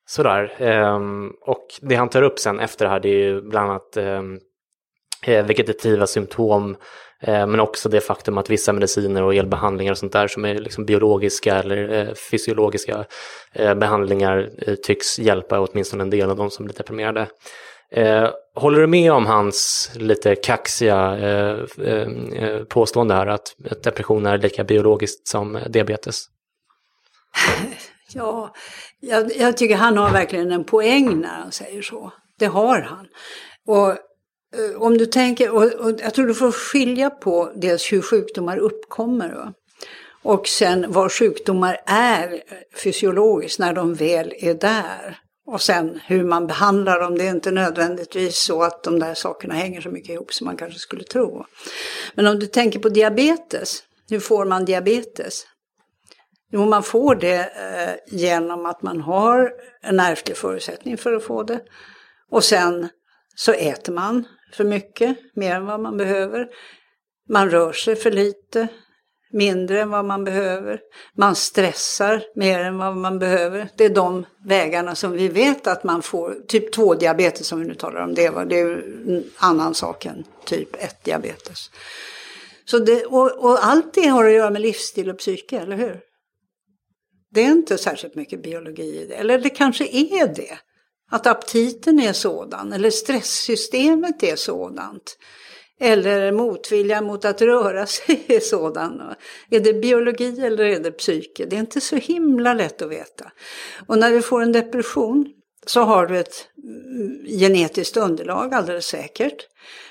[0.07, 0.61] Sådär.
[0.61, 3.97] Ehm, och det han tar upp sen efter det här det är ju bland annat
[3.97, 4.39] ehm,
[5.23, 6.75] eh, vegetativa symptom
[7.21, 10.55] Eh, men också det faktum att vissa mediciner och elbehandlingar och sånt där som är
[10.55, 13.05] liksom biologiska eller eh, fysiologiska
[13.53, 14.49] eh, behandlingar
[14.83, 17.27] tycks hjälpa åtminstone en del av de som blir deprimerade.
[18.55, 21.17] Håller du med om hans lite kaxiga
[22.69, 26.25] påstående här att depression är lika biologiskt som diabetes?
[28.13, 28.53] Ja,
[28.99, 32.11] jag, jag tycker han har verkligen en poäng när han säger så.
[32.39, 33.07] Det har han.
[33.67, 33.97] Och
[34.57, 38.57] Eh, om du tänker, och, och jag tror du får skilja på dels hur sjukdomar
[38.57, 39.53] uppkommer va?
[40.23, 42.43] och sen vad sjukdomar är
[42.83, 45.19] fysiologiskt när de väl är där.
[45.45, 49.53] Och sen hur man behandlar dem, det är inte nödvändigtvis så att de där sakerna
[49.53, 51.45] hänger så mycket ihop som man kanske skulle tro.
[52.15, 55.43] Men om du tänker på diabetes, hur får man diabetes?
[56.51, 59.51] Jo, man får det eh, genom att man har
[59.81, 61.59] en ärftlig förutsättning för att få det.
[62.29, 62.89] Och sen
[63.35, 64.25] så äter man
[64.55, 66.47] för mycket, mer än vad man behöver.
[67.29, 68.67] Man rör sig för lite,
[69.31, 70.79] mindre än vad man behöver.
[71.17, 73.69] Man stressar mer än vad man behöver.
[73.77, 77.75] Det är de vägarna som vi vet att man får, typ 2-diabetes som vi nu
[77.75, 78.75] talar om, det, var, det är ju
[79.07, 81.71] en annan sak än typ 1-diabetes.
[82.65, 85.99] Så det, och, och allt det har att göra med livsstil och psyke, eller hur?
[87.33, 89.15] Det är inte särskilt mycket biologi i det.
[89.15, 90.57] Eller det kanske är det.
[91.13, 95.17] Att aptiten är sådan, eller stresssystemet är sådant.
[95.79, 99.01] Eller motvilja mot att röra sig är sådan.
[99.49, 101.45] Är det biologi eller är det psyke?
[101.45, 103.31] Det är inte så himla lätt att veta.
[103.87, 105.25] Och när du får en depression
[105.65, 109.47] så har du ett mm, genetiskt underlag alldeles säkert.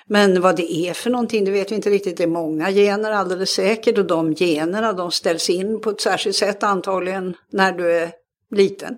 [0.07, 2.17] Men vad det är för någonting, det vet vi inte riktigt.
[2.17, 6.37] Det är många gener alldeles säkert och de generna de ställs in på ett särskilt
[6.37, 8.11] sätt antagligen när du är
[8.51, 8.97] liten.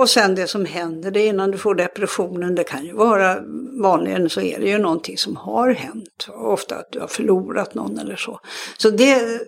[0.00, 3.36] Och sen det som händer det innan du får depressionen, det kan ju vara,
[3.82, 6.28] vanligen så är det ju någonting som har hänt.
[6.28, 8.40] Ofta att du har förlorat någon eller så.
[8.78, 9.40] Så det är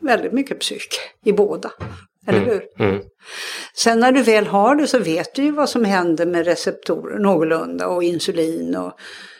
[0.00, 0.88] väldigt mycket psyk
[1.24, 1.72] i båda,
[2.26, 2.62] eller hur?
[2.78, 3.02] Mm.
[3.74, 7.18] Sen när du väl har det så vet du ju vad som händer med receptorer
[7.18, 8.92] någorlunda och insulin och,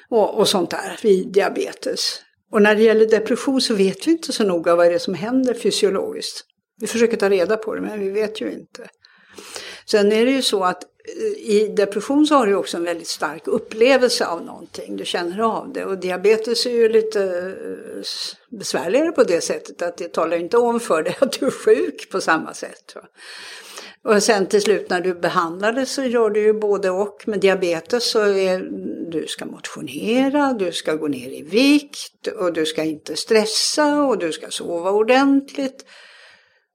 [0.09, 2.20] och, och sånt där vid diabetes.
[2.52, 5.14] Och när det gäller depression så vet vi inte så noga vad det är som
[5.14, 6.44] händer fysiologiskt.
[6.80, 8.89] Vi försöker ta reda på det men vi vet ju inte.
[9.86, 13.09] Sen är det ju så att eh, i depression så har du också en väldigt
[13.09, 14.96] stark upplevelse av någonting.
[14.96, 15.84] Du känner av det.
[15.84, 20.80] Och diabetes är ju lite eh, besvärligare på det sättet att det talar inte om
[20.80, 22.96] för dig att du är sjuk på samma sätt.
[24.04, 27.22] Och sen till slut när du behandlar det så gör du ju både och.
[27.26, 28.59] Med diabetes så är
[29.10, 34.18] du ska motionera, du ska gå ner i vikt och du ska inte stressa och
[34.18, 35.84] du ska sova ordentligt.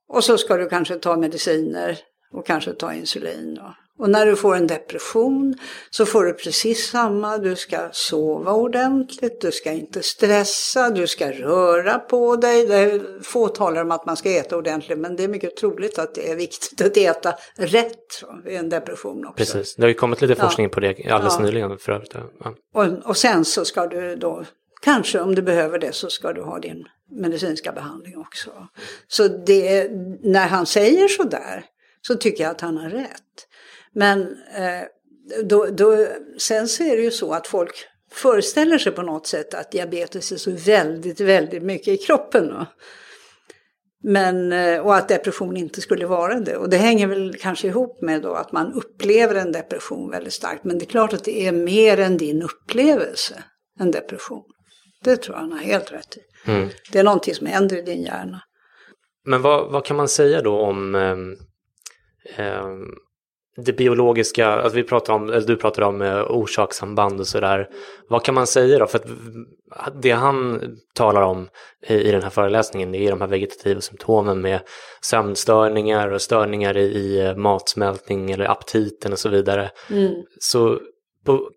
[0.10, 2.00] Och så ska du kanske ta mediciner
[2.34, 3.60] och kanske ta insulin
[4.00, 5.56] Och när du får en depression
[5.90, 7.38] så får du precis samma.
[7.38, 12.68] Du ska sova ordentligt, du ska inte stressa, du ska röra på dig.
[12.68, 16.00] Det är få talar om att man ska äta ordentligt men det är mycket troligt
[16.00, 19.38] att det är viktigt att äta rätt vid en depression också.
[19.38, 20.74] Precis, det har ju kommit lite forskning ja.
[20.74, 21.46] på det alldeles ja.
[21.46, 22.14] nyligen för övrigt.
[22.14, 22.54] Ja.
[22.74, 24.44] Och, och sen så ska du då,
[24.82, 28.52] kanske om du behöver det så ska du ha din medicinska behandling också.
[29.08, 29.92] Så det,
[30.22, 31.66] när han säger sådär
[32.08, 33.48] så tycker jag att han har rätt.
[33.94, 34.22] Men
[34.56, 34.84] eh,
[35.44, 36.08] då, då,
[36.38, 40.32] sen så är det ju så att folk föreställer sig på något sätt att diabetes
[40.32, 42.48] är så väldigt, väldigt mycket i kroppen.
[42.48, 42.66] Då.
[44.04, 46.58] Men, eh, och att depression inte skulle vara det.
[46.58, 50.64] Och det hänger väl kanske ihop med då att man upplever en depression väldigt starkt.
[50.64, 53.44] Men det är klart att det är mer än din upplevelse,
[53.80, 54.44] en depression.
[55.04, 56.50] Det tror jag han har helt rätt i.
[56.52, 56.70] Mm.
[56.92, 58.42] Det är någonting som händer i din hjärna.
[59.26, 61.16] Men vad, vad kan man säga då om eh,
[63.66, 67.68] det biologiska, alltså vi pratar om, eller du pratar om eh, orsakssamband och sådär.
[68.10, 68.88] Vad kan man säga då?
[68.88, 69.00] För
[69.70, 70.62] att det han
[70.96, 71.48] talar om
[71.88, 74.60] i, den här föreläsningen är de här vegetativa symptomen med
[75.02, 79.72] sömnstörningar och störningar i, i eh, matsmältning eller aptiten och så vidare.
[79.90, 80.14] Mm.
[80.40, 80.80] Så
[81.26, 81.50] på,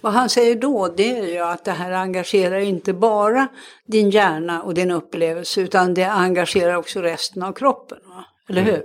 [0.00, 3.48] vad han säger då det är ju att det här engagerar inte bara
[3.86, 7.98] din hjärna och din upplevelse utan det engagerar också resten av kroppen.
[8.08, 8.24] Va?
[8.48, 8.74] Eller mm.
[8.74, 8.82] hur?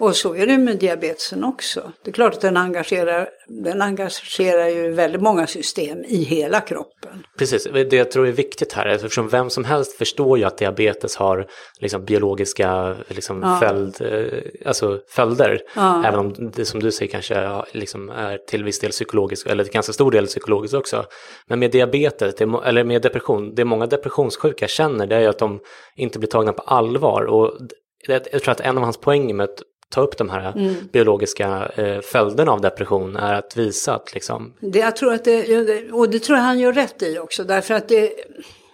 [0.00, 1.92] Och så är det med diabetesen också.
[2.04, 7.24] Det är klart att den engagerar, den engagerar ju väldigt många system i hela kroppen.
[7.38, 11.16] Precis, det jag tror är viktigt här, eftersom vem som helst förstår ju att diabetes
[11.16, 11.46] har
[11.80, 13.58] liksom biologiska liksom ja.
[13.60, 15.60] följd, eh, alltså följder.
[15.76, 16.04] Ja.
[16.06, 19.72] Även om det som du säger kanske liksom är till viss del psykologiskt, eller till
[19.72, 21.04] ganska stor del psykologiskt också.
[21.46, 25.60] Men med diabetes, eller med depression, det många depressionssjuka känner det är ju att de
[25.96, 27.22] inte blir tagna på allvar.
[27.22, 27.58] Och
[28.06, 30.74] jag tror att en av hans poänger med att ta upp de här mm.
[30.92, 34.54] biologiska eh, följderna av depression är att visa att liksom...
[34.60, 37.74] Det, jag tror att det, och det tror jag han gör rätt i också, därför
[37.74, 38.12] att det,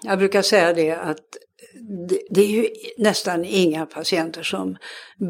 [0.02, 1.24] jag brukar säga det att
[2.08, 4.76] det, det är ju nästan inga patienter som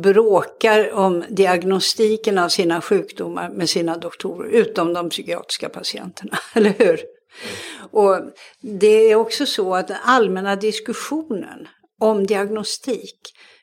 [0.03, 6.89] bråkar om diagnostiken av sina sjukdomar med sina doktorer, utom de psykiatriska patienterna, eller hur?
[6.89, 7.89] Mm.
[7.91, 8.21] Och
[8.61, 11.69] det är också så att den allmänna diskussionen
[12.01, 13.21] om diagnostik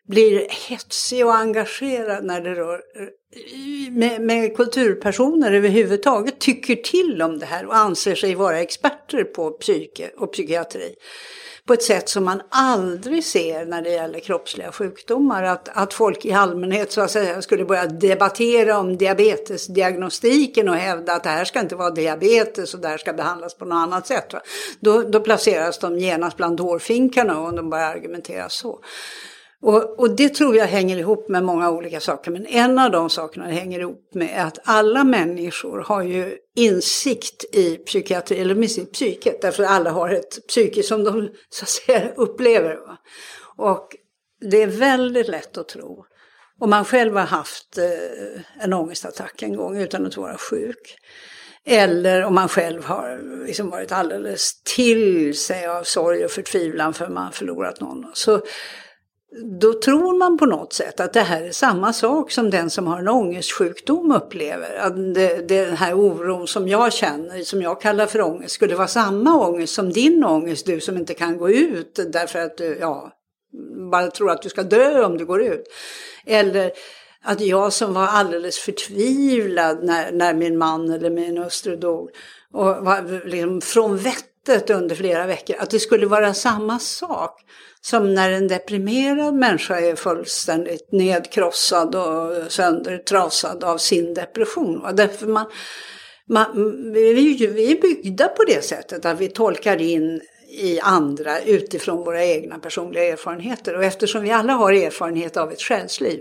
[0.07, 2.81] blir hetsig och engagerad när det rör
[3.91, 9.51] med, med kulturpersoner överhuvudtaget tycker till om det här och anser sig vara experter på
[9.51, 10.95] psyke och psykiatri
[11.67, 15.43] på ett sätt som man aldrig ser när det gäller kroppsliga sjukdomar.
[15.43, 21.13] Att, att folk i allmänhet så att säga skulle börja debattera om diabetesdiagnostiken och hävda
[21.13, 24.07] att det här ska inte vara diabetes och det här ska behandlas på något annat
[24.07, 24.33] sätt.
[24.79, 28.79] Då, då placeras de genast bland dårfinkarna och de börjar argumentera så.
[29.63, 32.31] Och, och, det tror jag hänger ihop med många olika saker.
[32.31, 37.75] Men en av de sakerna hänger ihop med att alla människor har ju insikt i
[37.75, 39.41] psykiatri, eller åtminstone i psyket.
[39.41, 42.75] Därför att alla har ett psyke som de så att säga upplever.
[42.75, 42.97] Va?
[43.57, 43.95] Och
[44.51, 46.05] det är väldigt lätt att tro.
[46.59, 50.97] Om man själv har haft eh, en ångestattack en gång utan att vara sjuk.
[51.65, 57.07] Eller om man själv har liksom varit alldeles till sig av sorg och förtvivlan för
[57.07, 58.05] man har förlorat någon.
[58.13, 58.41] Så
[59.41, 62.87] då tror man på något sätt att det här är samma sak som den som
[62.87, 64.75] har en ångestsjukdom upplever.
[64.75, 68.87] Att det, den här oron som jag känner, som jag kallar för ångest, skulle vara
[68.87, 73.11] samma ångest som din ångest, du som inte kan gå ut därför att du ja,
[73.91, 75.63] bara tror att du ska dö om du går ut.
[76.25, 76.71] Eller
[77.23, 82.09] att jag som var alldeles förtvivlad när, när min man eller min hustru dog
[82.53, 87.39] och var liksom från vettet under flera veckor, att det skulle vara samma sak
[87.85, 94.95] som när en deprimerad människa är fullständigt nedkrossad och söndertrasad av sin depression.
[94.95, 95.45] Därför man,
[96.29, 96.47] man,
[96.93, 102.25] vi, vi är byggda på det sättet att vi tolkar in i andra utifrån våra
[102.25, 103.75] egna personliga erfarenheter.
[103.75, 106.19] Och eftersom vi alla har erfarenhet av ett själsliv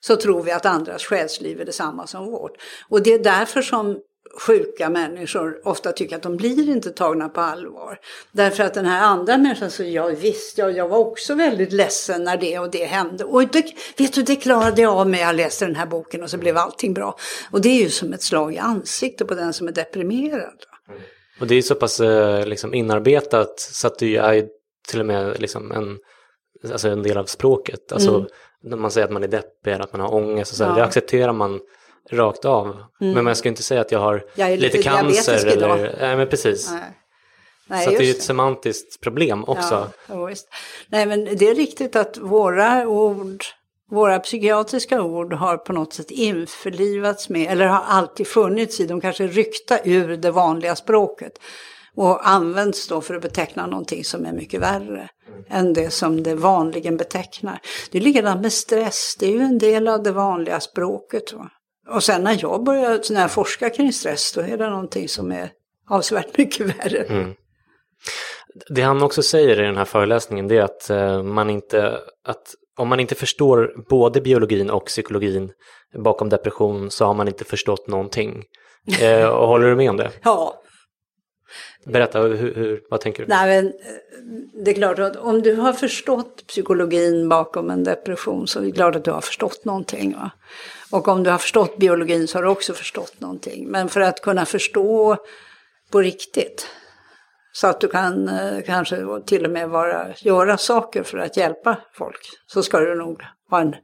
[0.00, 2.52] så tror vi att andras själsliv är detsamma som vårt.
[2.88, 3.98] Och det är därför som
[4.40, 7.98] sjuka människor ofta tycker att de blir inte tagna på allvar.
[8.32, 12.24] Därför att den här andra människan säger, ja visst, jag, jag var också väldigt ledsen
[12.24, 13.24] när det och det hände.
[13.24, 13.64] Och det,
[13.96, 16.56] vet du, det klarade jag av med, jag läste den här boken och så blev
[16.56, 17.16] allting bra.
[17.50, 20.64] Och det är ju som ett slag i ansiktet på den som är deprimerad.
[21.40, 24.46] Och det är så pass eh, liksom, inarbetat så att det är
[24.88, 25.98] till och med liksom en,
[26.72, 27.92] alltså en del av språket.
[27.92, 28.28] Alltså, mm.
[28.62, 30.74] När man säger att man är deppig eller att man har ångest, och så, ja.
[30.74, 31.60] det accepterar man
[32.12, 32.66] rakt av.
[33.00, 33.14] Mm.
[33.14, 35.96] Men man ska inte säga att jag har jag lite, lite cancer eller...
[36.00, 36.70] Nej, men precis.
[36.70, 36.82] Nej.
[37.70, 39.90] Nej, så det är ju ett semantiskt problem också.
[40.08, 40.30] Ja,
[40.88, 43.44] Nej, men det är riktigt att våra ord
[43.90, 49.00] Våra psykiatriska ord har på något sätt införlivats med, eller har alltid funnits i, de
[49.00, 51.32] kanske ryckta ur det vanliga språket.
[51.94, 55.08] Och används då för att beteckna någonting som är mycket värre
[55.48, 57.60] än det som det vanligen betecknar.
[57.90, 61.32] Det är likadant med stress, det är ju en del av det vanliga språket.
[61.32, 61.50] Va?
[61.88, 62.66] Och sen när jag
[63.10, 65.50] när jag forskar kring stress, då är det någonting som är
[65.90, 67.02] avsevärt mycket värre.
[67.02, 67.34] Mm.
[68.68, 72.54] Det han också säger i den här föreläsningen det är att eh, man inte, att
[72.76, 75.52] om man inte förstår både biologin och psykologin
[75.94, 78.44] bakom depression så har man inte förstått någonting.
[79.00, 80.10] Eh, och håller du med om det?
[80.22, 80.62] Ja.
[81.84, 83.28] Berätta, hur, hur, vad tänker du?
[83.28, 88.46] Nej, men, eh, det är klart att om du har förstått psykologin bakom en depression
[88.46, 90.12] så är det klart att du har förstått någonting.
[90.12, 90.30] Va?
[90.90, 93.68] Och om du har förstått biologin så har du också förstått någonting.
[93.68, 95.16] Men för att kunna förstå
[95.90, 96.68] på riktigt
[97.52, 101.76] så att du kan eh, kanske till och med vara, göra saker för att hjälpa
[101.92, 102.20] folk.
[102.46, 103.74] Så ska du nog ha en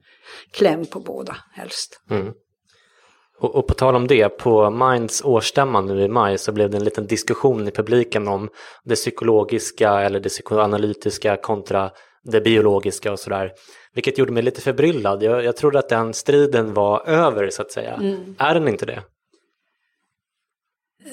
[0.52, 2.00] kläm på båda helst.
[2.10, 2.32] Mm.
[3.38, 6.76] Och, och, på tal om det, på Minds årsstämma nu i maj så blev det
[6.76, 8.48] en liten diskussion i publiken om
[8.84, 11.90] det psykologiska eller det psykoanalytiska kontra
[12.24, 13.52] det biologiska och sådär.
[13.94, 15.22] Vilket gjorde mig lite förbryllad.
[15.22, 17.94] Jag, jag trodde att den striden var över så att säga.
[17.94, 18.34] Mm.
[18.38, 19.02] Är den inte det?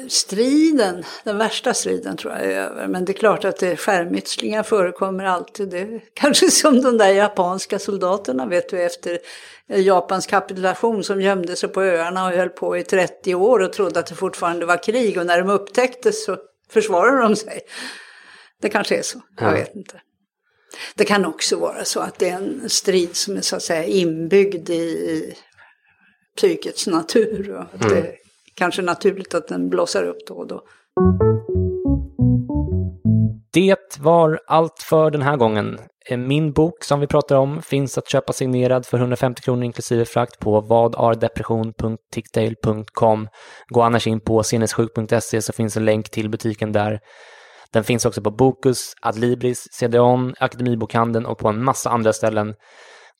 [0.07, 2.87] striden, den värsta striden tror jag är över.
[2.87, 5.69] Men det är klart att det, skärmytslingar förekommer alltid.
[5.69, 9.19] Det kanske som de där japanska soldaterna vet du efter
[9.67, 13.99] Japans kapitulation som gömde sig på öarna och höll på i 30 år och trodde
[13.99, 15.17] att det fortfarande var krig.
[15.17, 16.37] Och när de upptäcktes så
[16.69, 17.61] försvarade de sig.
[18.61, 20.01] Det kanske är så, jag vet inte.
[20.95, 23.83] Det kan också vara så att det är en strid som är så att säga
[23.83, 25.33] inbyggd i
[26.37, 27.49] psykets natur.
[27.49, 27.95] Och mm.
[27.95, 28.15] det
[28.55, 30.63] kanske naturligt att den blossar upp då och då.
[33.53, 35.79] Det var allt för den här gången.
[36.17, 40.39] Min bok som vi pratar om finns att köpa signerad för 150 kronor inklusive frakt
[40.39, 43.27] på vadardepression.tickdale.com.
[43.67, 46.99] Gå annars in på sinnessjuk.se så finns en länk till butiken där.
[47.73, 52.53] Den finns också på Bokus, Adlibris, CDON, Akademibokhandeln och på en massa andra ställen.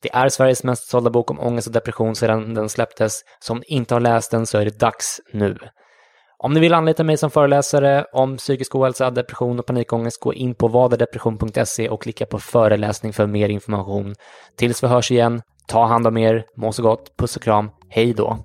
[0.02, 3.20] Det är Sveriges mest sålda bok om ångest och depression sedan den släpptes.
[3.40, 5.58] Så om ni inte har läst den så är det dags nu.
[6.38, 10.54] Om ni vill anlita mig som föreläsare om psykisk ohälsa, depression och panikångest, gå in
[10.54, 14.14] på vadardepression.se och klicka på föreläsning för mer information.
[14.56, 18.14] Tills vi hörs igen, ta hand om er, må så gott, puss och kram, hej
[18.14, 18.44] då!